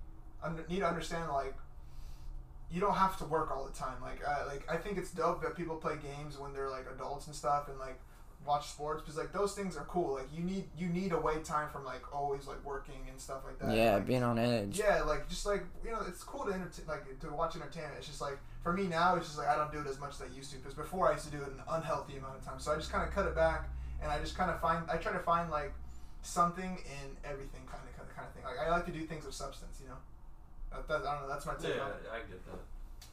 [0.43, 1.55] under, need to understand like
[2.71, 4.01] you don't have to work all the time.
[4.03, 7.27] Like I like I think it's dope that people play games when they're like adults
[7.27, 8.01] and stuff and like
[8.49, 10.15] watch sports because like those things are cool.
[10.15, 13.59] Like you need you need away time from like always like working and stuff like
[13.61, 13.77] that.
[13.77, 14.79] Yeah, Like, being on edge.
[14.79, 17.95] yeah, like just like you know, it's cool to entertain, like to watch entertainment.
[17.99, 20.15] It's just like for me now, it's just like I don't do it as much
[20.15, 22.45] as I used to because before I used to do it an unhealthy amount of
[22.45, 22.59] time.
[22.59, 23.69] So I just kind of cut it back,
[24.03, 25.73] and I just kind of find I try to find like
[26.23, 28.45] something in everything, kind of kind of kind of thing.
[28.45, 30.01] Like I like to do things of substance, you know.
[30.73, 31.29] That, that, I don't know.
[31.29, 32.05] That's my take Yeah, on it.
[32.13, 32.61] I get that.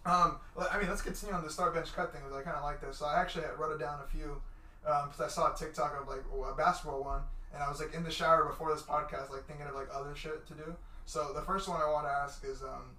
[0.06, 0.38] Um,
[0.72, 2.80] I mean, let's continue on the start bench cut thing because I kind of like
[2.82, 2.98] this.
[2.98, 4.42] So I actually wrote it down a few
[4.86, 7.22] because I saw a TikTok of like a basketball one,
[7.54, 10.16] and I was like in the shower before this podcast, like thinking of like other
[10.16, 10.76] shit to do.
[11.06, 12.94] So the first one I want to ask is um,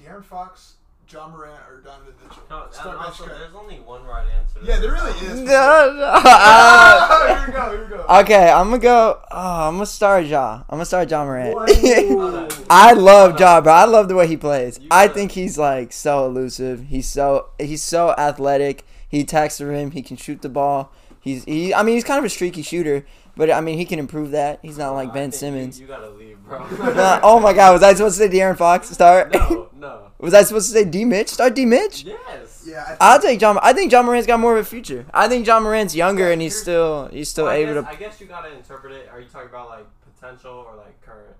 [0.00, 0.74] De'Aaron Fox,
[1.10, 2.42] Ja Morant, or Donovan Mitchell.
[2.50, 4.60] No, Start also, there's only one right answer.
[4.62, 5.40] Yeah, there really is.
[5.40, 6.10] No, no.
[6.14, 7.70] uh, here we go.
[7.70, 8.04] Here we go.
[8.20, 9.20] okay, I'm gonna go.
[9.30, 10.62] Oh, I'm gonna start Ja.
[10.68, 11.56] I'm gonna start Ja Morant.
[12.70, 13.72] I love Ja, bro.
[13.72, 14.78] I love the way he plays.
[14.80, 16.86] You I gotta- think he's like so elusive.
[16.88, 18.84] He's so he's so athletic.
[19.08, 19.92] He attacks the rim.
[19.92, 20.92] He can shoot the ball.
[21.26, 21.74] He's he.
[21.74, 23.04] I mean, he's kind of a streaky shooter,
[23.36, 24.60] but I mean, he can improve that.
[24.62, 25.80] He's not like Ben Simmons.
[25.80, 26.58] You, you gotta leave, bro.
[26.80, 28.88] Uh, oh my God, was I supposed to say De'Aaron Fox?
[28.90, 29.32] Start.
[29.34, 30.12] No, no.
[30.18, 31.28] was I supposed to say D Mitch?
[31.30, 32.04] Start D Mitch.
[32.04, 32.64] Yes.
[32.64, 33.58] Yeah, Yeah, I think, I'll take Ja.
[33.60, 35.04] I think Ja Morant's got more of a future.
[35.12, 37.90] I think Ja Morant's younger Yeah, and he's still he's still Well, able guess, to.
[37.90, 39.08] I guess you gotta interpret it.
[39.12, 41.34] Are you talking about like potential or like current?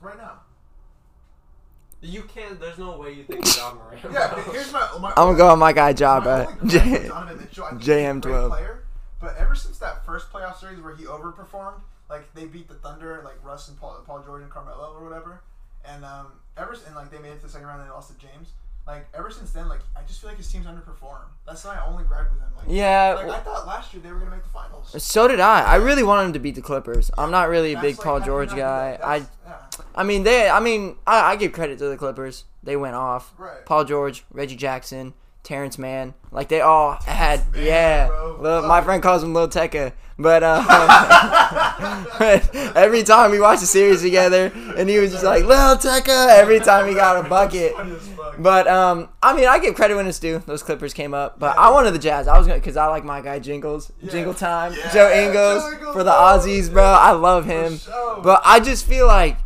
[0.00, 0.40] right now.
[2.00, 2.58] You can't.
[2.60, 4.00] There's no way you think Ja Morant.
[4.12, 4.42] Yeah, bro.
[4.44, 4.88] but here's my.
[5.00, 6.46] my I'm gonna go on my guy my Jabba.
[6.46, 8.78] only gripe with Donovan Mitchell, I think he's JM12.
[9.20, 13.22] But ever since that first playoff series where he overperformed, like they beat the Thunder,
[13.24, 15.42] like Russ and Paul, Paul George and Carmelo or whatever,
[15.84, 18.12] and um, ever and like they made it to the second round and they lost
[18.12, 18.52] to James.
[18.86, 21.26] Like ever since then, like I just feel like his team's underperformed.
[21.44, 22.48] That's my only gripe with him.
[22.56, 24.94] Like, Yeah, like I thought last year they were gonna make the finals.
[25.02, 25.62] So did I.
[25.62, 27.10] I really wanted him to beat the Clippers.
[27.18, 28.98] I'm not really a big like, Paul how do you George guy.
[29.02, 29.26] I yeah.
[29.92, 32.44] I mean they I mean I, I give credit to the Clippers.
[32.62, 33.34] They went off.
[33.36, 33.64] Right.
[33.64, 35.14] Paul George, Reggie Jackson,
[35.46, 36.12] Terance Mann.
[36.32, 38.08] Like they all had yeah.
[38.40, 39.92] Lil, my friend calls him Lil Tecca.
[40.18, 40.62] But uh,
[42.74, 46.58] every time we watched the series together and he was just like Lil Tecca every
[46.58, 47.74] time he got a bucket.
[47.74, 48.34] Funny as fuck.
[48.38, 50.42] But um, I mean, I give credit when it's due.
[50.46, 51.62] Those Clippers came up, but Yeah.
[51.62, 52.26] I wanted the Jazz.
[52.28, 54.10] I was gonna because I like my guy Jingles, Yeah.
[54.10, 56.10] Jingle Time, Yeah, Joe Ingles Joe for the.
[56.10, 56.82] Aussies, bro.
[56.82, 57.78] I love him.
[58.22, 59.36] But I just feel like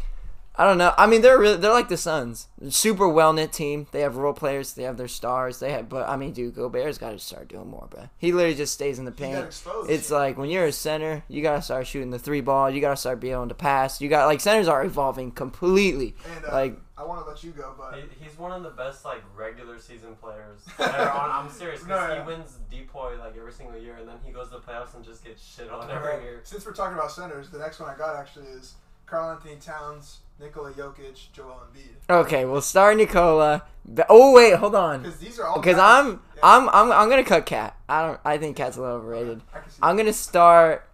[0.60, 0.92] I don't know.
[0.98, 3.86] I mean, they're really they're like the Suns, super well knit team.
[3.92, 4.74] They have role players.
[4.74, 5.58] They have their stars.
[5.58, 8.10] They have, but I mean, dude, Gobert's got to start doing more, bro.
[8.18, 9.62] He literally just stays in the He paint.
[9.88, 12.68] It's like when you're a center, you gotta start shooting the three ball.
[12.68, 14.02] You gotta start being able to pass.
[14.02, 16.14] You got like centers are evolving completely.
[16.36, 18.68] and, uh, like- I want to let you go, but He, he's one of the
[18.68, 20.60] best like regular season players.
[20.78, 22.20] on, I'm serious because No, yeah.
[22.22, 25.02] he wins DPOY like every single year, and then he goes to the playoffs and
[25.02, 26.40] just gets shit on every year.
[26.44, 28.74] Since we're talking about centers, the next one I got actually is
[29.06, 31.94] Karl-Anthony Towns, Nikola Jokic, Joel Embiid.
[32.08, 33.64] Okay, we'll start Nikola.
[33.84, 35.02] Ba- Oh wait, hold on.
[35.02, 37.76] Because these are all Because I'm yeah, I'm I'm I'm gonna cut KAT.
[37.88, 38.20] I don't.
[38.24, 39.42] I think KAT's a little overrated.
[39.54, 40.86] Right, I'm gonna start.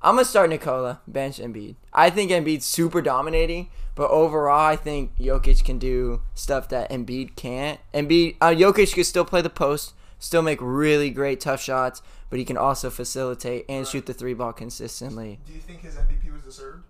[0.00, 1.76] I'm gonna start Nikola, bench Embiid.
[1.92, 7.36] I think Embiid's super dominating, but overall, I think Jokic can do stuff that Embiid
[7.36, 7.78] can't.
[7.94, 12.40] Embiid, uh, Jokic can still play the post, still make really great tough shots, but
[12.40, 13.88] he can also facilitate and Right.
[13.88, 15.38] shoot the three ball consistently.
[15.46, 16.82] Do you think his MVP was deserved?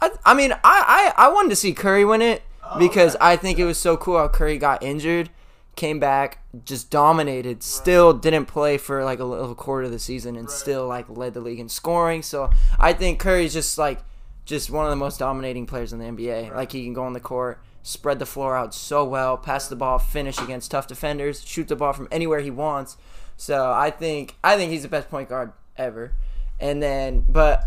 [0.00, 3.24] I, I mean, I, I, I wanted to see Curry win it Oh, because okay.
[3.24, 5.30] I think it was so cool how Curry got injured,
[5.74, 10.36] came back, just dominated, still didn't play for like a little quarter of the season,
[10.36, 10.54] and Right.
[10.56, 12.22] still like led the league in scoring.
[12.22, 14.00] So I think Curry's just like
[14.44, 16.48] just one of the most dominating players in the NBA.
[16.50, 16.56] Right.
[16.56, 19.76] Like he can go on the court, spread the floor out so well, pass the
[19.76, 22.96] ball, finish against tough defenders, shoot the ball from anywhere he wants.
[23.36, 26.12] So I think I think he's the best point guard ever.
[26.60, 27.64] And then, but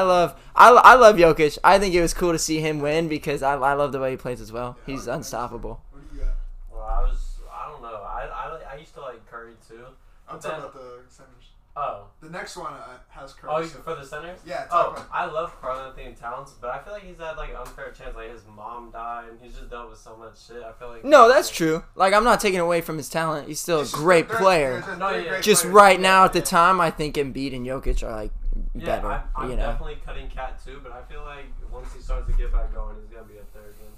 [0.00, 0.56] This is gonna be interesting.
[0.56, 1.58] I love I, I love Jokic.
[1.64, 4.10] I think it was cool to see him win because I, I love the way
[4.12, 4.76] he plays as well.
[4.86, 5.16] Yeah, He's okay.
[5.16, 5.82] unstoppable.
[5.90, 6.34] What do you got?
[6.72, 7.88] Well, I was I don't know.
[8.02, 9.84] I I, I used to like Curry too.
[10.28, 11.28] I'm But talking then- about the centers.
[11.74, 13.50] Oh, The next one uh, has Curry.
[13.50, 14.38] oh, so- for the centers.
[14.44, 17.56] yeah, Oh, about I love Karl-Anthony Towns, but I feel like he's had like an
[17.56, 18.14] unfair chance.
[18.14, 20.62] Like his mom died, and he's just dealt with so much shit.
[20.62, 21.82] I feel like No, that's true.
[21.94, 23.48] Like I'm not taking away from his talent.
[23.48, 24.80] He's still a It's just great they're- player.
[24.86, 25.28] they're- No, yeah.
[25.30, 25.74] great Just players.
[25.74, 28.32] right now at the time, I think Embiid and Jokic are like
[28.74, 29.06] Yeah, better.
[29.08, 32.26] I'm, I'm you know, definitely cutting KAT too, but I feel like once he starts
[32.30, 33.92] to get back going, he's gonna be up there again.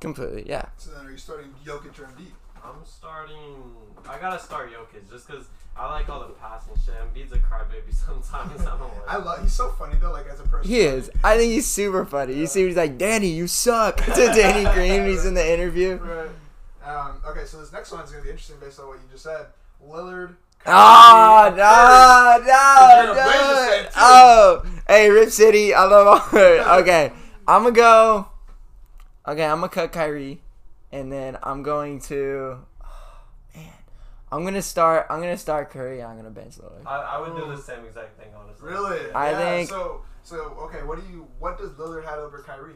[0.00, 0.44] completely.
[0.48, 0.66] Yeah.
[0.78, 2.32] So then, are you starting Jokic or Embiid?
[2.64, 3.36] I'm starting.
[4.08, 5.46] I gotta start Jokic just because
[5.76, 6.94] I like all the passing shit.
[6.94, 8.62] Embiid's a crybaby sometimes.
[8.62, 9.08] I don't like.
[9.08, 9.42] I love.
[9.42, 10.10] He's so funny though.
[10.10, 10.68] Like as a person.
[10.68, 11.10] He is.
[11.22, 12.34] I think he's super funny.
[12.34, 15.96] You see, he's like, "Danny, you suck." to Danny Green, he's in the interview.
[15.96, 16.30] Right.
[16.84, 19.46] Um, okay, so this next one's gonna be interesting based on what you just said.
[19.86, 20.34] Lillard.
[20.68, 24.02] Oh no, no, You're a Blazers no!
[24.02, 26.40] Oh, hey, Rip City, I love all.
[26.80, 27.12] Okay,
[27.46, 28.28] I'm gonna go.
[29.26, 30.40] Okay, I'm gonna cut Kyrie,
[30.92, 32.58] and then I'm going to.
[33.54, 33.72] man,
[34.32, 35.06] I'm gonna start.
[35.08, 36.02] I'm gonna start Curry.
[36.02, 36.86] I'm gonna bench Lillard.
[36.86, 38.68] I, I would do the same exact thing, honestly.
[38.68, 39.12] Really?
[39.12, 40.82] I yeah, think- So, so okay.
[40.82, 41.28] What do you?
[41.38, 42.74] What does Lillard have over Kyrie?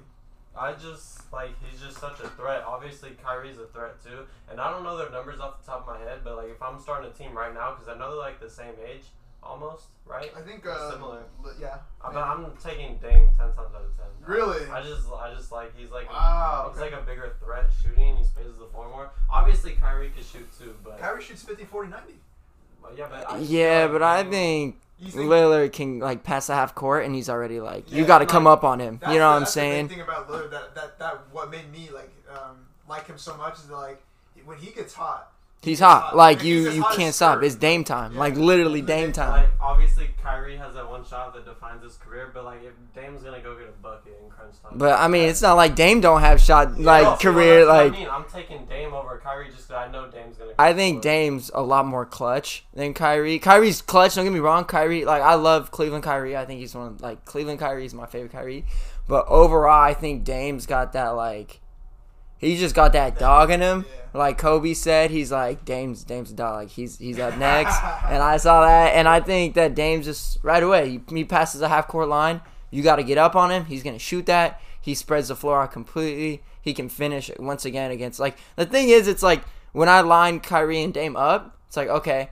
[0.59, 2.65] I just like he's just such a threat.
[2.67, 5.95] Obviously, Kyrie's a threat too, and I don't know their numbers off the top of
[5.95, 8.19] my head, but like if I'm starting a team right now, because I know they're
[8.19, 9.05] like the same age,
[9.43, 10.31] almost, right?
[10.37, 11.23] I think Or uh, similar.
[11.61, 11.79] Yeah.
[12.03, 14.07] I but I'm taking Dame ten times out of ten.
[14.27, 14.67] Really?
[14.69, 16.71] I just, I just like he's like, Wow.
[16.73, 16.91] he's Okay.
[16.95, 18.17] like a bigger threat shooting.
[18.17, 19.11] He spaces the floor more.
[19.31, 22.15] Obviously, Kyrie can shoot too, but, Kyrie shoots 50, 40, 90.
[22.83, 24.33] but yeah, but I Yeah, feel but I think
[24.75, 28.19] You think Lillard can like pass the half court, and he's already like, you got
[28.19, 29.01] to like, come up on him.
[29.03, 29.89] You know the, what I'm that's the saying?
[29.89, 33.55] thing about Lillard that, that that what made me like um, like him so much
[33.55, 34.03] is that like
[34.45, 35.33] when he gets hot,
[35.63, 36.17] He's gets hot.
[36.17, 37.39] Like you, you can't stop.
[37.39, 37.45] Steph.
[37.45, 38.15] It's Dame time.
[38.15, 38.21] Yeah.
[38.21, 39.43] Like literally Dame Dame time.
[39.43, 43.23] Like obviously, Kyrie has that one shot that defines his career, but like if Dame's
[43.23, 44.79] gonna go get a bucket in crunch time.
[44.79, 47.69] But I mean, it's not like Dame don't have shot like no, No, career that's
[47.69, 47.93] like.
[47.93, 50.53] I mean, I'm taking Dame over Kyrie just because I know Dame's gonna.
[50.59, 53.39] I think Dame's a lot more clutch than Kyrie.
[53.39, 54.15] Kyrie's clutch.
[54.15, 54.65] Don't get me wrong.
[54.65, 56.37] Kyrie, like I love Cleveland Kyrie.
[56.37, 58.65] I think he's one of, like Cleveland Kyrie is my favorite Kyrie.
[59.09, 61.61] But overall, I think Dame's got that like.
[62.39, 63.85] He just got that dog in him.
[63.87, 64.19] Yeah.
[64.19, 66.55] Like Kobe said, he's like Dame's Dame's dog.
[66.55, 70.39] Like he's he's up next, and I saw that, and I think that Dame's just
[70.43, 70.89] right away.
[70.91, 72.41] He, he passes a half court line.
[72.71, 73.67] You got to get up on him.
[73.67, 74.61] He's gonna shoot that.
[74.81, 76.43] He spreads the floor out completely.
[76.63, 80.41] He can finish once again against like the thing is, it's like when I line
[80.41, 82.31] Kyrie and Dame up, it's like okay,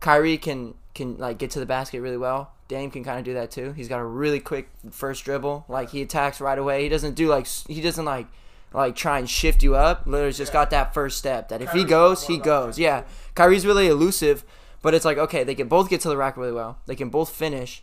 [0.00, 2.52] Kyrie can can like get to the basket really well.
[2.68, 3.72] Dame can kind of do that too.
[3.72, 5.64] He's got a really quick first dribble.
[5.68, 6.82] Like he attacks right away.
[6.84, 8.26] He doesn't do like he doesn't like
[8.72, 10.06] like try and shift you up.
[10.06, 10.60] Literally just Yeah.
[10.60, 11.48] got that first step.
[11.48, 12.78] That if he goes, he goes.
[12.78, 13.02] Yeah.
[13.34, 14.44] Kyrie's really elusive,
[14.82, 16.78] but it's like okay, they can both get to the rack really well.
[16.86, 17.82] They can both finish.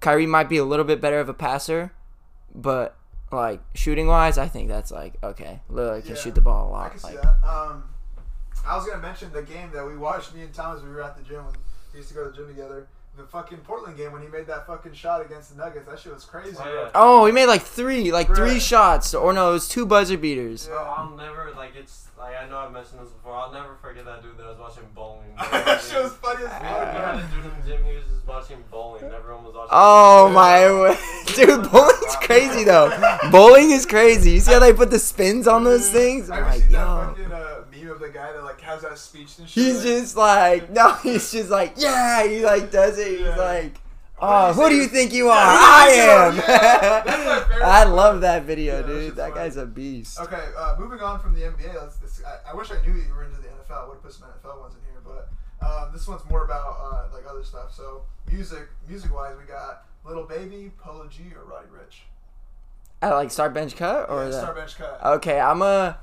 [0.00, 1.92] Kyrie might be a little bit better of a passer,
[2.54, 2.96] but
[3.30, 5.60] like shooting wise, I think that's like okay.
[5.70, 6.20] Lillard can Yeah.
[6.20, 6.90] shoot the ball a lot.
[6.90, 7.48] can see Like, that.
[7.48, 7.84] Um,
[8.66, 10.34] I was gonna mention the game that we watched.
[10.34, 11.54] Me and Thomas, we were at the gym when
[11.92, 12.86] we used to go to the gym together.
[13.16, 15.86] The fucking Portland game when he made that fucking shot against the Nuggets.
[15.88, 16.56] That shit was crazy.
[16.58, 16.90] Oh, yeah.
[16.96, 20.66] oh, he made like three, like three shots, or no, it was two buzzer beaters.
[20.66, 23.34] Bro, I'll never like it's like I know I've mentioned this before.
[23.34, 25.28] I'll never forget that dude that was watching bowling.
[25.36, 26.94] that shit was funny as We fuck.
[26.94, 27.84] had a dude in the gym.
[27.84, 29.04] He was just watching bowling.
[29.04, 29.68] Everyone was watching.
[29.70, 30.96] Oh my,
[31.36, 32.90] dude, bowling's crazy though.
[33.30, 34.32] Bowling is crazy.
[34.32, 35.92] You see how they put the spins on those mm.
[35.92, 36.30] things?
[36.30, 37.53] I'm Have
[37.84, 38.00] you like, seen that yo.
[38.00, 39.64] fucking meme of the guy that like has that speech and shit?
[39.64, 43.08] He's just like, no, he's just like, yeah, he like does it.
[43.18, 43.36] He's Yeah.
[43.36, 43.80] like,
[44.18, 45.36] oh, who do you think you are?
[45.36, 46.32] I who do you am.
[46.32, 46.58] think you are?
[46.58, 49.16] Yeah, that's my favorite I love that video, dude.
[49.16, 50.18] That guy's a beast.
[50.20, 51.74] Okay, uh, moving on from the NBA.
[51.74, 51.96] Let's.
[51.96, 53.84] This, I, I wish I knew you were into the NFL.
[53.84, 55.28] I would have put some NFL ones in here, but
[55.66, 57.72] um, this one's more about uh, like other stuff.
[57.74, 62.00] So music, music wise, we got Lil Baby, Polo G, or Roddy Ricch.
[63.02, 64.98] I like start bench cut or yeah, Star Bench Cut.
[65.04, 65.98] Okay, I'm a.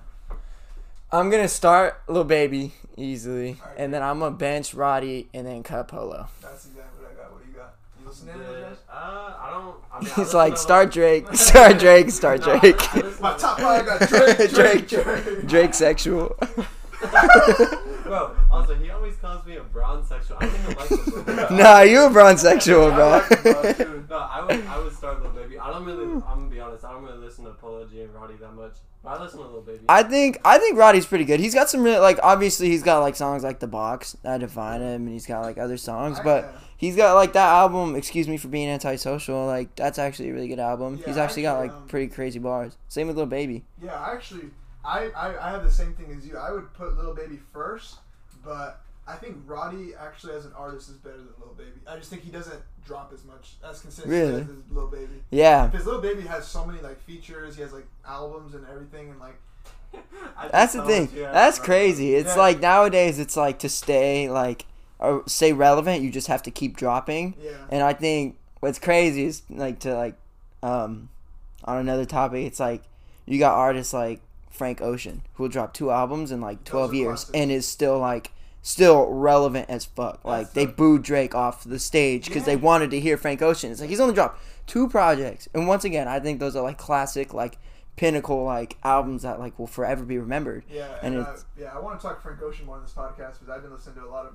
[1.11, 3.77] I'm gonna start Lil Baby easily, Alright.
[3.77, 6.27] and then I'm gonna bench Roddy and then cut Polo.
[6.41, 7.33] That's exactly what I got.
[7.33, 7.73] What do you got?
[7.99, 8.77] You listen to any of Yeah, those guys?
[8.89, 9.75] uh, I don't.
[9.93, 13.19] I mean, I He's listen like start Drake, start Drake, start No, Drake.
[13.19, 15.47] My top five got Drake, Drake, Drake.
[15.47, 16.37] Drake sexual.
[18.03, 20.37] Bro, also he always calls me a brown sexual.
[20.39, 23.09] I don't even like the nah, you a brown sexual, bro.
[23.09, 24.05] like him, bro, too.
[24.09, 25.57] No, I would, I would start Lil Baby.
[25.59, 28.13] I don't really, I'm gonna be honest, I don't really listen to Polo G and
[28.13, 28.73] Roddy that much.
[28.73, 29.79] But I listen to Lil Baby.
[29.89, 31.39] I think I think Roddy's pretty good.
[31.39, 34.81] He's got some really like obviously he's got like songs like The Box that define
[34.81, 37.95] him, and he's got like other songs, I- but he's got like that album.
[37.95, 39.45] Excuse me for being antisocial.
[39.47, 40.97] Like that's actually a really good album.
[40.99, 42.77] Yeah, he's actually got like um, pretty crazy bars.
[42.89, 43.65] Same with Lil Baby.
[43.81, 44.51] Yeah, actually,
[44.85, 46.37] I, I, I have the same thing as you.
[46.37, 47.95] I would put Lil Baby first,
[48.45, 48.81] but
[49.11, 51.71] I think Roddy actually as an artist is better than Lil Baby.
[51.87, 54.41] I just think he doesn't drop as much as consistent Really?
[54.41, 55.21] as Lil Baby.
[55.29, 57.55] Yeah, Because Lil Baby has so many like features.
[57.55, 59.35] He has like albums and everything, and like
[60.51, 61.07] that's the thing.
[61.07, 62.15] what you have That's to crazy.
[62.15, 62.41] It's Yeah.
[62.41, 64.65] like nowadays it's like to stay like
[64.99, 67.35] or stay relevant, you just have to keep dropping.
[67.41, 70.15] yeah, And I think what's crazy is like to like
[70.63, 71.09] um
[71.65, 72.83] on another topic, it's like
[73.25, 77.25] you got artists like Frank Ocean who will drop two albums in like twelve years
[77.25, 77.31] classics.
[77.33, 78.31] and is still like
[78.61, 80.23] still relevant as fuck.
[80.23, 83.71] Like That's they booed Drake off the stage because they wanted to hear Frank Ocean.
[83.71, 86.77] It's like he's only dropped two projects, and once again, I think those are like
[86.77, 87.57] classic, like
[87.97, 90.63] pinnacle, like albums that like will forever be remembered.
[90.71, 91.71] yeah, and and, uh, yeah.
[91.75, 94.05] I want to talk Frank Ocean more in this podcast because I've been listening to
[94.05, 94.33] a lot of.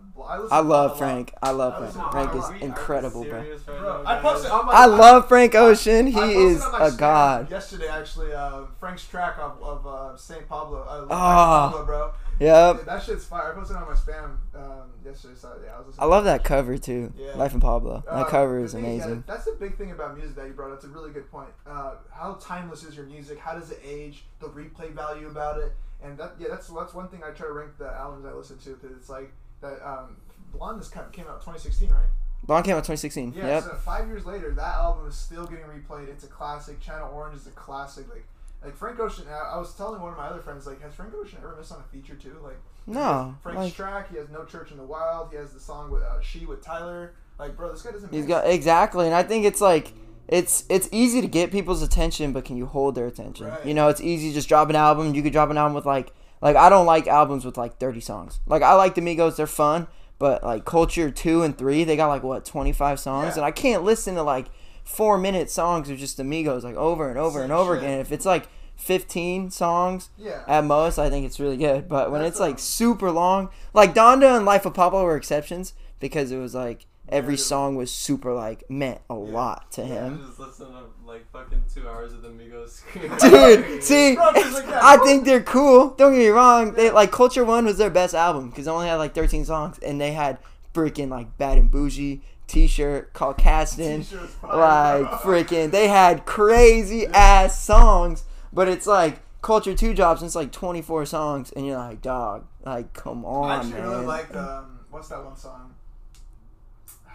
[0.53, 0.99] I, I love lot.
[0.99, 1.33] Frank.
[1.43, 2.11] I love I Frank.
[2.13, 3.45] Frank is we- incredible, bro.
[3.65, 4.73] Bro, I posted on my.
[4.73, 6.07] I love Frank Ocean.
[6.09, 7.51] He I is on my a god.
[7.51, 10.83] Yesterday, actually, uh, Frank's track of, of uh, Saint Pablo.
[10.83, 11.69] Uh, Ah.
[11.71, 12.13] Pablo, bro.
[12.39, 12.85] Yep.
[12.85, 13.53] That shit's fire.
[13.53, 15.35] I posted it on my spam um, yesterday.
[15.37, 15.95] So yeah, I was.
[15.99, 17.13] I love that cover too.
[17.17, 17.35] Yeah.
[17.35, 18.05] Life in Pablo.
[18.09, 19.25] Uh, That cover is thing- yeah, amazing.
[19.27, 20.77] that's the big thing about music that you brought up.
[20.77, 21.49] It's a really good point.
[21.67, 23.39] Uh, how timeless is your music?
[23.39, 24.25] How does it age?
[24.41, 25.73] The replay value about it,
[26.03, 28.59] and that yeah, that's that's one thing I try to rank the albums I listen
[28.59, 29.33] to because it's like
[29.63, 29.81] that.
[29.87, 30.17] Um,
[30.53, 32.07] Blonde this kind of came out 2016, right?
[32.45, 33.33] Blonde came out 2016.
[33.37, 33.47] Yeah.
[33.47, 33.63] yep.
[33.65, 36.09] So five years later, that album is still getting replayed.
[36.09, 36.81] It's a classic.
[36.81, 38.09] Channel Orange is a classic.
[38.09, 38.25] Like.
[38.65, 41.13] Like Frank Ocean, I I was telling one of my other friends, like, has Frank
[41.15, 42.37] Ocean ever missed on a feature too?
[42.43, 44.11] Like, No, Frank's like- track.
[44.11, 45.31] He has No Church in the Wild.
[45.31, 47.13] He has the song with uh, She with Tyler.
[47.39, 48.13] Like, bro, this guy doesn't.
[48.13, 49.93] He's got exactly, and I think it's like
[50.29, 53.47] it's it's easy to get people's attention, but can you hold their attention?
[53.49, 53.65] Right.
[53.67, 55.15] You know, it's easy to just drop an album.
[55.15, 58.01] You could drop an album with like like I don't like albums with like 30
[58.01, 58.41] songs.
[58.47, 59.87] Like I like the Migos, they're fun,
[60.19, 63.35] but like Culture 2 and 3, they got like what 25 songs Yeah.
[63.37, 64.47] and I can't listen to like
[64.87, 67.83] 4 minute songs of just amigos like over and over and over shit.
[67.85, 67.99] again.
[68.01, 70.43] If it's like 15 songs Yeah.
[70.47, 71.89] at most, I think it's really good.
[71.89, 75.75] But when That's, it's like super long, like Donda and Life of Pablo were exceptions
[76.01, 77.41] because it was like every Yeah.
[77.41, 80.25] song was super like meant a lot to I him.
[80.27, 82.83] just listen to like fucking two hours of the Migos.
[83.21, 84.83] Dude, see, Bro, it's like that.
[84.85, 85.91] I think they're cool.
[85.91, 86.73] Don't get me wrong.
[86.75, 89.79] They like Culture One was their best album because they only had like 13 songs,
[89.81, 90.39] and they had
[90.75, 94.01] freaking like Bad and Bougie, T-shirt, Call Casting,
[94.43, 95.71] like freaking.
[95.71, 101.07] They had crazy ass songs, but it's like Culture Two drops and it's like 24
[101.07, 103.89] songs, and you're like, dog, like come on, I actually man.
[103.89, 105.75] really liked um, what's that one song?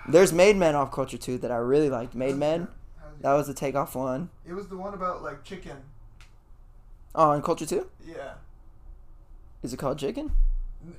[0.10, 2.16] There's Made Men off Culture Two that I really liked.
[2.16, 2.68] Made Men,
[3.22, 4.30] that was the takeoff one.
[4.48, 5.78] It was the one about like chicken.
[7.14, 8.34] Oh, and Culture Two, Yeah.
[9.64, 10.32] is it called Chicken?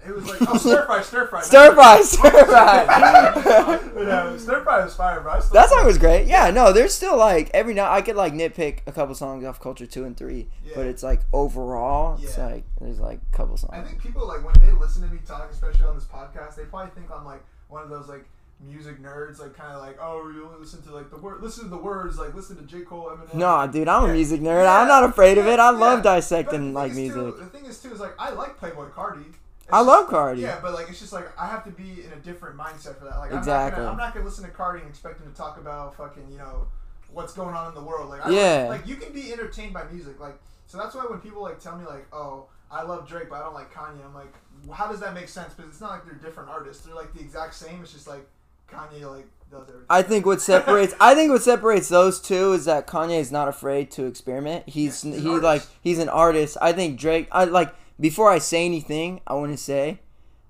[0.06, 1.42] It was like oh stir fry, stir fry.
[1.42, 2.84] Stir fry, stir fry.
[3.96, 5.40] yeah, stir fry was fire, bro.
[5.52, 6.26] That song was great.
[6.26, 9.60] Yeah, no, there's still like every now I could like nitpick a couple songs off
[9.60, 10.72] Culture Two and Three, Yeah.
[10.76, 12.46] but it's like overall, it's Yeah.
[12.46, 13.72] like there's like a couple songs.
[13.74, 16.64] I think people like when they listen to me talk, especially on this podcast, they
[16.64, 18.24] probably think I'm like one of those like
[18.60, 21.64] music nerds, like kind of like oh you only listen to like the word, listen
[21.64, 23.34] to the words, like listen to J Cole, Eminem.
[23.34, 24.64] No, dude, I'm a music nerd.
[24.64, 24.80] Yeah.
[24.80, 25.58] I'm not afraid of it.
[25.58, 25.78] I Yeah.
[25.78, 27.14] love dissecting like music.
[27.14, 29.24] Too, the thing is too is like I like Playboi Carti.
[29.72, 30.38] I love Carti.
[30.40, 33.04] Yeah, but like it's just like I have to be in a different mindset for
[33.06, 33.18] that.
[33.18, 33.50] Like Exactly.
[33.50, 35.96] I'm not, gonna, I'm not gonna listen to Carti and expect him to talk about
[35.96, 36.66] fucking you know
[37.12, 38.08] what's going on in the world.
[38.10, 38.66] Like I, Yeah.
[38.68, 40.20] like you can be entertained by music.
[40.20, 43.36] Like so that's why when people like tell me like oh I love Drake but
[43.36, 44.32] I don't like Kanye, I'm like
[44.72, 45.54] how does that make sense?
[45.54, 46.84] Because it's not like they're different artists.
[46.84, 47.80] They're like the exact same.
[47.82, 48.26] It's just like
[48.70, 49.86] Kanye like does everything.
[49.90, 53.48] I think what separates I think what separates those two is that Kanye is not
[53.48, 54.68] afraid to experiment.
[54.68, 55.42] He's Yeah, he artist.
[55.44, 56.56] like he's an artist.
[56.62, 60.00] I think Drake I like before I say anything, I want to say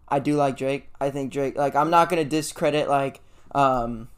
[0.08, 0.90] I do like Drake.
[1.00, 3.20] I think Drake like I'm not going to discredit like
[3.54, 4.08] um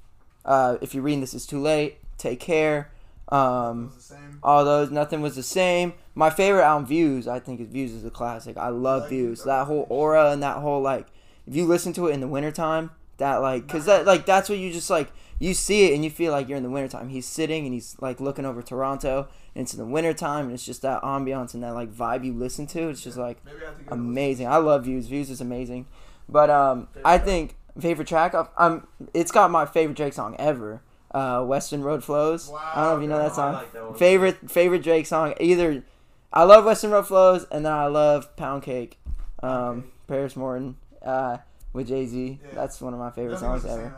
[0.45, 1.99] uh if you're reading this it's too late.
[2.19, 2.91] Take care.
[3.29, 4.39] Um was the same.
[4.43, 5.95] all those nothing was the same.
[6.15, 8.57] My favorite album Views, I think is Views is a classic.
[8.57, 9.45] I love like Views.
[9.45, 11.07] That whole aura and that whole like
[11.47, 14.59] if you listen to it in the wintertime, that like cuz that like that's what
[14.59, 17.09] you just like you see it and you feel like you're in the wintertime.
[17.09, 20.83] He's sitting and he's like looking over Toronto it's in the wintertime and it's just
[20.83, 22.89] that ambiance and that like vibe you listen to.
[22.89, 24.47] It's just like I have to give it a amazing.
[24.49, 25.07] I love Views.
[25.07, 25.87] Views is amazing.
[26.29, 30.35] But um Favorite I think favorite track of um it's got my favorite Drake song
[30.39, 30.83] ever.
[31.13, 32.51] Uh Weston Road Flows.
[32.53, 33.53] I don't know if you know that song.
[33.55, 33.99] like that.
[33.99, 35.85] Favorite favorite Drake song either
[36.33, 38.99] I love Weston Road Flows and then I love Pound Cake.
[39.43, 39.91] Um Cake.
[40.09, 41.39] Paris Morton uh
[41.73, 42.39] with Jay-Z.
[42.43, 42.49] Yeah.
[42.55, 43.93] That's one of my favorite songs ever.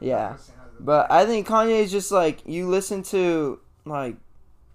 [0.00, 0.16] Yeah.
[0.16, 3.02] nothing was the same as the- But I think Kanye is just like you listen
[3.04, 4.16] to like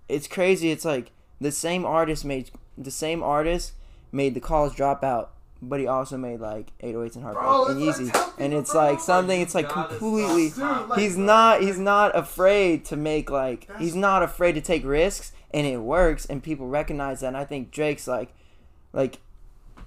[0.10, 0.72] it's crazy.
[0.72, 3.74] It's like the same artist made the same artist
[4.12, 5.28] made the college dropout,
[5.62, 8.34] but he also made like 808s and Heartbreak and I Yeezy.
[8.40, 8.82] And it's bro.
[8.86, 9.42] like something.
[9.42, 10.50] It's like completely.
[10.50, 10.58] Dude,
[10.90, 11.62] like- He's not.
[11.62, 13.62] He's not afraid to make like.
[13.68, 17.28] That's- He's not afraid to take risks, and it works, and people recognize that.
[17.28, 18.34] And I think Drake's like,
[18.94, 19.20] like,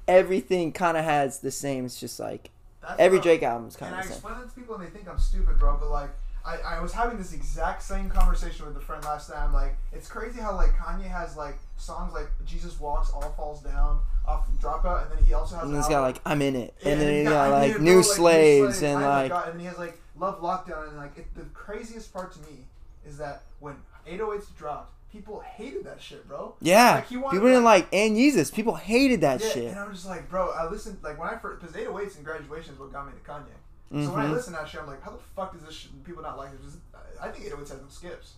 [0.08, 1.84] everything kind of has the same.
[1.86, 2.50] It's just like
[2.82, 4.12] That's every Drake album is kind of the same.
[4.12, 5.76] explain that to people and they think I'm stupid, bro.
[5.78, 6.10] But like,
[6.44, 9.52] I, I was having this exact same conversation with a friend last time.
[9.52, 14.00] Like, it's crazy how like Kanye has like songs like Jesus Walks, All Falls Down,
[14.26, 15.64] off the Dropout, and then he also has.
[15.64, 17.80] And an he's got like I'm in it, Yeah, and then he got I like
[17.80, 21.16] New bro, Slaves and like forgot, and then he has like Love Lockdown, and like
[21.18, 22.64] it, the craziest part to me
[23.06, 23.76] is that when
[24.08, 26.54] 808s dropped, people hated that shit, bro.
[26.60, 28.50] yeah, Like, wanted, people didn't like and Jesus.
[28.50, 29.64] People hated that yeah, shit.
[29.70, 32.74] And I'm just like, bro, I listened like when I first because 808s and graduation
[32.74, 33.44] is what got me to Kanye.
[33.92, 34.32] So when I Mhm.
[34.32, 36.50] listen to that shit, I'm like, how the fuck does this shit, people not like
[36.52, 36.62] it?
[36.62, 36.76] Just,
[37.20, 38.34] I think 808s has no skips.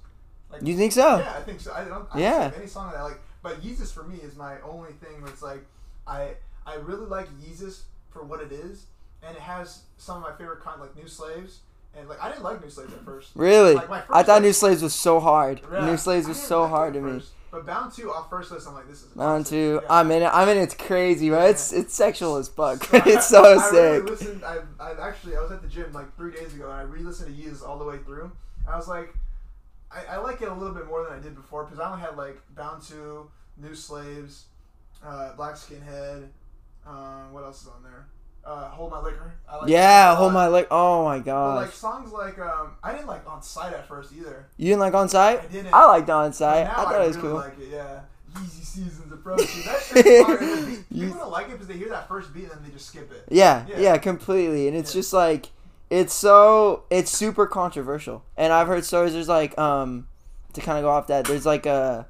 [0.51, 1.19] Like, You think so?
[1.19, 1.73] Yeah, I think so.
[1.75, 2.07] I don't.
[2.11, 2.39] I Yeah.
[2.49, 2.51] yeah.
[2.57, 5.43] Any song that I like, but Yeezus for me is my only thing where it's
[5.43, 5.65] like,
[6.07, 6.37] I
[6.67, 8.87] I really like Yeezus for what it is,
[9.23, 11.61] and it has some of my favorite kind like New Slaves,
[11.95, 13.31] and like I didn't like New Slaves at first.
[13.35, 13.75] Really?
[13.75, 15.61] Like, my I thought like- New Slaves was so hard.
[15.71, 17.23] Yeah, New Slaves was so hard to me.
[17.53, 19.89] But Bound Two off first list, I'm like, this is Bound to, Yeah.
[19.91, 20.31] I'm in it.
[20.33, 20.63] I'm in it.
[20.63, 21.45] It's crazy, right?
[21.45, 21.51] Yeah.
[21.51, 22.83] It's it's sexual as fuck.
[22.91, 23.75] So it's so I, sick.
[23.75, 24.43] I really listened.
[24.45, 27.37] I, I actually I was at the gym like three days ago and I re-listened
[27.37, 28.33] to Yeezus all the way through.
[28.67, 29.15] I was like,
[29.91, 32.01] I, I like it a little bit more than I did before because I only
[32.01, 34.47] had like Bound to, New Slaves,
[35.05, 36.29] uh, Black Skinhead.
[36.87, 38.07] Um, what else is on there?
[38.45, 39.33] Uh, Hold My Liquor.
[39.49, 40.67] I like yeah, hold my leg.
[40.71, 41.57] Oh my god!
[41.63, 44.47] like songs like um, I didn't like On Sight at first either.
[44.57, 45.41] you didn't like on site?
[45.43, 45.73] I didn't.
[45.75, 47.37] I liked on now I thought it was really cool.
[47.39, 48.01] Like it, yeah.
[48.35, 49.47] Yeezy seasons approaching.
[49.67, 50.37] That shit's fire.
[50.39, 52.71] The You- People don't like it because they hear that first beat and then they
[52.71, 53.25] just skip it.
[53.31, 53.79] Yeah, Yeah.
[53.79, 54.67] yeah, completely.
[54.69, 54.99] And it's Yeah.
[55.01, 55.51] just like
[55.91, 58.25] it's so it's super controversial.
[58.37, 60.09] And I've heard stories there's like um
[60.55, 62.07] to kind of go off that there's like a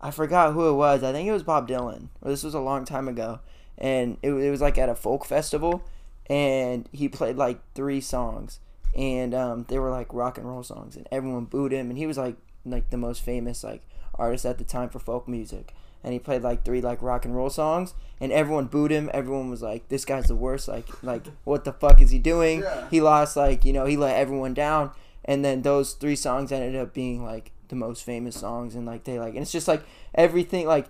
[0.00, 1.02] I forgot who it was.
[1.04, 2.08] I think it was Bob Dylan.
[2.22, 3.40] Or this was a long time ago.
[3.78, 5.82] And it, it was like at a folk festival
[6.28, 8.60] and he played like three songs
[8.96, 12.06] and um they were like rock and roll songs and everyone booed him and he
[12.06, 13.82] was like like the most famous like
[14.14, 17.34] artist at the time for folk music and he played like three like rock and
[17.36, 21.24] roll songs and everyone booed him everyone was like this guy's the worst like like
[21.44, 22.88] what the fuck is he doing Yeah.
[22.90, 24.90] he lost like you know he let everyone down
[25.24, 29.04] and then those three songs ended up being like the most famous songs and like
[29.04, 29.82] they like and it's just like
[30.14, 30.86] everything like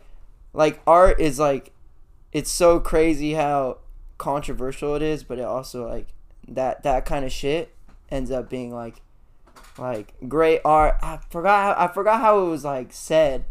[0.52, 1.72] like art is like
[2.32, 3.78] it's so crazy how
[4.18, 6.08] controversial it is but it also like
[6.46, 7.74] that that kind of shit
[8.10, 9.00] ends up being like
[9.78, 13.44] like great art i forgot how, i forgot how it was like said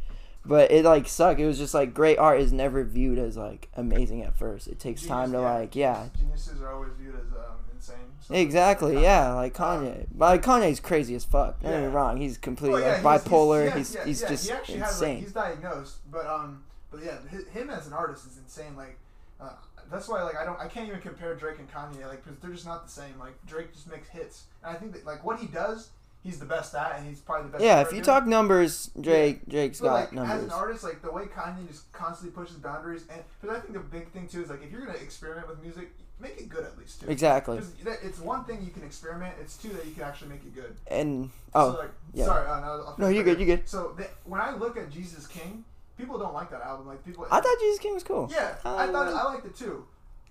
[0.46, 1.42] but it like sucked.
[1.42, 4.70] It was just like great art is never viewed as like amazing at first.
[4.70, 6.08] It takes time to Genius- like yeah.
[6.18, 7.96] Geniuses are always viewed as um, insane.
[8.30, 10.06] Exactly, yeah, like Kanye.
[10.10, 11.62] But like Kanye's crazy as fuck.
[11.62, 13.66] Don't get me wrong, he's completely Well, yeah, like he's- bipolar.
[13.66, 15.20] yeah, He's yeah, he's yeah, just he actually has, like, insane.
[15.24, 18.76] he's diagnosed, but um, but yeah, hi- him as an artist is insane.
[18.76, 18.98] Like,
[19.40, 19.52] uh,
[19.92, 22.52] that's why like I don't I can't even compare Drake and Kanye like because they're
[22.52, 23.18] just not the same.
[23.20, 25.90] Like Drake just makes hits, and I think that like what he does,
[26.24, 27.64] he's the best at, and he's probably the best.
[27.64, 31.12] yeah, if you talk numbers, Drake Drake's But got like as an artist, like the
[31.12, 34.50] way Kanye just constantly pushes boundaries, and because I think the big thing too is
[34.50, 37.10] like if you're gonna experiment with music, make it good at least too.
[37.10, 37.60] Exactly.
[37.86, 40.76] It's one thing you can experiment; it's two that you can actually make it good.
[40.88, 42.26] And so oh like, yeah.
[42.26, 43.40] sorry, uh, no, no, you're good.
[43.40, 43.70] You're good.
[43.70, 45.64] So the, when I look at Jesus King,
[45.98, 46.88] people don't like that album.
[46.88, 48.30] Like people, I thought Jesus King was cool.
[48.32, 49.86] yeah, I Um, thought I liked it too.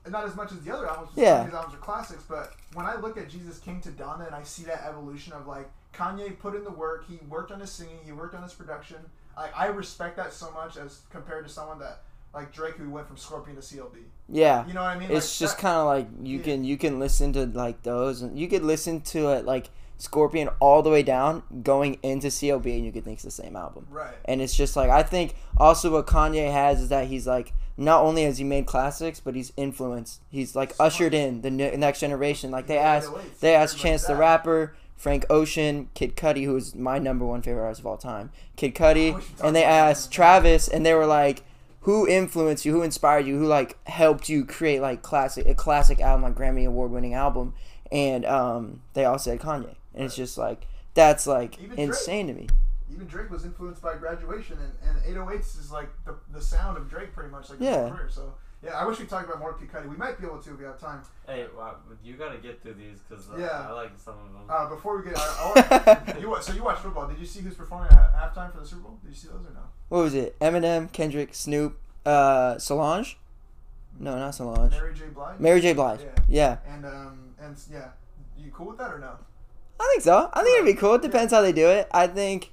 [0.08, 1.10] Not as much as the other albums.
[1.16, 1.44] Yeah.
[1.44, 4.44] These albums are classics, but when I look at Jesus King to Donda and I
[4.44, 7.98] see that evolution of like Kanye put in the work, he worked on his singing,
[8.04, 8.98] he worked on his production.
[9.36, 12.02] I, I respect that so much as compared to someone that
[12.32, 13.96] like Drake who went from Scorpion to CLB.
[14.28, 14.64] Yeah.
[14.66, 15.10] You know what I mean?
[15.10, 16.44] It's Like, just kind of like you Yeah.
[16.44, 20.48] can you can listen to like those and you could listen to it like Scorpion
[20.60, 23.86] all the way down going into CLB and you could think it's the same album.
[23.90, 24.14] right.
[24.26, 28.02] And it's just like I think also what Kanye has is that he's like not
[28.02, 30.20] only has he made classics but he's influenced.
[30.30, 30.86] He's like Smart.
[30.92, 32.50] ushered in the ne- next generation.
[32.50, 34.14] Like they asked they asked Chance the.
[34.16, 38.30] Rapper, Frank Ocean, Kid Cudi, who is my number one favorite artist of all time.
[38.56, 40.10] Kid Cudi, wish we talked and they asked.
[40.12, 41.42] Travis, and they were like,
[41.82, 42.72] "Who influenced you?
[42.72, 43.38] Who inspired you?
[43.38, 47.54] Who like helped you create like classic a classic album, like Grammy award winning album?"
[47.92, 51.88] And um, they all said Kanye, and it's just like that's like Even Drake.
[51.88, 52.48] insane to me.
[52.92, 54.72] Even Drake was influenced by graduation, and,
[55.06, 57.88] and 808s is like the, the sound of Drake pretty much like Yeah.
[57.88, 58.08] whole career.
[58.08, 59.88] So yeah, I wish we talked about more Kid Cudi.
[59.88, 61.02] We might be able to if we have time.
[61.26, 63.66] Hey, wow, you gotta get through these because uh, Yeah.
[63.68, 64.42] I like some of them.
[64.48, 67.06] Uh, before we get, I, I want, you so you watched football?
[67.08, 68.98] Did you see who's performing at ha- halftime for the Super Bowl?
[69.02, 69.60] Did you see those or no?
[69.88, 70.38] What was it?
[70.40, 73.18] Eminem, Kendrick, Snoop, uh, Solange?
[73.98, 74.70] No, not Solange.
[74.72, 75.04] Mary J.
[75.06, 75.40] Blige.
[75.40, 75.72] Mary J.
[75.72, 76.00] Blige.
[76.28, 76.58] Yeah.
[76.66, 77.88] Yeah, And um and yeah,
[78.38, 79.12] you cool with that or no?
[79.78, 80.30] I think so.
[80.32, 80.94] I think it'd be cool.
[80.94, 81.88] It depends how they do it.
[81.92, 82.52] I think.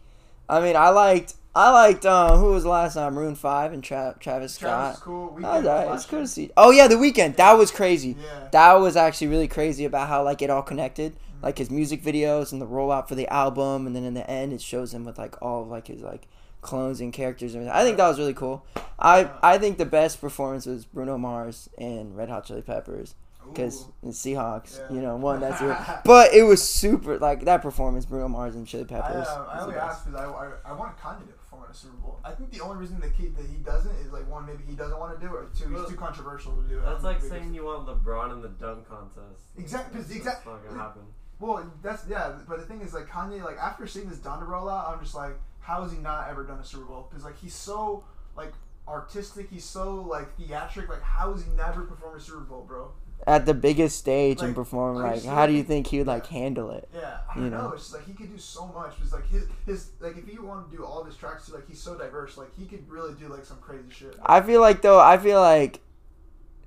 [0.50, 1.36] I mean, I liked.
[1.56, 2.06] I liked.
[2.06, 3.14] Uh, who was the last time?
[3.14, 4.70] Maroon Five and Tra- Travis Scott.
[4.70, 5.30] Travis is cool.
[5.30, 5.96] We That was alright.
[5.96, 6.52] It's cool to see.
[6.58, 7.36] Oh yeah, the Weeknd.
[7.38, 8.18] That was crazy.
[8.20, 8.48] Yeah.
[8.52, 12.52] That was actually really crazy about how like it all connected, like his music videos
[12.52, 15.18] and the rollout for the album, and then in the end it shows him with
[15.18, 16.28] like all of like his like
[16.62, 17.70] clones and characters and.
[17.70, 18.66] I think that was really cool.
[19.00, 23.16] I I think the best performance was Bruno Mars and Red Hot Chili Peppers
[23.52, 24.10] because Ooh.
[24.10, 24.96] Seahawks, Yeah.
[24.96, 25.78] you know, one that's real.
[26.06, 29.28] But it was super like that performance, Bruno Mars and Chili I, Peppers.
[29.28, 31.72] uh, I was the only asked because I, I, I want Kanye to perform at
[31.72, 32.20] a Super Bowl.
[32.24, 34.76] I think the only reason that he, that he doesn't is like one, maybe he
[34.76, 36.86] doesn't want to do it, or two, he's Well, too controversial to do it.
[36.86, 39.44] That's like saying you want LeBron in the dunk contest.
[39.58, 41.02] Exactly, 'cause That's exact- not gonna happen.
[41.40, 44.90] Well, that's yeah, but the thing is, like Kanye, like after seeing this Donda rollout,
[44.94, 47.08] I'm just like, how has he not ever done a Super Bowl?
[47.10, 48.04] Because like he's so
[48.38, 48.54] like
[48.88, 50.90] artistic, he's so like theatric.
[50.90, 52.92] Like how has he never performed a Super Bowl, bro?
[53.26, 56.40] At the biggest stage and perform, like, how do you think- he would like yeah.
[56.40, 56.90] handle it?
[56.94, 57.62] Yeah, I You know.
[57.70, 57.70] know.
[57.72, 58.96] It's just like he could do so much.
[59.02, 61.68] It's like his his like if he wanted to do all of his tracks, like
[61.68, 62.36] he's so diverse.
[62.38, 64.16] Like he could really do like some crazy shit.
[64.26, 65.80] I feel like though, I feel like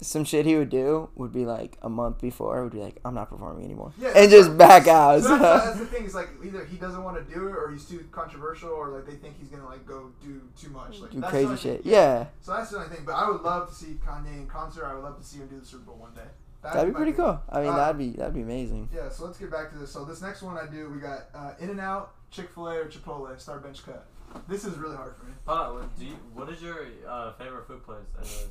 [0.03, 3.15] some shit he would do would be like a month before would be like, I'm
[3.15, 5.23] not performing anymore, Yeah, and just back out.
[5.23, 6.05] So that's, that's the thing.
[6.05, 9.07] Is like either he doesn't want to do it, or he's too controversial, or like
[9.07, 11.01] they think he's gonna like go do too much.
[11.01, 11.83] Like do crazy shit.
[11.83, 13.05] thing- Yeah, So that's the only thing.
[13.07, 14.85] But I would love to see Kanye in concert.
[14.87, 16.29] I would love to see him do the Super Bowl one day.
[16.63, 17.25] That'd be pretty thing.
[17.25, 17.41] cool.
[17.49, 18.89] I mean, Uh, that'd be that'd be amazing.
[18.95, 19.09] Yeah.
[19.09, 19.91] So let's get back to this.
[19.93, 22.77] So this next one I do, we got uh, In and Out, Chick Fil A,
[22.81, 24.05] or Chipotle Start Bench Cut.
[24.49, 25.33] This is really hard for me.
[25.47, 28.05] Hold on, what, do you, what is your uh, favorite food place?
[28.19, 28.49] Anyways,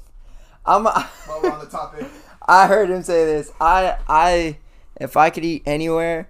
[0.66, 0.84] I'm.
[1.28, 2.08] While we're on the topic,
[2.48, 3.52] I heard him say this.
[3.60, 4.58] I I
[5.00, 6.30] if I could eat anywhere,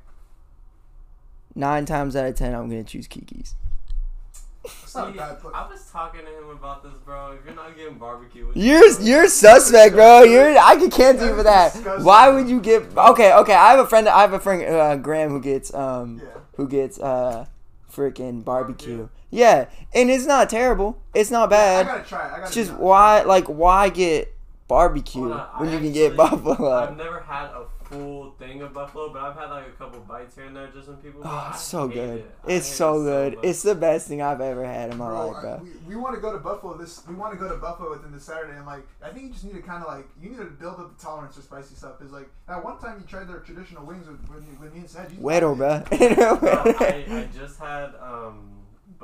[1.54, 3.54] nine times out of ten, I'm gonna choose Kiki's.
[4.84, 5.48] It's not a See.
[5.54, 7.32] I was talking to him about this, bro.
[7.34, 8.96] If you're not getting barbecue, You're doing?
[9.08, 10.24] you're suspect, bro.
[10.24, 11.74] You're I can cancel you for that.
[11.74, 12.06] disgusting.
[12.06, 12.84] Why would you get?
[12.98, 13.54] Okay, okay.
[13.54, 14.08] I have a friend.
[14.10, 16.30] I have a friend, uh, Graham, who gets um Yeah.
[16.56, 17.46] who gets uh
[17.94, 19.08] freaking barbecue.
[19.32, 20.98] Yeah, and it's not terrible.
[21.14, 21.98] It's not bad I bad.
[21.98, 22.26] gotta try it.
[22.26, 22.82] I gotta It's be just honest.
[22.84, 24.34] why like why get
[24.68, 26.72] barbecue Hold on, when I you can get actually- buffalo?
[26.74, 30.36] I've never had a full thing of buffalo, but I've had like a couple bites
[30.36, 31.22] here and there just when people.
[31.24, 32.20] Oh, it's so good.
[32.20, 32.32] it.
[32.48, 33.36] It's so it good.
[33.38, 33.46] much.
[33.46, 35.62] It's the best thing I've ever had in my Bro, life, I- bro.
[35.88, 37.02] we, we want to go to Buffalo this.
[37.08, 39.44] We want to go to Buffalo within this Saturday, and like I think you just
[39.46, 42.02] need to kind of like you need to build up the tolerance for spicy stuff.
[42.02, 44.80] Is like that one time you tried their traditional wings with when, you, when me
[44.80, 45.12] and Sad.
[45.12, 45.98] you Weddle, liked bro.
[46.08, 46.16] it.
[46.40, 48.50] Bro, I, I just had um,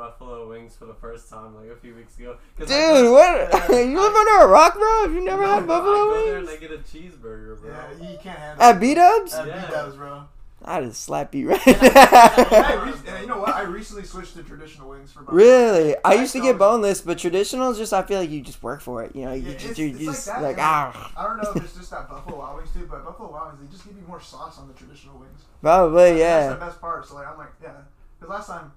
[0.01, 2.37] buffalo wings for the first time like a few weeks ago.
[2.57, 3.69] 'Cause I Dude, go- what?
[3.69, 5.01] Yeah, you live I- under a rock, bro?
[5.03, 6.57] Have you never No, had bro, buffalo I go there and wings?
[6.57, 7.69] I get a cheeseburger, bro.
[7.71, 8.79] Yeah, you can't handle At it.
[8.79, 9.33] B Dubs?
[9.33, 9.65] At Yeah.
[9.65, 10.23] B-dubs, bro.
[10.63, 12.83] I just slap you right And I now.
[12.85, 13.49] re- and you know what?
[13.55, 15.23] I recently recently switched to traditional wings for.
[15.23, 18.41] Really, I I used to get boneless, but traditional is just I feel like you
[18.41, 19.15] just work for it.
[19.15, 21.23] You know, you Yeah, just it's- you it's just like that, like and ah, I
[21.23, 23.71] don't know if it's just that Buffalo Wild Wings too, but Buffalo Wild Wings they
[23.75, 25.41] just give you more sauce on the traditional wings.
[25.63, 26.49] probably yeah.
[26.49, 27.07] That's the best part.
[27.07, 27.71] So like I'm like yeah,
[28.19, 28.71] because last time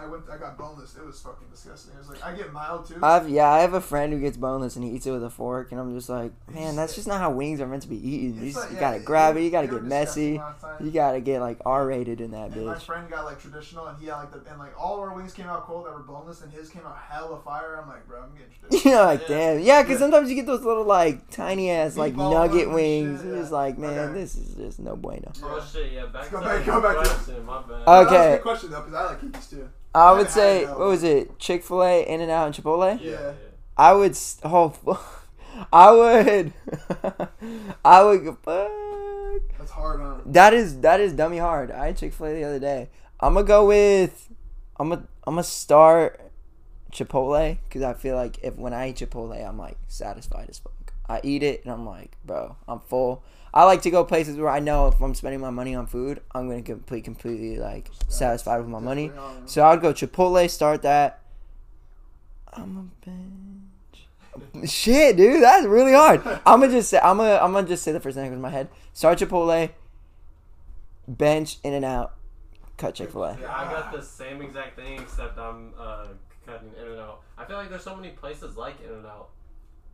[0.00, 1.94] I went I got boneless, it was fucking disgusting.
[1.94, 2.98] It was like I get mild too.
[3.02, 5.30] I've yeah, I have a friend who gets boneless and he eats it with a
[5.30, 7.96] fork, and I'm just like, man, that's just not how wings are meant to be
[7.96, 8.38] eaten.
[8.40, 10.40] You, just, like- you yeah, gotta it- grab it, you gotta get messy,
[10.80, 14.06] you gotta get like R-rated in that And my friend got like traditional, and he
[14.06, 16.52] had like the and like all our wings came out cold that were boneless, and
[16.52, 17.78] his came out hella fire.
[17.80, 18.92] I'm like, bro, I'm getting traditional.
[18.92, 19.36] You're like, Yeah.
[19.54, 20.04] damn, yeah, because Yeah.
[20.06, 23.18] sometimes you get those little like tiny ass like Meatball nugget wings.
[23.20, 23.40] shit, You're yeah.
[23.42, 24.12] just like, man, Okay.
[24.20, 25.30] this is just no bueno.
[25.42, 26.06] Oh shit, yeah.
[26.06, 27.44] Back go back- go back to- question.
[27.46, 27.68] My bad.
[27.70, 28.30] That was a Okay.
[28.36, 29.68] good question though, because I like cookies too.
[29.94, 30.78] I I would say, had it, though.
[30.78, 31.38] what was it?
[31.38, 33.00] Chick Fil A, In and Out, and Chipotle.
[33.00, 33.10] Yeah.
[33.10, 33.20] Yeah.
[33.20, 33.32] yeah.
[33.76, 34.16] I would.
[34.44, 34.74] Oh,
[35.72, 36.52] I would.
[37.84, 38.24] I would.
[38.42, 38.70] Fuck.
[39.58, 40.22] That's hard on.
[40.26, 41.70] That is that is dummy hard.
[41.70, 42.90] I had Chick Fil A the other day.
[43.20, 44.28] I'm gonna go with.
[44.78, 46.20] I'm gonna I'm gonna start
[46.92, 50.92] Chipotle because I feel like if when I eat Chipotle, I'm like satisfied as fuck.
[51.08, 53.24] I eat it and I'm like, bro, I'm full.
[53.52, 56.20] I like to go places where I know if I'm spending my money on food,
[56.32, 59.10] I'm gonna complete completely like satisfied with my money.
[59.46, 61.20] So I'd go Chipotle, start that.
[62.52, 64.68] I'm a bench.
[64.70, 66.22] Shit, dude, that's really hard.
[66.46, 68.36] I'm gonna just say I'm gonna I'm gonna just say the first thing that comes
[68.36, 68.68] in my head.
[68.92, 69.70] Start Chipotle,
[71.08, 72.14] bench in and out,
[72.76, 73.38] cut Chick Fil A.
[73.40, 76.06] Yeah, I got the same exact thing except I'm uh,
[76.46, 77.22] cutting In and Out.
[77.36, 79.30] I feel like there's so many places like In and Out.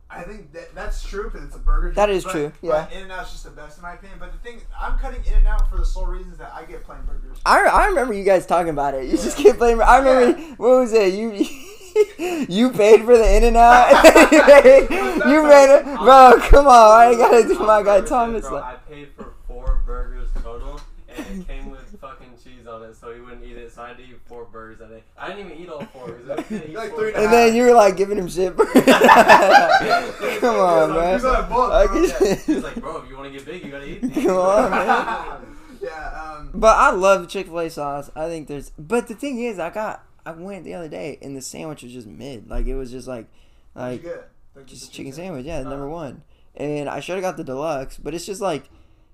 [0.09, 1.91] I think that that's true because it's a burger.
[1.91, 2.89] That joint, is but- true, yeah.
[2.91, 4.17] In and Out's just the best in my opinion.
[4.19, 6.83] But the thing, I'm cutting In and Out for the sole reasons that I get
[6.83, 7.37] plain burgers.
[7.45, 9.03] I, I remember you guys talking about it.
[9.05, 9.51] You just Yeah.
[9.51, 9.81] keep playing.
[9.81, 10.53] I remember Yeah.
[10.55, 11.13] what was it?
[11.13, 11.45] You
[12.47, 13.91] you paid for the In and Out.
[14.31, 14.89] you made,
[15.29, 16.33] you made it, bro.
[16.49, 18.41] Come on, I gotta do my I'll guy never say, Thomas.
[18.47, 20.79] Bro, like- I paid for four burgers total,
[21.09, 23.73] and it came with fucking cheese on it, so he wouldn't eat it.
[23.73, 25.03] So I had to eat four burgers that day.
[25.17, 26.11] I didn't even eat all four.
[26.11, 28.55] 'cause I couldn't Like four three and And then you were like giving him shit.
[28.57, 28.67] Come
[30.55, 31.35] on, He's man.
[31.35, 31.87] on a book, bro.
[31.87, 34.01] could- He's like, bro, if you want to get big, you gotta eat.
[34.01, 35.57] these." Come on, man.
[35.81, 36.35] yeah.
[36.37, 38.11] Um, But I love Chick Fil A sauce.
[38.15, 38.71] I think there's.
[38.77, 40.03] But the thing is, I got.
[40.25, 42.49] I went the other day and the sandwich was just mid.
[42.49, 43.27] Like it was just like,
[43.75, 44.03] like?
[44.55, 45.21] Like, just the chicken pizza?
[45.21, 45.45] sandwich.
[45.45, 46.23] Yeah, Uh, number one.
[46.55, 48.63] And I should have got the deluxe, but it's just like,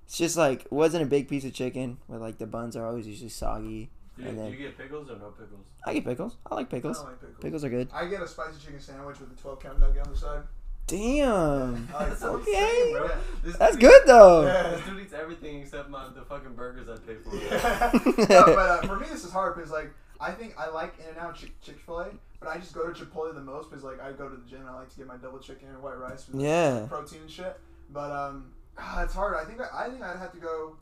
[0.05, 3.05] it's just like wasn't a big piece of chicken where like the buns are always
[3.05, 3.89] usually soggy.
[4.17, 5.65] Do you, And do you get pickles or no pickles?
[5.85, 6.37] I get pickles.
[6.49, 6.97] I like I pickles.
[6.99, 7.39] don't like pickles.
[7.41, 7.89] Pickles are good.
[7.93, 10.41] I get a spicy chicken sandwich with a 12 count nugget on the side.
[10.85, 11.87] Damn.
[11.95, 12.27] I like That's that.
[12.29, 12.51] Okay.
[12.51, 13.09] saying, bro.
[13.43, 14.45] This That's dude good eats- though.
[14.45, 14.69] Yeah.
[14.69, 17.33] This dude eats everything except my, the fucking burgers I pay for.
[18.29, 19.89] no, but uh, for me, this is hard because like
[20.19, 22.07] I think I like In and Out Chick Fil A,
[22.39, 24.59] but I just go to Chipotle the most because like I go to the gym
[24.61, 26.85] and I like to get my double chicken and white rice with Yeah.
[26.87, 27.59] protein and shit.
[27.89, 29.35] But um, ah, it's hard.
[29.35, 30.75] I think I, I think I'd have to go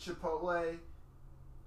[0.00, 0.76] Chipotle,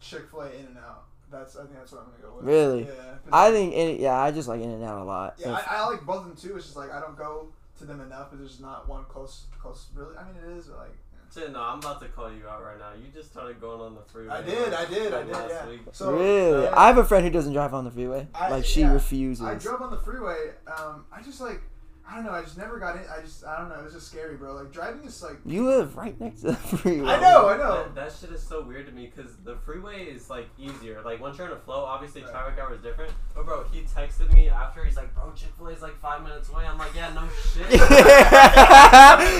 [0.04, 1.06] Chick Fil A, In and Out.
[1.32, 2.46] That's I think that's what I'm gonna go with.
[2.46, 2.82] Really?
[2.84, 2.94] Yeah.
[2.94, 5.36] 'cause, I think it, yeah, I just like In and Out a lot.
[5.40, 6.56] Yeah, If- I, I like both of them too.
[6.58, 7.48] It's just like I don't go
[7.80, 9.88] to them enough, but there's not one close, close.
[9.96, 10.98] Really, I mean it is, but like.
[11.34, 12.92] Shit, no, I'm about to call you out right now.
[12.94, 14.36] You just started going on the freeway.
[14.36, 15.68] I did, I did, I like did, last yeah.
[15.68, 15.80] week.
[15.92, 16.74] So really, yeah.
[16.80, 18.28] I have a friend who doesn't drive on the freeway.
[18.36, 18.94] I- like she yeah.
[18.94, 19.44] refuses.
[19.44, 20.52] I drove on the freeway.
[20.68, 21.60] Um, I just like,
[22.06, 22.32] I don't know.
[22.32, 23.04] I just never got in.
[23.10, 23.76] I just, I don't know.
[23.76, 24.56] It was just scary, bro.
[24.56, 25.38] Like driving is like.
[25.46, 27.08] You live right next to the freeway.
[27.10, 27.84] I know, I know.
[27.84, 31.02] That, that shit is so weird to me because the freeway is like easier.
[31.04, 32.32] Like once you're in a flow, obviously Right.
[32.32, 33.14] traffic hour is different.
[33.34, 34.84] But bro, he texted me after.
[34.84, 37.24] He's like, "Bro, Chick Fil A is like five minutes away." I'm like, "Yeah, no
[37.54, 37.72] shit."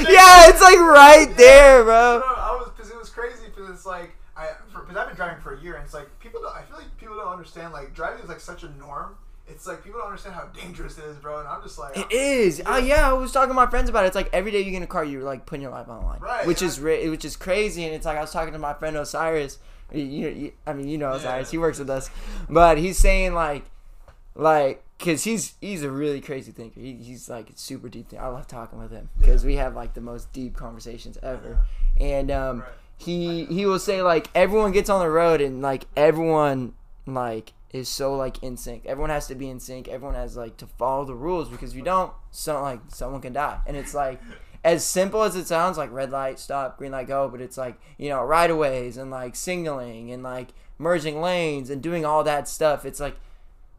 [0.10, 2.36] yeah, it's like right there, Bro, bro.
[2.36, 5.54] I was because it was crazy because it's like I because I've been driving for
[5.54, 6.56] a year and it's like people don't.
[6.56, 9.16] I feel like people don't understand like driving is like such a norm.
[9.48, 11.40] It's like people don't understand how dangerous it is, bro.
[11.40, 12.62] And I'm just like, It is.
[12.66, 14.08] Oh yeah, I was talking to my friends about it.
[14.08, 16.00] It's like every day you get in a car, you're like putting your life on
[16.00, 18.54] the line, Right, Which is ra- which is crazy, and it's like I was talking
[18.54, 19.60] to my friend Osiris.
[19.92, 21.52] You, you, I mean, you know Osiris.
[21.52, 22.10] He works with us,
[22.50, 23.66] but he's saying like,
[24.36, 26.80] like, cause he's he's a really crazy thinker.
[26.80, 28.08] He, he's like super deep.
[28.10, 28.24] Thinker.
[28.26, 31.60] I love talking with him because we have like the most deep conversations ever,
[32.00, 32.70] and um, Right.
[32.98, 36.74] he he will say like everyone gets on the road and like everyone
[37.06, 38.86] like is so like in sync.
[38.86, 39.88] Everyone has to be in sync.
[39.90, 43.34] Everyone has like to follow the rules because if you don't, so like someone can
[43.34, 43.60] die.
[43.68, 44.22] And it's like
[44.64, 47.28] as simple as it sounds, like red light, stop, green light, go.
[47.28, 51.70] But it's like you know right of ways and like signaling and like merging lanes
[51.70, 52.86] and doing all that stuff.
[52.86, 53.16] It's like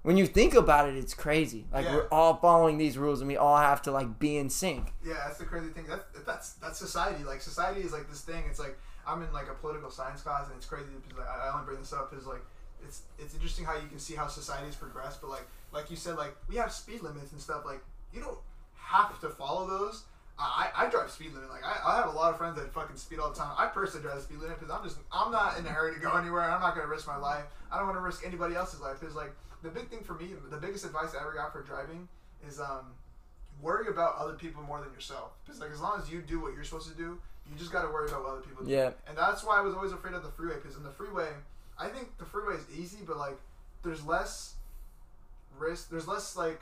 [0.02, 1.64] when you think about it, it's crazy.
[1.72, 1.94] Like Yeah.
[1.94, 4.92] we're all following these rules and we all have to like be in sync.
[5.06, 5.86] Yeah, that's the crazy thing.
[5.88, 7.22] That's that's that's society.
[7.24, 8.42] Like society is like this thing.
[8.50, 8.76] It's like
[9.06, 11.66] I'm in like a political science class, and it's crazy because like, I I only
[11.66, 12.42] bring this up because like
[12.86, 15.20] it's it's interesting how you can see how society's progressed.
[15.20, 17.64] But like like you said, like we have speed limits and stuff.
[17.64, 17.80] Like
[18.12, 18.38] you don't
[18.74, 20.04] have to follow those.
[20.36, 21.48] I, I drive speed limit.
[21.48, 23.54] Like I, I have a lot of friends that fucking speed all the time.
[23.56, 26.16] I personally drive speed limit because I'm just I'm not in a hurry to go
[26.16, 26.42] anywhere.
[26.42, 27.44] I'm not gonna risk my life.
[27.70, 28.98] I don't want to risk anybody else's life.
[28.98, 29.32] Because like
[29.62, 32.08] the big thing for me, the biggest advice I ever got for driving
[32.46, 32.94] is um
[33.62, 35.32] worry about other people more than yourself.
[35.44, 37.18] Because like as long as you do what you're supposed to do,
[37.50, 38.70] you just got to worry about what other people do.
[38.70, 38.90] Yeah.
[39.08, 40.56] And that's why I was always afraid of the freeway.
[40.56, 41.28] Because in the freeway,
[41.78, 43.36] I think the freeway is easy, but like
[43.82, 44.54] there's less
[45.58, 45.90] risk.
[45.90, 46.60] There's less like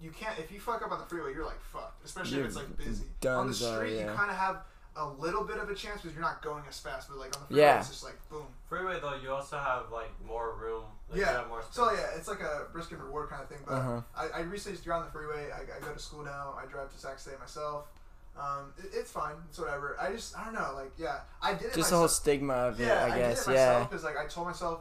[0.00, 2.04] you can't if you fuck up on the freeway, you're like fucked.
[2.04, 3.04] Especially You're if it's like busy.
[3.28, 4.14] on the donezo, street, you yeah.
[4.14, 4.56] kind of have
[4.96, 7.08] a little bit of a chance because you're not going as fast.
[7.08, 7.78] But like on the freeway, Yeah.
[7.80, 8.46] it's just like boom.
[8.68, 10.84] Freeway though, you also have like more room.
[11.08, 11.32] Like, you Yeah.
[11.38, 11.74] have more space.
[11.76, 13.58] So yeah, it's like a risk and reward kind of thing.
[13.66, 14.00] But Uh-huh.
[14.16, 15.50] I, I recently just on the freeway.
[15.52, 16.54] I, I go to school now.
[16.60, 17.86] I drive to Sac State myself.
[18.40, 19.34] Um, it, it's fine.
[19.48, 19.96] It's whatever.
[20.00, 20.72] I just I don't know.
[20.74, 21.74] Like yeah, I did it.
[21.74, 23.44] Just the whole stigma of it, yeah, I guess.
[23.44, 23.66] did it yeah.
[23.66, 24.80] myself because like I told myself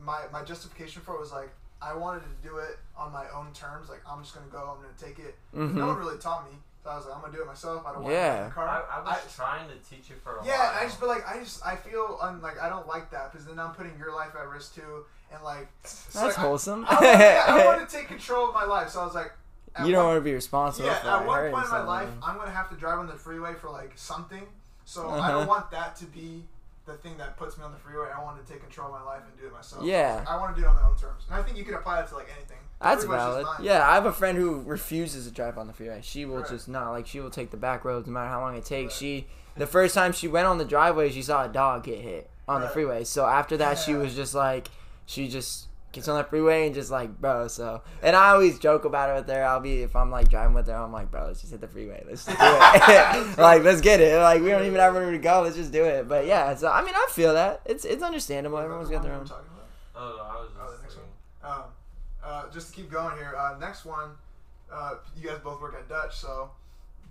[0.00, 1.50] my my justification for it was like
[1.80, 3.88] I wanted to do it on my own terms.
[3.88, 4.76] Like I'm just gonna go.
[4.76, 5.34] I'm gonna take it.
[5.54, 5.74] Mhm.
[5.74, 6.56] No one really taught me.
[6.84, 7.84] So I was like, I'm gonna do it myself.
[7.86, 8.32] I don't want to Yeah.
[8.34, 8.68] get in the car.
[8.68, 10.80] I, I was trying to teach you for a Yeah, while.
[10.80, 13.46] I just but like I just I feel un, like I don't like that because
[13.46, 16.84] then I'm putting your life at risk too, and like it's That's like, wholesome.
[16.88, 19.26] I, want, yeah, I want to take control of my life, so I was like,
[19.26, 19.32] at
[19.84, 22.36] you don't one- want to be responsible Yeah, at one point in my life, I'm
[22.36, 24.46] gonna have to drive on the freeway for like something,
[24.84, 25.30] so I Uh-huh.
[25.32, 26.44] don't want that to be
[26.84, 28.08] the thing that puts me on the freeway.
[28.14, 29.84] I want to take control of my life and do it myself.
[29.84, 30.24] Yeah.
[30.28, 31.96] I want to do it on my own terms, and I think you can apply
[31.96, 32.58] that to like anything.
[32.80, 33.46] That's valid.
[33.60, 36.00] Yeah, I have a friend who refuses to drive on the freeway.
[36.02, 36.48] She will Right.
[36.48, 38.94] just not like she will take the back roads no matter how long it takes.
[38.94, 38.98] Right.
[38.98, 42.28] She the first time she went on the driveway, she saw a dog get hit
[42.48, 43.04] on the freeway.
[43.04, 44.68] So after that, she was just like
[45.06, 47.48] she just gets on the freeway and just like bro.
[47.48, 49.44] So and I always joke about it with her.
[49.44, 51.68] I'll be if I'm like driving with her, I'm like bro, let's just hit the
[51.68, 52.02] freeway.
[52.08, 53.38] Let's just do it.
[53.38, 54.18] like let's get it.
[54.18, 55.42] Like we don't even have anywhere to go.
[55.42, 56.08] Let's just do it.
[56.08, 58.56] But yeah, so I mean I feel that it's it's understandable.
[58.56, 59.26] What Everyone's about got their own.
[59.26, 59.68] talking about?
[59.94, 60.60] Oh no, I was just.
[60.60, 61.10] Oh, the next thinking-
[61.44, 61.62] Um,
[62.24, 64.10] uh, just to keep going here, uh, next one,
[64.72, 66.50] uh, you guys both work at Dutch, so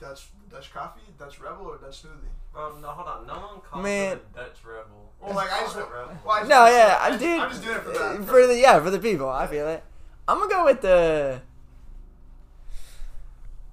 [0.01, 2.27] Dutch Dutch coffee, Dutch Rebel, or Dutch smoothie?
[2.51, 3.27] Bro, no, hold on.
[3.27, 4.17] No one calls Man.
[4.17, 5.13] it a Dutch rebel.
[5.21, 6.17] Well, like I just, Call it rebel.
[6.25, 7.39] well, I just No, yeah, I I just- did.
[7.39, 8.25] I'm just doing it for that.
[8.25, 9.29] For the yeah, for the people.
[9.29, 9.83] I feel it.
[10.27, 11.41] I'm gonna go with the.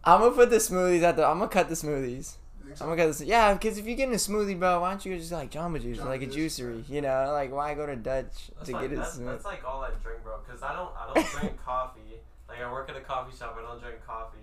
[0.05, 1.27] I'm gonna put the smoothies at the.
[1.27, 2.35] I'm gonna cut the smoothies.
[2.81, 3.23] I'm gonna cut this.
[3.23, 5.99] Yeah, because if you're getting a smoothie, bro, why don't you just like Jamba Juice
[5.99, 6.89] or Jamba like a Juice, juicery?
[6.89, 9.29] You know, like why go to Dutch That's to like, get it that's, smooth?
[9.29, 10.37] that's like all I drink, bro.
[10.49, 12.01] Cause I don't, I don't drink coffee.
[12.49, 14.39] Like I work at a coffee shop, I don't drink coffee,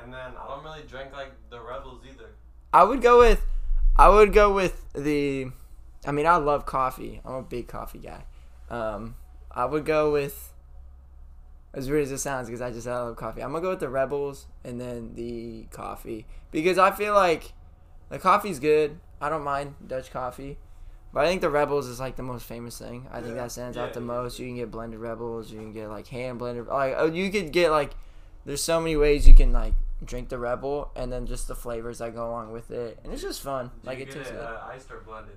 [0.00, 2.30] and then I don't really drink like the rebels either.
[2.72, 3.44] I would go with.
[3.96, 5.48] I would go with the.
[6.06, 7.20] I mean, I love coffee.
[7.24, 8.24] I'm a big coffee guy.
[8.70, 9.16] Um,
[9.50, 10.48] I would go with.
[11.74, 13.42] As weird as it sounds, because I just I love coffee.
[13.42, 17.52] I'm gonna go with the Rebels and then the coffee because I feel like
[18.10, 18.98] the coffee's good.
[19.22, 20.58] I don't mind Dutch coffee,
[21.14, 23.08] but I think the Rebels is like the most famous thing.
[23.10, 24.38] I think that stands Yeah, out the yeah, most.
[24.38, 24.44] yeah.
[24.44, 25.50] You can get blended Rebels.
[25.50, 26.66] You can get like hand blended.
[26.66, 27.92] Like oh, you could get like.
[28.44, 29.74] There's so many ways you can like
[30.04, 33.22] drink the Rebel and then just the flavors that go along with it, and it's
[33.22, 33.66] just fun.
[33.82, 34.44] Do Like you it get tastes it good.
[34.44, 35.36] uh, iced or blended?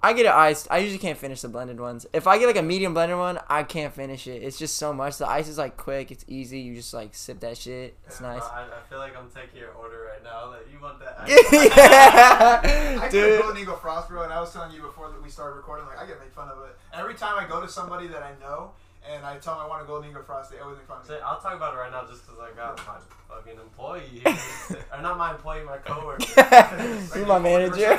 [0.00, 0.68] I get it iced.
[0.70, 2.06] I usually can't finish the blended ones.
[2.12, 4.44] If I get like a medium blended one, I can't finish it.
[4.44, 5.18] It's just so much.
[5.18, 6.12] The ice is like quick.
[6.12, 6.60] It's easy.
[6.60, 7.96] You just like sip that shit.
[8.06, 8.42] It's Yeah, nice.
[8.44, 10.52] I, I feel like I'm taking your order right now.
[10.52, 11.24] That you want that.
[11.28, 12.60] yeah,
[13.02, 13.40] I get a dude.
[13.42, 15.98] Golden Eagle Frost, bro, and I was telling you before that we started recording, like
[15.98, 16.76] I get made fun of it.
[16.94, 18.70] Every time I go to somebody that I know
[19.08, 21.08] and I tell them I want a Golden Eagle Frost, they always make fun of
[21.08, 21.14] me.
[21.16, 22.98] So I'll talk about it right now, just because I got my
[23.34, 24.36] fucking employee, here.
[24.92, 26.24] or not my employee, my coworker.
[27.16, 27.92] You're my manager.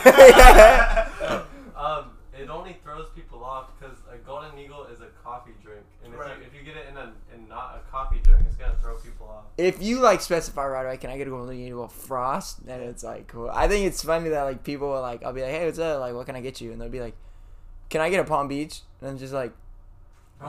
[1.75, 6.13] um, it only throws people off because a golden eagle is a coffee drink, and
[6.13, 6.37] if, Right.
[6.37, 8.95] you, if you get it in a in not a coffee drink, it's gonna throw
[8.95, 9.43] people off.
[9.57, 12.65] if you like specify right away, can I get a golden eagle frost?
[12.65, 13.49] Then it's like cool.
[13.51, 15.99] I think it's funny that like people will like I'll be like, hey, what's up?
[15.99, 16.71] Like, what can I get you?
[16.71, 17.15] And they'll be like,
[17.89, 18.81] can I get a Palm Beach?
[19.01, 19.51] And I'm just like.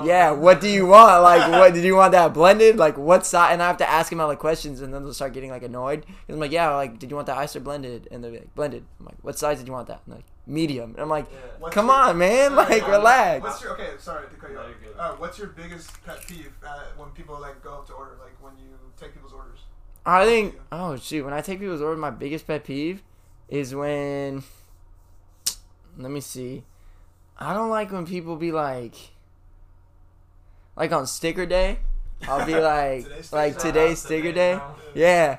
[0.05, 1.23] Yeah, what do you want?
[1.25, 2.77] Like, what did you want that blended?
[2.77, 3.53] Like, what size?
[3.53, 5.65] And I have to ask him all the questions, and then they'll start getting like
[5.65, 6.07] annoyed.
[6.07, 8.07] 'Cause I'm like, yeah, like, did you want that ice or blended?
[8.13, 8.85] And they're like, blended.
[9.01, 10.03] I'm like, what size did you want that?
[10.07, 10.91] And like, medium.
[10.93, 11.69] And I'm like, Yeah.
[11.71, 13.43] Come your- on, man, Sorry, like, relax.
[13.43, 13.91] What's your okay?
[13.99, 14.67] Sorry to cut you off.
[14.83, 15.01] you're.
[15.01, 18.13] Uh, what's your biggest pet peeve uh, when people like go up to order?
[18.23, 19.59] Like when you take people's orders?
[20.07, 23.03] I think, oh shoot, when I take people's orders, my biggest pet peeve
[23.49, 24.43] is when,
[25.99, 26.65] let me see,
[27.39, 28.95] I don't like when people be like,
[30.77, 31.79] like on sticker day,
[32.29, 34.59] I'll be like, Today's like today's sticker day.
[34.95, 35.39] Yeah.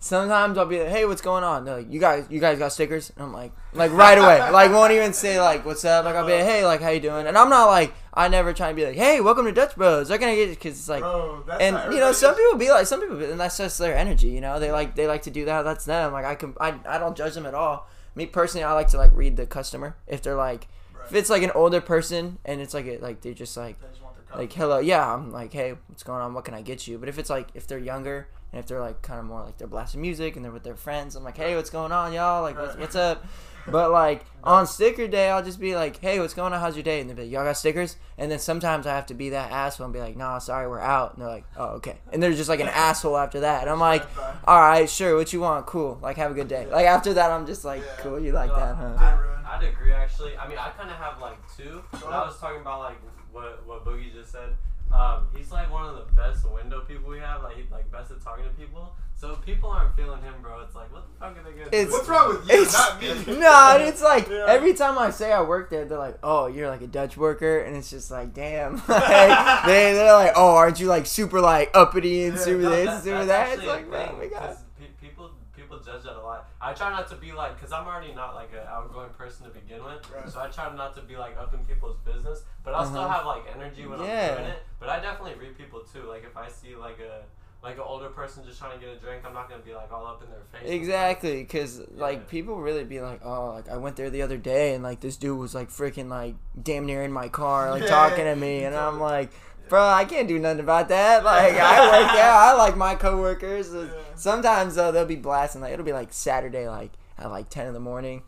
[0.00, 2.70] Sometimes I'll be like, "Hey, what's going on?" They're like, "You guys, you guys got
[2.72, 6.14] stickers?" And I'm like, like right away, like won't even say like, "What's up?" Like
[6.14, 8.68] I'll be like, "Hey, like how you doing?" And I'm not like, I never try
[8.68, 11.42] and be like, "Hey, welcome to Dutch Bros." They're gonna get because it's like, Bro,
[11.60, 14.28] and you know, some people be like, some people, be, and that's just their energy.
[14.28, 15.62] You know, they like they like to do that.
[15.62, 16.12] That's them.
[16.12, 17.88] Like I can, I, I don't judge them at all.
[18.14, 20.68] Me personally, I like to like read the customer if they're like,
[21.06, 23.88] if it's like an older person and it's like a, like they're just like They
[23.88, 24.02] just
[24.34, 26.34] like hello yeah i'm like hey what's going on?
[26.34, 26.98] What can i get you?
[26.98, 29.56] But if it's like if they're younger and if they're like kind of more like
[29.58, 32.42] they're blasting music and they're with their friends i'm like hey what's going on y'all?
[32.42, 33.24] Like what's, what's up?
[33.70, 36.60] But like on sticker day i'll just be like hey what's going on?
[36.60, 37.00] How's your day?
[37.00, 37.96] And they'll be like y'all got stickers?
[38.16, 40.80] And then sometimes i have to be that asshole and be like nah sorry we're
[40.80, 41.12] out.
[41.14, 41.98] And they're like oh okay.
[42.12, 43.62] And they're just like an asshole after that.
[43.62, 44.04] And i'm like
[44.46, 45.98] all right sure what you want cool.
[46.00, 46.66] Like have a good day.
[46.66, 47.96] Like after that i'm just like Yeah.
[47.98, 48.94] cool you like No, that huh?
[48.98, 50.36] I, I'd agree actually.
[50.38, 51.82] I mean, I kind of have like two.
[51.92, 52.96] Go But I was talking about like
[53.38, 54.50] what what Boogie just said.
[54.92, 57.42] Um, he's like one of the best window people we have.
[57.42, 58.94] Like he's like best at talking to people.
[59.14, 60.62] So if people aren't feeling him, bro.
[60.62, 61.70] It's like what the fuck are they gonna?
[61.70, 61.76] do?
[61.76, 62.62] It's- What's wrong with you?
[62.62, 63.08] It's Not me.
[63.38, 64.46] no, it's like Yeah.
[64.48, 67.58] every time I say I work there, they're like, "Oh, you're like a Dutch worker,"
[67.60, 71.70] and it's just like, "Damn!" like, they they're like, "Oh, aren't you like super like
[71.74, 74.08] uppity and Yeah, super No, this, that- and super that?" It's actually a like, man,
[74.08, 76.47] thing, we got 'cause pe- people people judge that a lot.
[76.60, 79.50] I try not to be like, cause I'm already not like an outgoing person to
[79.52, 80.28] begin with, Right.
[80.28, 82.42] so I try not to be like up in people's business.
[82.64, 83.08] But I'll still Uh-huh.
[83.18, 84.30] have like energy when Yeah.
[84.30, 84.62] I'm doing it.
[84.80, 86.02] But I definitely read people too.
[86.02, 87.22] Like if I see like a
[87.60, 89.90] like an older person just trying to get a drink, I'm not gonna be like
[89.92, 90.62] all up in their face.
[90.70, 91.84] Exactly, because Yeah.
[91.96, 95.00] like people really be like, oh, like I went there the other day and like
[95.00, 98.36] this dude was like freaking like damn near in my car, like Yeah, talking to
[98.36, 99.30] me, and I'm like,
[99.68, 101.24] bro, I can't do nothing about that.
[101.24, 103.70] Like I work there, I like my coworkers.
[104.14, 107.74] Sometimes though they'll be blasting like it'll be like Saturday like at like ten in
[107.74, 108.22] the morning.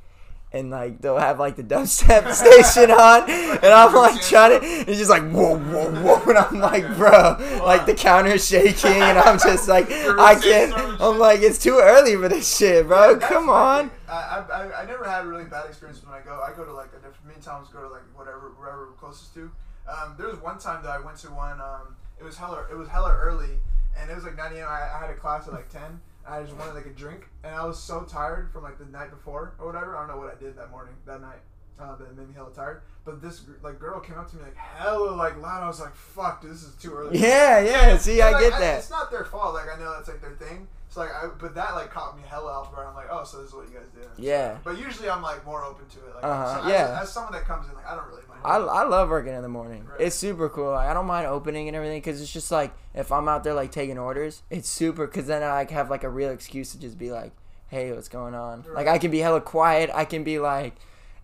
[0.53, 4.67] And like they'll have like the dubstep station on, and I'm like trying to.
[4.67, 9.17] It's just like whoa, whoa, whoa, and I'm like, bro, like the counter's shaking, and
[9.17, 10.73] I'm just like, I can't.
[11.01, 13.17] I'm like, it's too early for this shit, bro.
[13.21, 13.93] Come on.
[14.09, 16.41] I, I, I- never had really bad experiences when I go.
[16.45, 17.27] I go to like a different.
[17.29, 19.53] Me and Thomas go to like whatever wherever we're closest to.
[19.91, 21.61] Um, there was one time that I went to one.
[21.61, 23.59] Um, it was hella it was hella early,
[23.99, 24.67] and it was like 9 a.m.
[24.69, 25.83] I, I had a class at like 10.
[25.83, 28.85] and I just wanted like a drink, and I was so tired from like the
[28.87, 29.97] night before or whatever.
[29.97, 31.41] I don't know what I did that morning, that night.
[31.81, 32.83] Uh, that made me hella tired.
[33.07, 35.63] But this like girl came up to me like hella like loud.
[35.63, 37.97] I was like, "Fuck, dude, this is too early." Yeah, yeah.
[37.97, 38.79] See, I Like, get that.
[38.81, 39.55] It's not their fault.
[39.55, 40.69] Like I know that's like their thing.
[40.91, 42.89] It's like I, but that like caught me hella off guard.
[42.89, 44.01] I'm like, oh, so this is what you guys do.
[44.21, 44.59] Yeah.
[44.65, 46.15] But usually I'm like more open to it.
[46.17, 46.99] Like, Uh-huh, so yeah.
[47.01, 48.41] As, someone that comes in, like I don't really mind.
[48.45, 49.87] I, I love working in the morning.
[49.89, 50.01] Right.
[50.01, 50.73] It's super cool.
[50.73, 53.55] Like, I don't mind opening and everything because it's just like if I'm out there
[53.55, 56.81] like taking orders, it's super because then I like, have like a real excuse to
[56.81, 57.31] just be like,
[57.69, 58.65] hey, what's going on?
[58.75, 59.91] Like I can be hella quiet.
[59.95, 60.75] I can be like,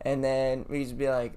[0.01, 1.33] and then we just be like,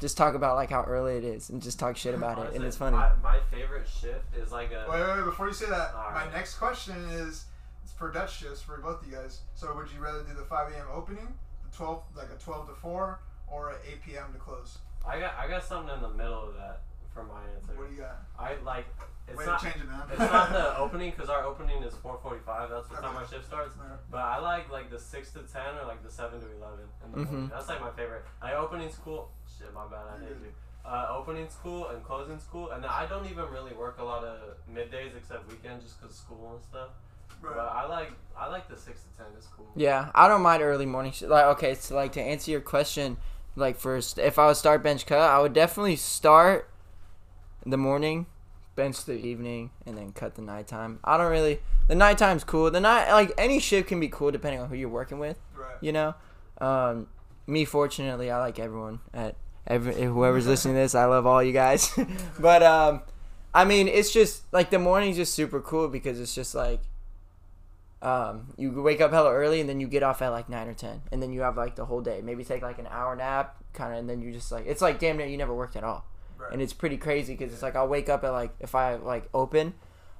[0.00, 2.64] just talk about like how early it is and just talk shit about it, and
[2.64, 2.96] it's funny.
[2.96, 4.84] My, my favorite shift is like a.
[4.90, 6.32] Wait, wait, wait, before you say that, All my right.
[6.32, 7.44] next question is it's
[7.98, 9.40] for Dutch shifts for both of you guys.
[9.54, 10.86] So would you rather do the 5 a.m.
[10.92, 11.28] opening,
[11.70, 13.18] the 12 like a 12 to 4,
[13.48, 14.32] or a 8 p.m.
[14.32, 14.78] to close?
[15.06, 17.72] I got I got something in the middle of that for my answer.
[17.76, 18.22] What do you got?
[18.38, 18.86] I like.
[19.26, 19.60] It's Way not.
[19.60, 20.00] to change it, man.
[20.10, 22.70] It's not the opening because our opening is 4:45.
[22.70, 23.76] That's what time our shift starts.
[23.78, 23.98] Alright.
[24.10, 27.10] But I like like the six to ten or like the seven to eleven in
[27.12, 27.48] the morning.
[27.48, 27.50] Mhm.
[27.50, 28.24] That's like my favorite.
[28.42, 29.30] Like opening school.
[29.58, 30.06] Shit, my bad.
[30.16, 30.52] I hate you.
[30.84, 34.56] Uh, opening school and closing school, and I don't even really work a lot of
[34.72, 36.88] middays except weekends just because school and stuff.
[37.42, 39.26] But I like I like the six to ten.
[39.36, 39.66] It's cool.
[39.74, 41.12] Yeah, I don't mind early morning.
[41.12, 43.16] Sh- like, okay, so like to answer your question,
[43.56, 46.70] like first, if I would start bench cut, I would definitely start
[47.64, 48.26] in the morning,
[48.76, 51.00] bench the evening, and then cut the nighttime.
[51.04, 51.60] I don't really.
[51.88, 52.70] The nighttime's cool.
[52.70, 55.38] The night, like any shift can be cool depending on who you're working with.
[55.56, 55.76] Right.
[55.80, 56.14] You know,
[56.60, 57.08] um,
[57.46, 59.36] me fortunately, I like everyone at
[59.66, 60.94] every whoever's listening to this.
[60.94, 61.92] I love all you guys,
[62.38, 63.02] but um,
[63.54, 66.80] I mean, it's just like the morning's just super cool because it's just like
[68.00, 70.74] um, you wake up hella early and then you get off at like nine or
[70.74, 72.20] ten, and then you have like the whole day.
[72.22, 74.98] Maybe take like an hour nap, kind of, and then you just like it's like
[74.98, 76.04] damn near you never worked at all,
[76.38, 76.52] Right.
[76.52, 79.28] and it's pretty crazy because it's like I'll wake up at like if I like
[79.34, 79.74] open,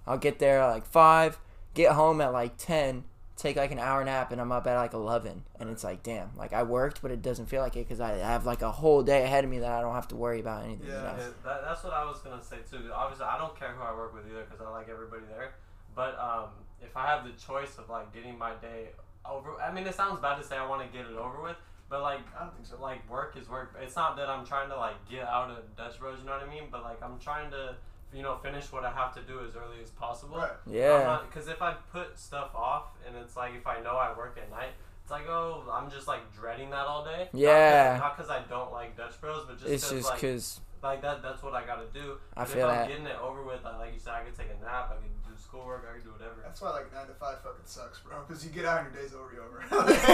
[0.07, 1.39] I'll get there at like five,
[1.75, 3.05] get home at like ten,
[3.37, 6.35] take like an hour nap, and I'm up at like eleven, and it's like damn,
[6.37, 9.05] like I worked, but it doesn't feel like it because I have like a whole
[9.05, 10.89] day ahead of me that I don't have to worry about anything.
[10.89, 11.17] Yeah.
[11.17, 12.91] Yeah, that, that's what I was gonna say too.
[12.93, 15.55] Obviously, I don't care who I work with either because I like everybody there.
[15.95, 16.51] But um,
[16.83, 18.89] if I have the choice of like getting my day
[19.25, 21.57] over, I mean, it sounds bad to say I want to get it over with,
[21.89, 22.81] but like, I don't think so.
[22.81, 23.75] like work is work.
[23.83, 26.19] It's not that I'm trying to like get out of Dutch Bros.
[26.21, 26.65] You know what I mean?
[26.71, 27.77] But like, I'm trying to,
[28.15, 30.39] you know, finish what I have to do as early as possible.
[30.39, 30.51] Right.
[30.67, 31.21] Yeah.
[31.29, 34.51] Because if I put stuff off, and it's like if I know I work at
[34.51, 34.71] night.
[35.03, 37.31] It's like oh, I'm just like dreading that all day.
[37.33, 37.97] Yeah.
[37.99, 41.23] Not because I don't like Dutch Bros, but just It's 'cause, just because like that
[41.23, 42.19] that's what I gotta do.
[42.37, 42.89] I But feel if I'm that.
[42.89, 45.09] getting it over with, like, like you said, I could take a nap, I could
[45.09, 45.18] do
[45.59, 46.41] schoolwork, I could do whatever.
[46.43, 48.23] That's why like nine to five fucking sucks, bro.
[48.27, 49.59] Because you get out and your day's over, you over.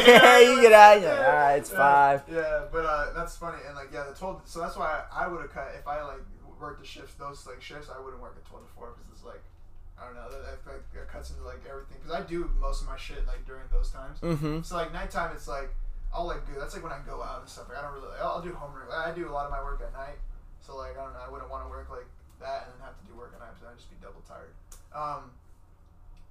[0.08, 3.58] Yeah, you get out, you're like, "Alright, it's Yeah, five." Yeah, but uh, that's funny,
[3.66, 4.42] and like yeah, the twelve.
[4.44, 6.24] So that's why I, I would have cut if I like
[6.60, 7.88] worked the shifts, those like shifts.
[7.92, 9.42] I wouldn't work at twelve to four because it's like
[10.00, 11.98] I don't know, that, that, that cuts into like everything.
[12.02, 14.20] Because I do most of my shit like during those times.
[14.20, 14.62] Mm-hmm.
[14.62, 15.70] So like nighttime, it's like
[16.12, 16.58] I'll like go.
[16.58, 17.68] That's like when I go out and stuff.
[17.68, 18.16] Like I don't really.
[18.18, 18.90] I'll, I'll do homework.
[18.90, 20.18] I do a lot of my work at night.
[20.64, 21.22] So like I don't know.
[21.26, 22.08] I wouldn't want to work like
[22.40, 24.52] that and then have to do work at night, so I'd just be double tired.
[24.94, 25.30] Um,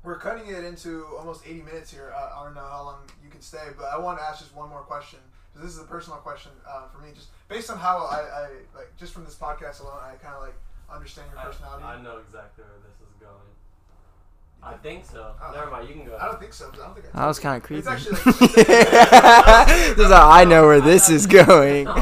[0.03, 2.13] we're cutting it into almost 80 minutes here.
[2.15, 4.55] Uh, I don't know how long you can stay, but I want to ask just
[4.55, 5.19] one more question.
[5.53, 8.47] Because this is a personal question uh, for me, just based on how I, I
[8.75, 10.55] like, just from this podcast alone, I kind of like
[10.91, 11.83] understand your personality.
[11.85, 13.29] I know exactly where this is going.
[14.65, 15.33] I think so.
[15.41, 16.17] Uh, Never mind, you can go.
[16.19, 16.71] I don't think so.
[16.73, 17.79] I don't think I That was kind of creepy.
[17.79, 18.35] It's actually like,
[19.95, 21.85] this is how I know where this is going.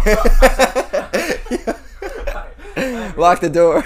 [3.17, 3.83] Lock the door.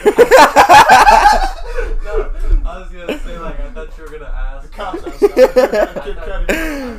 [2.04, 2.32] no,
[2.66, 4.70] I was gonna say like I thought you were gonna ask.
[4.70, 4.96] The cops I outside.
[4.96, 5.20] thought, I thought you were gonna Lock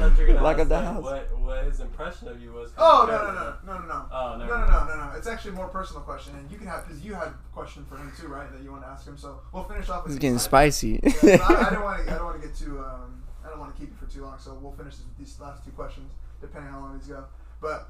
[0.56, 1.02] ask up the house.
[1.02, 2.70] what what his impression of you was.
[2.78, 4.06] Oh no no no no no no.
[4.12, 5.12] Oh No, no, no, no, no.
[5.16, 7.84] It's actually a more personal question, and you can have because you had a question
[7.88, 8.50] for him too, right?
[8.52, 9.16] That you want to ask him.
[9.18, 10.12] So we'll finish off with.
[10.14, 11.00] It's getting spicy.
[11.22, 12.12] Yeah, I, I don't want to.
[12.12, 12.78] I don't want to get too.
[12.78, 14.38] Um, I don't want to keep you for too long.
[14.38, 17.24] So we'll finish these last two questions, depending on how long these go.
[17.60, 17.88] But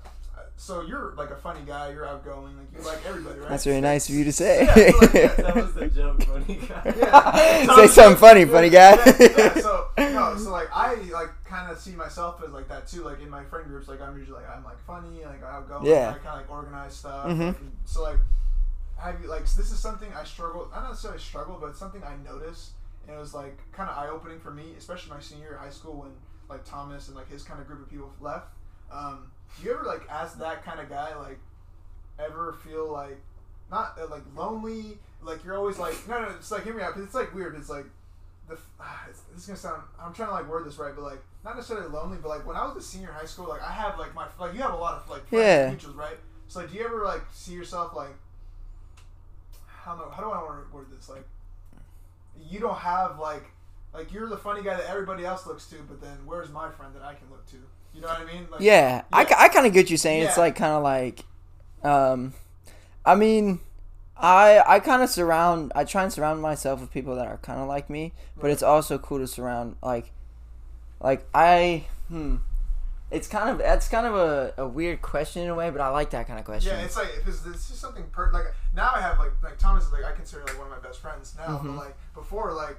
[0.56, 1.90] so you're like a funny guy.
[1.92, 2.56] You're outgoing.
[2.56, 3.48] Like you like everybody, right?
[3.48, 4.64] That's really nice of you to say.
[4.64, 6.94] Yeah, I like, yeah, That was the joke, funny guy.
[6.98, 7.66] Yeah.
[7.76, 8.96] Say something funny, funny guy.
[8.96, 12.86] yeah, yeah, so no, so like I like kind of see myself as like that
[12.88, 13.02] too.
[13.04, 15.86] Like in my friend groups, like I'm usually like I'm like funny, like I outgoing.
[15.86, 16.10] Yeah.
[16.10, 17.26] I kind of like organize stuff.
[17.26, 17.46] Mhm.
[17.48, 18.18] like, so like,
[18.98, 20.68] have you like this is something I struggle.
[20.74, 22.70] Not necessarily struggle, but it's something I noticed,
[23.06, 25.60] and it was like kind of eye opening for me, especially my senior year of
[25.60, 26.10] high school when
[26.48, 28.48] like Thomas and like his kind of group of people left.
[28.90, 31.38] Um, do you ever like ask that kind of guy like
[32.18, 33.18] ever feel like
[33.70, 34.98] not uh, like lonely?
[35.22, 36.28] Like you're always like no no.
[36.30, 36.94] It's like hear me out.
[36.94, 37.54] 'cause it's like weird.
[37.56, 37.86] It's like
[38.48, 39.82] the ah, it's, this is gonna sound.
[40.00, 42.56] I'm trying to like word this right, but like not necessarily lonely, but like when
[42.56, 44.72] I was a senior in high school, like I had like my like you have
[44.74, 45.68] a lot of like friends Yeah.
[45.68, 46.16] and mutuals, right?
[46.48, 48.14] So like, do you ever like see yourself like
[49.66, 51.24] how do how do I want to word this like
[52.50, 53.44] you don't have like
[53.94, 56.94] like you're the funny guy that everybody else looks to, but then where's my friend
[56.94, 57.56] that I can look to?
[57.96, 58.46] You know what I mean?
[58.50, 59.36] Like, yeah, I, Yeah.
[59.38, 60.22] I kind of get you're saying.
[60.24, 61.24] It's like kind of like,
[61.82, 62.34] um,
[63.04, 63.60] I mean,
[64.16, 65.72] I I kind of surround.
[65.74, 68.52] I try and surround myself with people that are kind of like me, but Right.
[68.52, 70.12] it's also cool to surround like,
[71.00, 72.36] like I hmm.
[73.08, 75.88] It's kind of that's kind of a, a weird question in a way, but I
[75.90, 76.76] like that kind of question.
[76.76, 79.84] Yeah, it's like because it's just something per like now I have like like Thomas
[79.86, 81.76] is like I consider like one of my best friends now, Mhm.
[81.76, 82.76] but like before like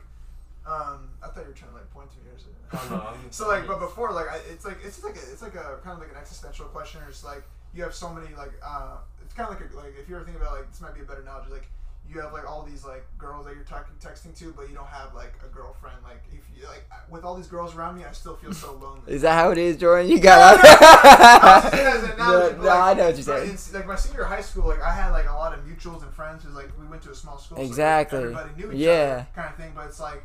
[0.67, 2.91] um I thought you were trying to like point to me or something.
[2.93, 5.41] Oh, no, so like but before like I, it's like it's just like a, it's
[5.41, 7.01] like a kind of like an existential question.
[7.05, 9.93] Or it's like you have so many like uh it's kind of like a, like
[9.99, 11.69] if you ever think about like this might be a better analogy like
[12.09, 14.87] you have like all these like girls that you're talking texting to, but you don't
[14.87, 15.97] have like a girlfriend.
[16.03, 19.01] Like if you like with all these girls around me, I still feel so lonely.
[19.13, 20.09] Is that how it is, Jordan?
[20.09, 22.79] You got No, no, no, I was just saying that as an no, no, like,
[22.79, 23.43] I know what you're saying.
[23.43, 26.13] it's- like my senior high school, like I had like a lot of mutuals and
[26.13, 28.19] friends who's like we went to a small school, so, like, Exactly.
[28.19, 28.93] everybody knew each Yeah.
[28.93, 29.71] other, kind of thing.
[29.75, 30.23] But it's like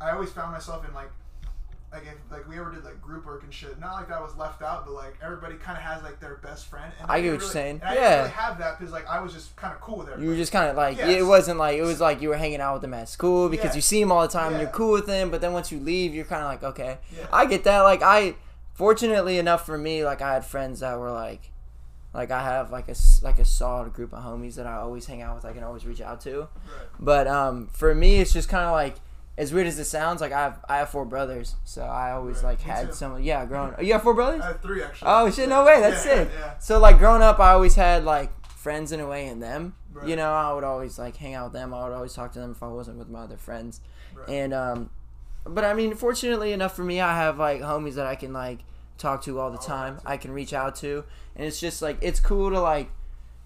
[0.00, 1.10] I always found myself in like
[1.92, 3.78] like if like we ever did like group work and shit.
[3.78, 6.66] Not like that was left out, but like everybody kind of has like their best
[6.66, 6.92] friend.
[7.00, 7.80] And I get what you're saying.
[7.84, 8.00] I Yeah.
[8.00, 10.24] didn't really have that because like I was just kind of cool with everybody.
[10.24, 11.08] You were just kind of like Yes.
[11.10, 13.70] it wasn't like it was like you were hanging out with them at school because
[13.70, 13.74] Yeah.
[13.76, 15.30] you see them all the time and you're cool with them.
[15.30, 17.26] But then once you leave, you're kind of like okay, Yeah.
[17.32, 17.80] I get that.
[17.82, 18.34] Like I,
[18.74, 21.50] fortunately enough for me, like I had friends that were like,
[22.12, 25.22] like I have like a like a solid group of homies that I always hang
[25.22, 25.44] out with.
[25.44, 26.40] I can always reach out to.
[26.40, 26.48] Right.
[26.98, 28.96] But um, for me, it's just kind of like
[29.38, 30.20] as weird as it sounds.
[30.20, 32.50] Like I have I have four brothers, so I always Right.
[32.50, 32.92] like Me had too.
[32.94, 33.22] some.
[33.22, 33.74] Yeah, growing.
[33.84, 34.42] You have four brothers?
[34.42, 35.08] I have three actually.
[35.10, 35.48] Oh shit!
[35.48, 35.80] No way.
[35.80, 36.30] That's yeah, sick.
[36.38, 36.58] Yeah.
[36.58, 39.74] So like growing up, I always had like friends in a way in them.
[39.92, 40.08] Right.
[40.08, 41.72] You know, I would always like hang out with them.
[41.72, 43.80] I would always talk to them if I wasn't with my other friends.
[44.14, 44.28] Right.
[44.28, 44.90] And um,
[45.44, 48.60] but I mean, fortunately enough for me, I have like homies that I can like
[48.98, 50.00] talk to all the Oh, time.
[50.04, 51.04] I can reach out to,
[51.34, 52.90] and it's just like it's cool to like,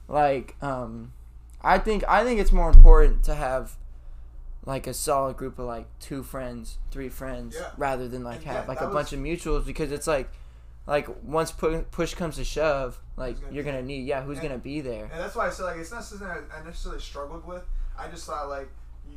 [0.08, 1.12] like um,
[1.62, 3.76] I think I think it's more important to have
[4.66, 7.70] like a solid group of like two friends, three friends, Yeah.
[7.78, 10.30] rather than like And have that- like that a bunch of mutuals because it's like.
[10.86, 14.48] Like once pu- push comes to shove, like gonna you're gonna need, yeah, who's And-
[14.48, 15.04] gonna be there?
[15.12, 17.62] And that's why I said like it's not something I necessarily struggled with.
[17.96, 18.68] I just thought like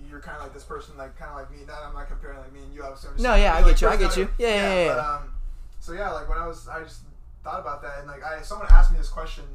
[0.07, 1.65] you're kind of like this person, like kind of like me.
[1.65, 2.83] Not I'm not comparing like me and you.
[2.83, 4.25] Obviously, I'm just No, yeah, I like, get you, I get you.
[4.25, 5.33] that- Yeah, yeah, yeah, But, um,
[5.79, 6.99] so yeah, like when I was, I just
[7.43, 9.45] thought about that, and like I, someone asked me this question.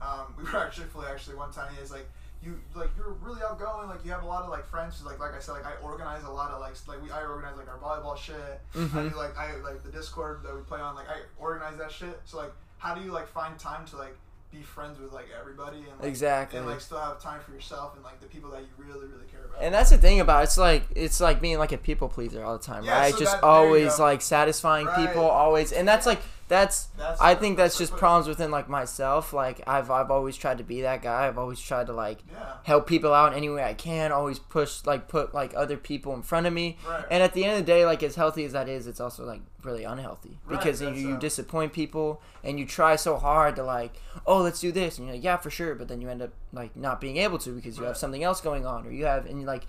[0.00, 1.72] Um, we were actually fully actually one time.
[1.74, 2.08] He was like,
[2.42, 3.88] you like you're really outgoing.
[3.88, 4.96] Like you have a lot of like friends.
[4.96, 7.22] 'cause, like like I said, like I organize a lot of like like we I
[7.24, 8.34] organize like our volleyball shit.
[8.74, 9.10] I Mhm.
[9.10, 10.94] do like I like the Discord that we play on.
[10.94, 12.20] Like I organize that shit.
[12.24, 14.16] So like, how do you like find time to like
[14.50, 16.58] be friends with like everybody and like, Exactly.
[16.58, 19.26] and like still have time for yourself and like the people that you really really
[19.30, 19.62] care about.
[19.62, 20.44] And that's the thing about it.
[20.44, 23.12] it's like it's like being like a people pleaser all the time, Yeah, right?
[23.12, 25.06] so Just that- always like satisfying Right.
[25.06, 26.20] people, always, and that's like
[26.50, 29.32] that's That's I think that's that's just problems within like myself.
[29.32, 31.26] Like I've I've always tried to be that guy.
[31.26, 32.54] I've always tried to like Yeah.
[32.64, 34.12] help people out in any way I can.
[34.12, 36.76] Always push like put like other people in front of me.
[36.86, 37.04] Right.
[37.10, 39.24] And at the end of the day, like as healthy as that is, it's also
[39.24, 43.62] like really unhealthy Right, because you, you disappoint people and you try so hard to
[43.62, 43.94] like,
[44.26, 46.30] oh, let's do this, and you're like, yeah, for sure, but then you end up
[46.52, 49.26] like not being able to because you have something else going on, or you have
[49.26, 49.66] and like,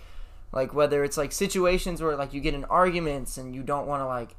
[0.52, 4.02] like whether it's like situations where like you get in arguments and you don't want
[4.02, 4.36] to like,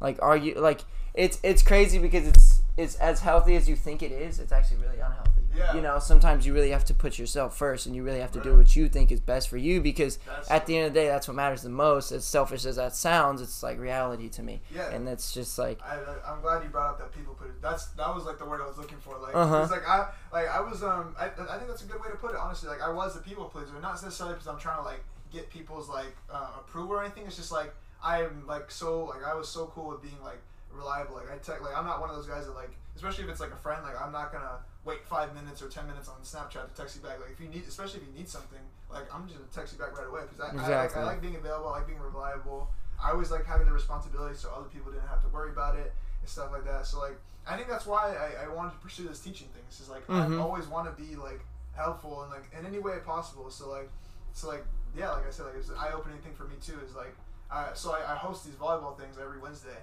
[0.00, 0.84] like argue, like
[1.16, 4.38] it's it's crazy because it's it's as healthy as you think it is.
[4.38, 5.30] It's actually really unhealthy.
[5.56, 5.74] Yeah.
[5.74, 8.40] You know, sometimes you really have to put yourself first, and you really have to
[8.42, 11.00] do what you think is best for you because That's at the end of the
[11.00, 12.12] day, that's what matters the most.
[12.12, 14.60] As selfish as that sounds, it's like reality to me.
[14.74, 14.90] Yeah.
[14.90, 15.96] And that's just like, I,
[16.28, 17.62] I'm glad you brought up that people put it.
[17.62, 19.16] That's that was like the word I was looking for.
[19.18, 19.62] Like, Uh-huh.
[19.62, 22.16] it's like I like I was um I, I think that's a good way to
[22.16, 22.36] put it.
[22.36, 25.02] Honestly, like I was a people pleaser, not necessarily because I'm trying to like
[25.32, 27.24] get people's like uh, approval or anything.
[27.26, 27.74] It's just like
[28.04, 30.42] I'm like so like I was so cool with being like
[30.76, 31.14] reliable.
[31.16, 33.40] Like I text like I'm not one of those guys that like especially if it's
[33.40, 33.82] like a friend.
[33.82, 37.02] Like I'm not gonna wait five minutes or ten minutes on Snapchat to text you
[37.02, 37.20] back.
[37.20, 38.60] Like if you need, especially if you need something,
[38.92, 41.20] like I'm just gonna text you back right away because I, I, like, I like
[41.22, 41.68] being available.
[41.68, 42.70] I like being reliable.
[43.02, 45.92] I always like having the responsibility so other people didn't have to worry about it
[46.20, 46.86] and stuff like that.
[46.86, 49.62] So like I think that's why I, I wanted to pursue this teaching thing.
[49.68, 50.38] It's just like Mhm.
[50.38, 51.40] I always want to be like
[51.74, 53.50] helpful and like in any way possible.
[53.50, 53.90] So like
[54.32, 54.64] so like
[54.96, 56.78] yeah, like I said, like it's an eye opening thing for me too.
[56.86, 57.14] Is like
[57.50, 59.76] uh, so I, I host these volleyball things every Wednesday,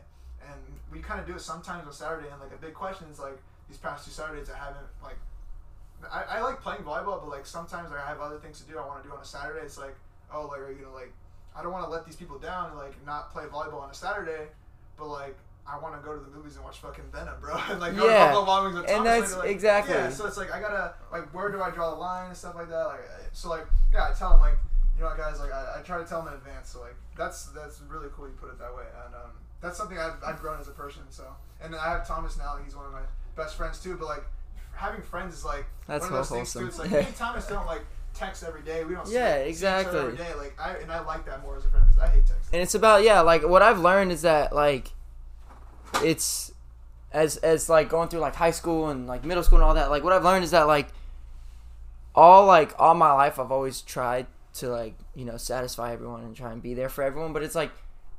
[0.52, 0.60] and
[0.92, 2.28] we kind of do it sometimes on Saturday.
[2.32, 3.38] And like a big question is like
[3.68, 5.18] these past two Saturdays I haven't like
[6.12, 8.78] I, I like playing volleyball, but like sometimes like I have other things to do.
[8.78, 9.62] I want to do on a Saturday.
[9.66, 9.96] It's like
[10.34, 11.14] oh like are you gonna like
[11.56, 13.94] I don't want to let these people down and like not play volleyball on a
[13.94, 14.48] Saturday,
[14.98, 15.38] but like.
[15.66, 18.04] I want to go to the movies and watch fucking Venom, bro, and like go
[18.06, 18.28] Yeah.
[18.28, 19.94] to Buffalo Wild Wings with And that's- like, exactly.
[19.96, 22.56] Yeah, so it's like I gotta like where do I draw the line and stuff
[22.56, 22.84] like that.
[22.84, 23.00] Like
[23.32, 24.58] so like yeah, I tell them like
[24.98, 26.68] you know what, guys like I, I try to tell them in advance.
[26.68, 29.32] So like that's that's really cool you put it that way, and um,
[29.64, 31.02] that's something I've, I've grown as a person.
[31.10, 31.24] So
[31.64, 32.58] and I have Thomas now.
[32.64, 33.02] He's one of my
[33.36, 33.96] best friends too.
[33.98, 34.24] But like
[34.76, 36.68] having friends is like That's one of those things too.
[36.68, 36.92] It's wholesome.
[36.94, 37.82] like me and Thomas don't like
[38.14, 38.84] text every day.
[38.84, 40.00] We don't see- Yeah, see each other exactly.
[40.00, 40.34] every day.
[40.36, 42.54] Like I and I like that more as a friend because I hate texting.
[42.54, 44.90] and it's about yeah, like what I've learned is that like,
[46.04, 46.52] it's
[47.12, 49.90] as as like going through like high school and like middle school and all that.
[49.90, 50.90] Like what I've learned is that like,
[52.16, 56.36] all like all my life I've always tried to like you know satisfy everyone and
[56.36, 57.34] try and be there for everyone.
[57.34, 57.72] But it's like,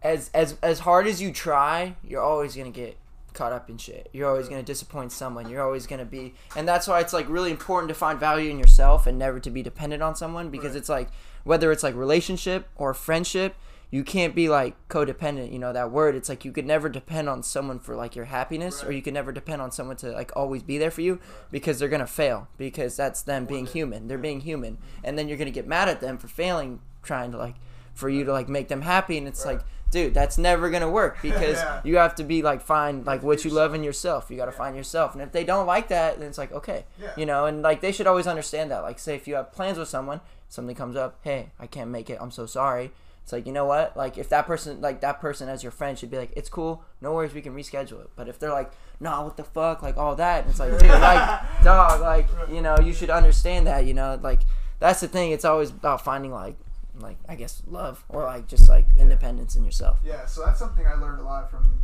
[0.04, 2.96] as as as hard as you try, you're always gonna get
[3.32, 4.08] caught up in shit.
[4.12, 5.48] You're always gonna disappoint someone.
[5.48, 8.58] You're always gonna be, and that's why it's like really important to find value in
[8.60, 10.76] yourself and never to be dependent on someone because Right.
[10.78, 11.08] it's like
[11.42, 13.56] whether it's like relationship or friendship,
[13.90, 15.52] you can't be like codependent.
[15.52, 16.14] You know that word.
[16.14, 19.14] It's like you could never depend on someone for like your happiness, or you could
[19.14, 21.18] never depend on someone to like always be there for you
[21.50, 24.06] because they're gonna fail because that's them being human.
[24.06, 27.38] They're being human, and then you're gonna get mad at them for failing, trying to
[27.38, 27.56] like
[27.94, 29.56] for you to like make them happy, and it's Right.
[29.56, 29.64] like
[29.94, 31.80] dude, that's never gonna work because Yeah.
[31.84, 34.26] you have to be like find like what you love in yourself.
[34.30, 34.58] You got to Yeah.
[34.58, 37.12] find yourself, and if they don't like that, then it's like okay, Yeah.
[37.16, 38.82] you know, and like they should always understand that.
[38.82, 42.10] Like, say if you have plans with someone, something comes up, hey, I can't make
[42.10, 42.18] it.
[42.20, 42.90] I'm so sorry.
[43.22, 43.96] It's like you know what?
[43.96, 46.82] Like if that person, like that person as your friend, should be like, it's cool,
[47.00, 48.10] no worries, we can reschedule it.
[48.16, 50.90] But if they're like, nah, what the fuck, like all that, and it's like, dude,
[50.90, 53.86] like dog, like you know, you should understand that.
[53.86, 54.40] You know, like
[54.78, 55.30] that's the thing.
[55.32, 56.56] It's always about finding like,
[57.00, 59.98] like I guess love or like just like independence in yourself.
[60.04, 61.80] Yeah, so that's something I learned a lot from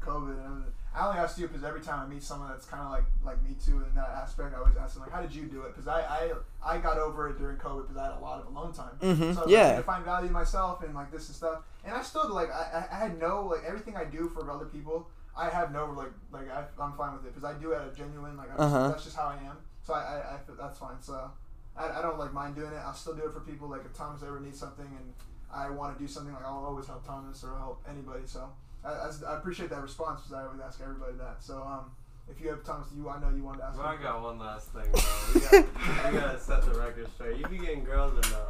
[0.00, 0.44] COVID.
[0.44, 0.64] And
[0.94, 3.42] I only ask you because every time I meet someone that's kind of like like
[3.42, 5.74] me too in that aspect, I always ask them like, "How did you do it?"
[5.74, 6.32] Because I, I
[6.64, 8.96] I got over it during COVID because I had a lot of alone time.
[9.00, 9.76] Mhm, So I was yeah.
[9.76, 11.60] to find value in myself and like this and stuff.
[11.84, 14.64] And I still like I, I- I had no like everything I do for other
[14.66, 15.08] people.
[15.36, 17.94] I have no like like I, I'm fine with it because I do it of
[17.96, 18.88] genuine like I'm Uh-huh.
[18.88, 19.56] that's just how I am.
[19.84, 21.00] So I, I, I that's fine.
[21.00, 21.30] So
[21.78, 22.80] I, I don't like mind doing it.
[22.84, 23.68] I'll still do it for people.
[23.68, 25.12] Like if Thomas ever needs something and
[25.54, 28.22] I want to do something, like I'll always help Thomas or help anybody.
[28.26, 28.48] So
[28.84, 31.42] I, I, I appreciate that response because I always ask everybody that.
[31.42, 31.90] So um,
[32.28, 33.76] if you have Thomas, you I know you wanted to ask.
[33.76, 35.00] Bro, I got one last thing, bro.
[35.34, 35.66] We gotta,
[36.12, 37.38] we gotta set the record straight.
[37.38, 38.44] You be getting girls or no?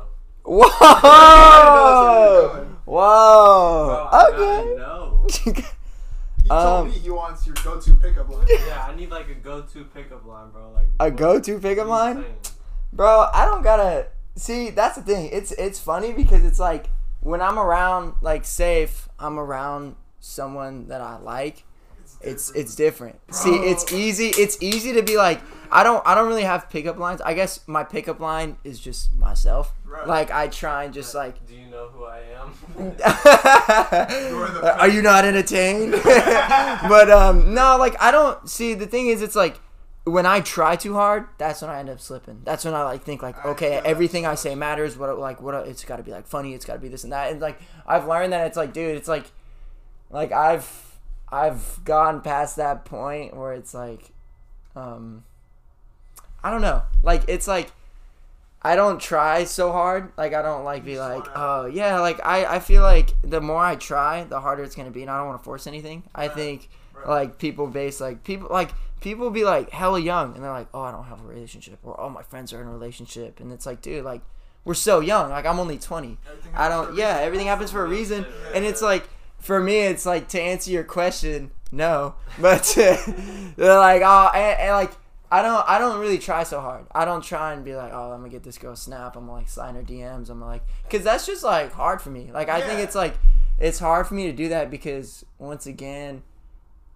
[0.44, 0.70] Whoa!
[2.64, 4.08] Bro, Whoa!
[4.10, 4.74] I gotta Okay.
[4.76, 5.26] know.
[6.44, 8.46] He told Um, me he wants your go-to pickup line.
[8.66, 10.70] Yeah, I need like a go-to pickup line, bro.
[10.72, 12.22] Like A go-to pickup what are line?
[12.22, 12.34] saying?
[12.92, 14.70] Bro, I don't gotta see.
[14.70, 15.30] That's the thing.
[15.32, 16.90] It's it's funny because it's like
[17.20, 21.64] when I'm around like safe, I'm around someone that I like.
[22.20, 23.20] It's it's different.
[23.32, 24.28] See, it's easy.
[24.28, 25.40] It's easy to be like
[25.70, 27.20] I don't I don't really have pickup lines.
[27.20, 29.72] I guess my pickup line is just myself.
[29.84, 30.06] Right.
[30.06, 31.46] Like I try and just like.
[31.46, 32.96] Do you know who I am?
[34.80, 35.92] Are you not entertained?
[36.02, 38.74] but um, no, like I don't see.
[38.74, 39.60] The thing is, it's like
[40.08, 42.40] when I try too hard, that's when I end up slipping.
[42.44, 44.96] That's when I like think like, okay, everything I say matters.
[44.96, 46.54] What like what it's got to be like funny.
[46.54, 47.32] It's got to be this and that.
[47.32, 49.24] And like I've learned that it's like, dude, it's like,
[50.10, 50.98] like I've
[51.30, 54.10] I've gone past that point where it's like,
[54.76, 55.24] um,
[56.42, 56.82] I don't know.
[57.02, 57.70] Like it's like
[58.62, 60.12] I don't try so hard.
[60.16, 62.00] Like I don't like be like, oh yeah.
[62.00, 65.10] Like I I feel like the more I try, the harder it's gonna be, and
[65.10, 66.04] I don't want to force anything.
[66.14, 66.68] I think
[67.06, 70.80] like people base like people like people be like hella young, and they're like, oh
[70.80, 73.66] I don't have a relationship, or oh my friends are in a relationship, and it's
[73.66, 74.22] like, dude, like
[74.64, 75.30] we're so young.
[75.30, 76.18] Like I'm only twenty.
[76.28, 76.96] Everything I don't.
[76.96, 79.08] Yeah, everything happens for a reason, and it's like
[79.38, 82.14] for me, it's like to answer your question, no.
[82.40, 84.92] But they're like, oh, and, and like
[85.30, 86.86] I don't, I don't really try so hard.
[86.92, 89.16] I don't try and be like, oh, I'm gonna get this girl snap.
[89.16, 90.30] I'm gonna like sign her DMs.
[90.30, 92.30] I'm like, cause that's just like hard for me.
[92.32, 93.16] Like I think it's like
[93.58, 96.22] it's hard for me to do that because once again,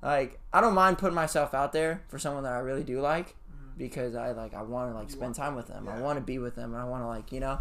[0.03, 3.29] like I don't mind putting myself out there for someone that I really do like
[3.29, 3.79] mm-hmm.
[3.79, 5.89] because I like I want to like spend time with them.
[5.89, 6.75] I want to be with them.
[6.75, 7.61] I want to like you know,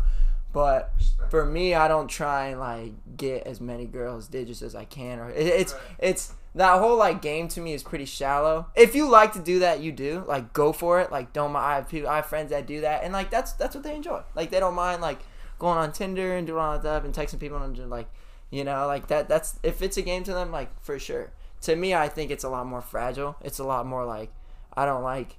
[0.54, 0.92] but
[1.30, 5.20] for me, I don't try and like get as many girls digits as I can,
[5.20, 8.68] or it, it's it's that whole like game to me is pretty shallow.
[8.76, 11.12] If you like to do that, you do like go for it.
[11.12, 11.66] Like don't mind.
[11.66, 13.96] I have people, I have friends that do that, and like that's that's what they
[13.96, 14.24] enjoy.
[14.36, 15.20] Like they don't mind like
[15.60, 18.10] going on Tinder and doing all that stuff and texting people and just, like
[18.50, 19.30] you know like that.
[19.30, 21.32] That's if it's a game to them, like for sure.
[21.62, 23.36] To me, I think it's a lot more fragile.
[23.42, 24.32] It's a lot more like
[24.74, 25.38] I don't like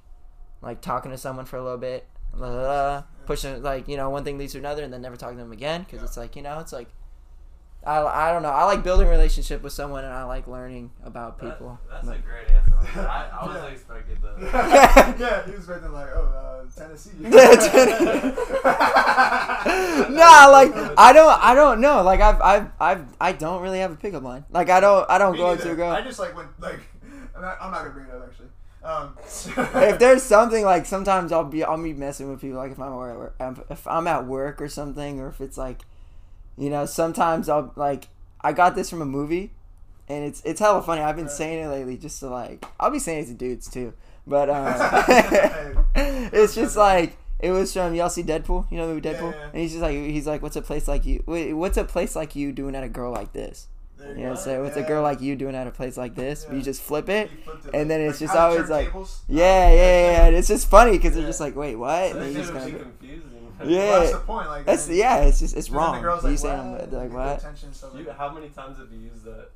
[0.61, 4.09] like talking to someone for a little bit, la, la, la, pushing like you know
[4.09, 6.05] one thing leads to another, and then never talking to them again because Yeah.
[6.05, 6.87] it's like you know it's like
[7.85, 8.49] I, I don't know.
[8.49, 11.79] I like building relationship with someone, and I like learning about That- people.
[11.91, 12.99] that's But- a great answer.
[13.09, 13.71] I, I wasn't Yeah.
[13.71, 15.15] expecting that.
[15.19, 17.11] yeah, he was expecting like, oh, uh, Tennessee.
[20.09, 22.01] nah, like I don't, I don't know.
[22.03, 24.45] Like I've, I've, I've, I don't really have a pickup line.
[24.51, 25.91] Like I don't, I don't Me go up to a girl.
[25.91, 26.79] I just like went like,
[27.35, 28.47] I'm not, I'm not gonna bring it up actually.
[28.83, 29.15] Um,
[29.89, 32.91] if there's something like sometimes I'll be I'll be messing with people like if I'm
[32.91, 33.35] at work,
[33.69, 35.79] if I'm at work or something or if it's like
[36.57, 38.07] you know sometimes I'll like
[38.41, 39.51] I got this from a movie
[40.07, 42.99] and it's it's hella funny I've been saying it lately just to like I'll be
[42.99, 43.93] saying it to dudes too
[44.27, 49.07] but uh, it's just like it was from y'all see Deadpool you know the movie
[49.09, 49.49] Yeah, Deadpool yeah.
[49.51, 51.23] and he's just like he's like what's a place like you
[51.57, 53.67] what's a place like you doing at a girl like this
[53.97, 55.97] There you know what I'm saying what's a girl like you doing at a place
[55.97, 56.55] like this Yeah.
[56.55, 59.21] you just flip it it, and then like- it's just always like- tables.
[59.27, 60.25] yeah, yeah, yeah, yeah.
[60.27, 61.21] And it's just funny because Yeah.
[61.21, 62.11] they're just like, wait, what?
[62.11, 62.53] And That then you shit just
[63.59, 63.67] was.
[63.67, 63.99] Well, Yeah.
[63.99, 64.47] that's the point.
[64.47, 65.17] Like, that's and- yeah.
[65.23, 65.95] It's just it's wrong.
[65.95, 66.81] The girl's you like, saying what?
[66.83, 67.37] I'm they're like what?
[67.39, 69.49] Attention, stuff like You, how many times have you used that?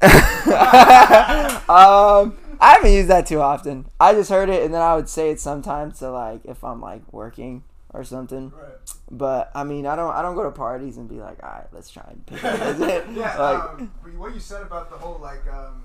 [1.68, 3.86] um, I haven't used that too often.
[3.98, 6.80] I just heard it and then I would say it sometimes to like if I'm
[6.80, 8.50] like working or something.
[8.50, 8.74] Right.
[9.10, 11.66] But I mean, I don't I don't go to parties and be like, all right,
[11.72, 13.06] let's try and pick it?
[13.14, 15.82] yeah, like, um, what you said about the whole like um,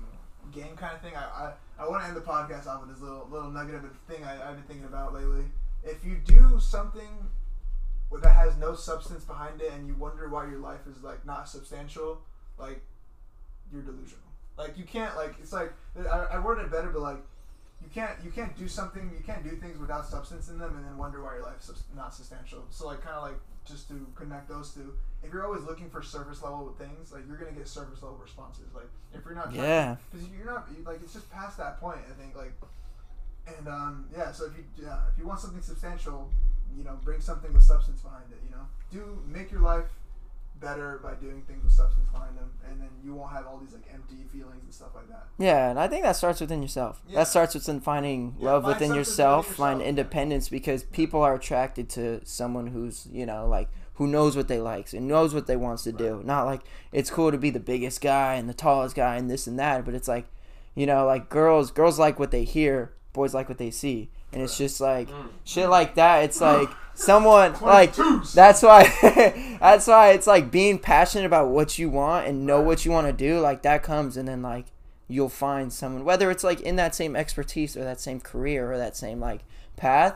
[0.52, 3.00] game kind of thing, I, I, I want to end the podcast off with this
[3.00, 5.44] little little nugget of a thing I, I've been thinking about lately.
[5.82, 7.28] If you do something
[8.22, 11.48] that has no substance behind it, and you wonder why your life is like not
[11.48, 12.20] substantial,
[12.58, 12.80] like
[13.72, 14.20] you're delusional.
[14.56, 17.18] Like you can't like it's like I, I worded it better, but like
[17.82, 20.84] you can't you can't do something you can't do things without substance in them, and
[20.84, 22.64] then wonder why your life's not substantial.
[22.70, 26.02] So like kind of like just to connect those two, if you're always looking for
[26.02, 28.66] surface level things, like you're gonna get surface level responses.
[28.74, 29.96] Like if you're not trying- yeah.
[30.12, 32.00] because you're not like it's just past that point.
[32.10, 32.52] I think like,
[33.46, 34.32] and um yeah.
[34.32, 36.30] So if you yeah, if you want something substantial,
[36.76, 38.38] you know, bring something with substance behind it.
[38.44, 39.86] You know, do make your life
[40.64, 43.72] better by doing things with substance behind them, and then you won't have all these
[43.72, 45.26] like empty feelings and stuff like that.
[45.38, 47.02] Yeah, and I think that starts within yourself.
[47.06, 47.20] Yeah.
[47.20, 49.88] That starts within finding Yeah, love find within yourself, within find yourself, yeah.
[49.88, 54.60] independence because people are attracted to someone who's, you know, like who knows what they
[54.60, 56.22] likes and knows what they wants to do.
[56.24, 56.62] Not like
[56.92, 59.84] it's cool to be the biggest guy and the tallest guy and this and that,
[59.84, 60.26] but it's like,
[60.74, 64.10] you know, like girls girls like what they hear, boys like what they see.
[64.34, 65.28] And it's just like Mm.
[65.44, 66.24] shit like that.
[66.24, 67.94] It's like someone like
[68.34, 68.84] that's why
[69.60, 73.06] that's why it's like being passionate about what you want and know what you want
[73.06, 74.66] to do like that comes and then like
[75.08, 78.78] you'll find someone whether it's like in that same expertise or that same career or
[78.78, 79.40] that same like
[79.76, 80.14] path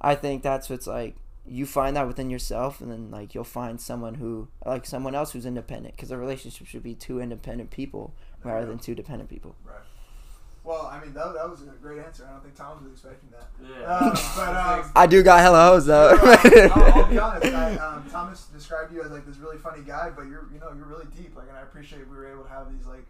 [0.00, 1.14] i think that's what's like
[1.46, 5.30] you find that within yourself and then like you'll find someone who like someone else
[5.30, 8.12] who's independent because a relationship should be two independent people
[8.42, 9.76] rather than two dependent people Right.
[10.66, 12.26] Well, I mean that, that was a great answer.
[12.28, 13.48] I don't think Tom was expecting that.
[13.62, 13.86] Yeah.
[13.86, 17.54] Um, but um, i do got hella hoes though I'll, I'll be honest.
[17.54, 20.72] I, um, Thomas described you as like this really funny guy, but you're you know
[20.76, 21.36] you're really deep.
[21.36, 23.06] Like, and I appreciate we were able to have these like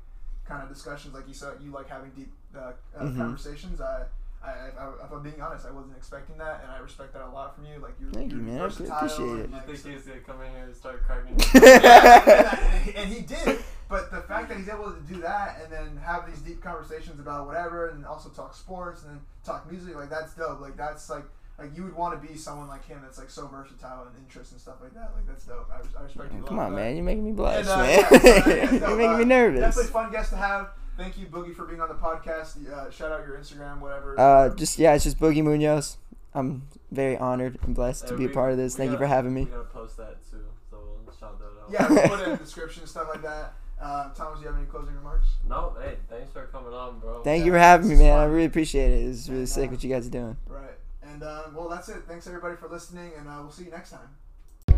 [0.47, 1.15] kind of discussions.
[1.15, 3.17] Like you said, you like having deep uh, uh, Mhm.
[3.17, 3.81] conversations.
[3.81, 4.05] I,
[4.45, 4.49] I,
[4.79, 7.57] I, if I'm being honest, I wasn't expecting that, and I respect that a lot
[7.57, 7.79] from you.
[7.81, 8.61] Like you're, Thank you're you, man.
[8.61, 9.51] I appreciate and, it.
[9.51, 11.37] You think so- he's gonna come in here and start cracking?
[11.55, 13.59] yeah, and, and he- did.
[13.89, 17.21] But the fact that he's able to do that and then have these deep conversations
[17.21, 20.61] about whatever, and also talk sports and then talk music, like that's dope.
[20.61, 21.25] Like that's like
[21.59, 24.53] like you would want to be someone like him that's like so versatile and interests
[24.53, 25.13] and stuff like that.
[25.15, 25.71] Like that's dope.
[25.73, 26.39] I, res- I respect you.
[26.39, 26.81] a lot Come on, that.
[26.81, 26.97] man.
[26.97, 27.99] You're making me blush, And, uh, man.
[28.01, 29.61] yeah, so, yeah, You're no, making uh, me nervous.
[29.61, 30.69] Definitely fun guest to have.
[30.97, 32.67] Thank you, Boogie, for being on the podcast.
[32.71, 34.19] Uh, shout out your Instagram, whatever.
[34.19, 35.99] Uh, just yeah, it's just Boogie Munoz.
[36.35, 38.77] I'm very honored and blessed to Hey, be a part of this.
[38.77, 39.45] Thank you gotta- for having me.
[39.45, 41.71] We gotta post that too, so we'll shout that out.
[41.71, 43.55] yeah, we'll put it in the description and stuff like that.
[43.81, 45.29] Uh, Thomas, do you have any closing remarks?
[45.47, 47.23] No, hey, thanks for coming on, bro.
[47.23, 48.19] Thank Yeah, you for having me, this is man.
[48.19, 49.07] I really appreciate it.
[49.07, 50.37] It's really And, sick uh, what you guys are doing.
[50.47, 50.71] Right.
[51.03, 52.03] And uh, well, that's it.
[52.09, 54.09] Thanks everybody for listening, and uh, we'll see you next time.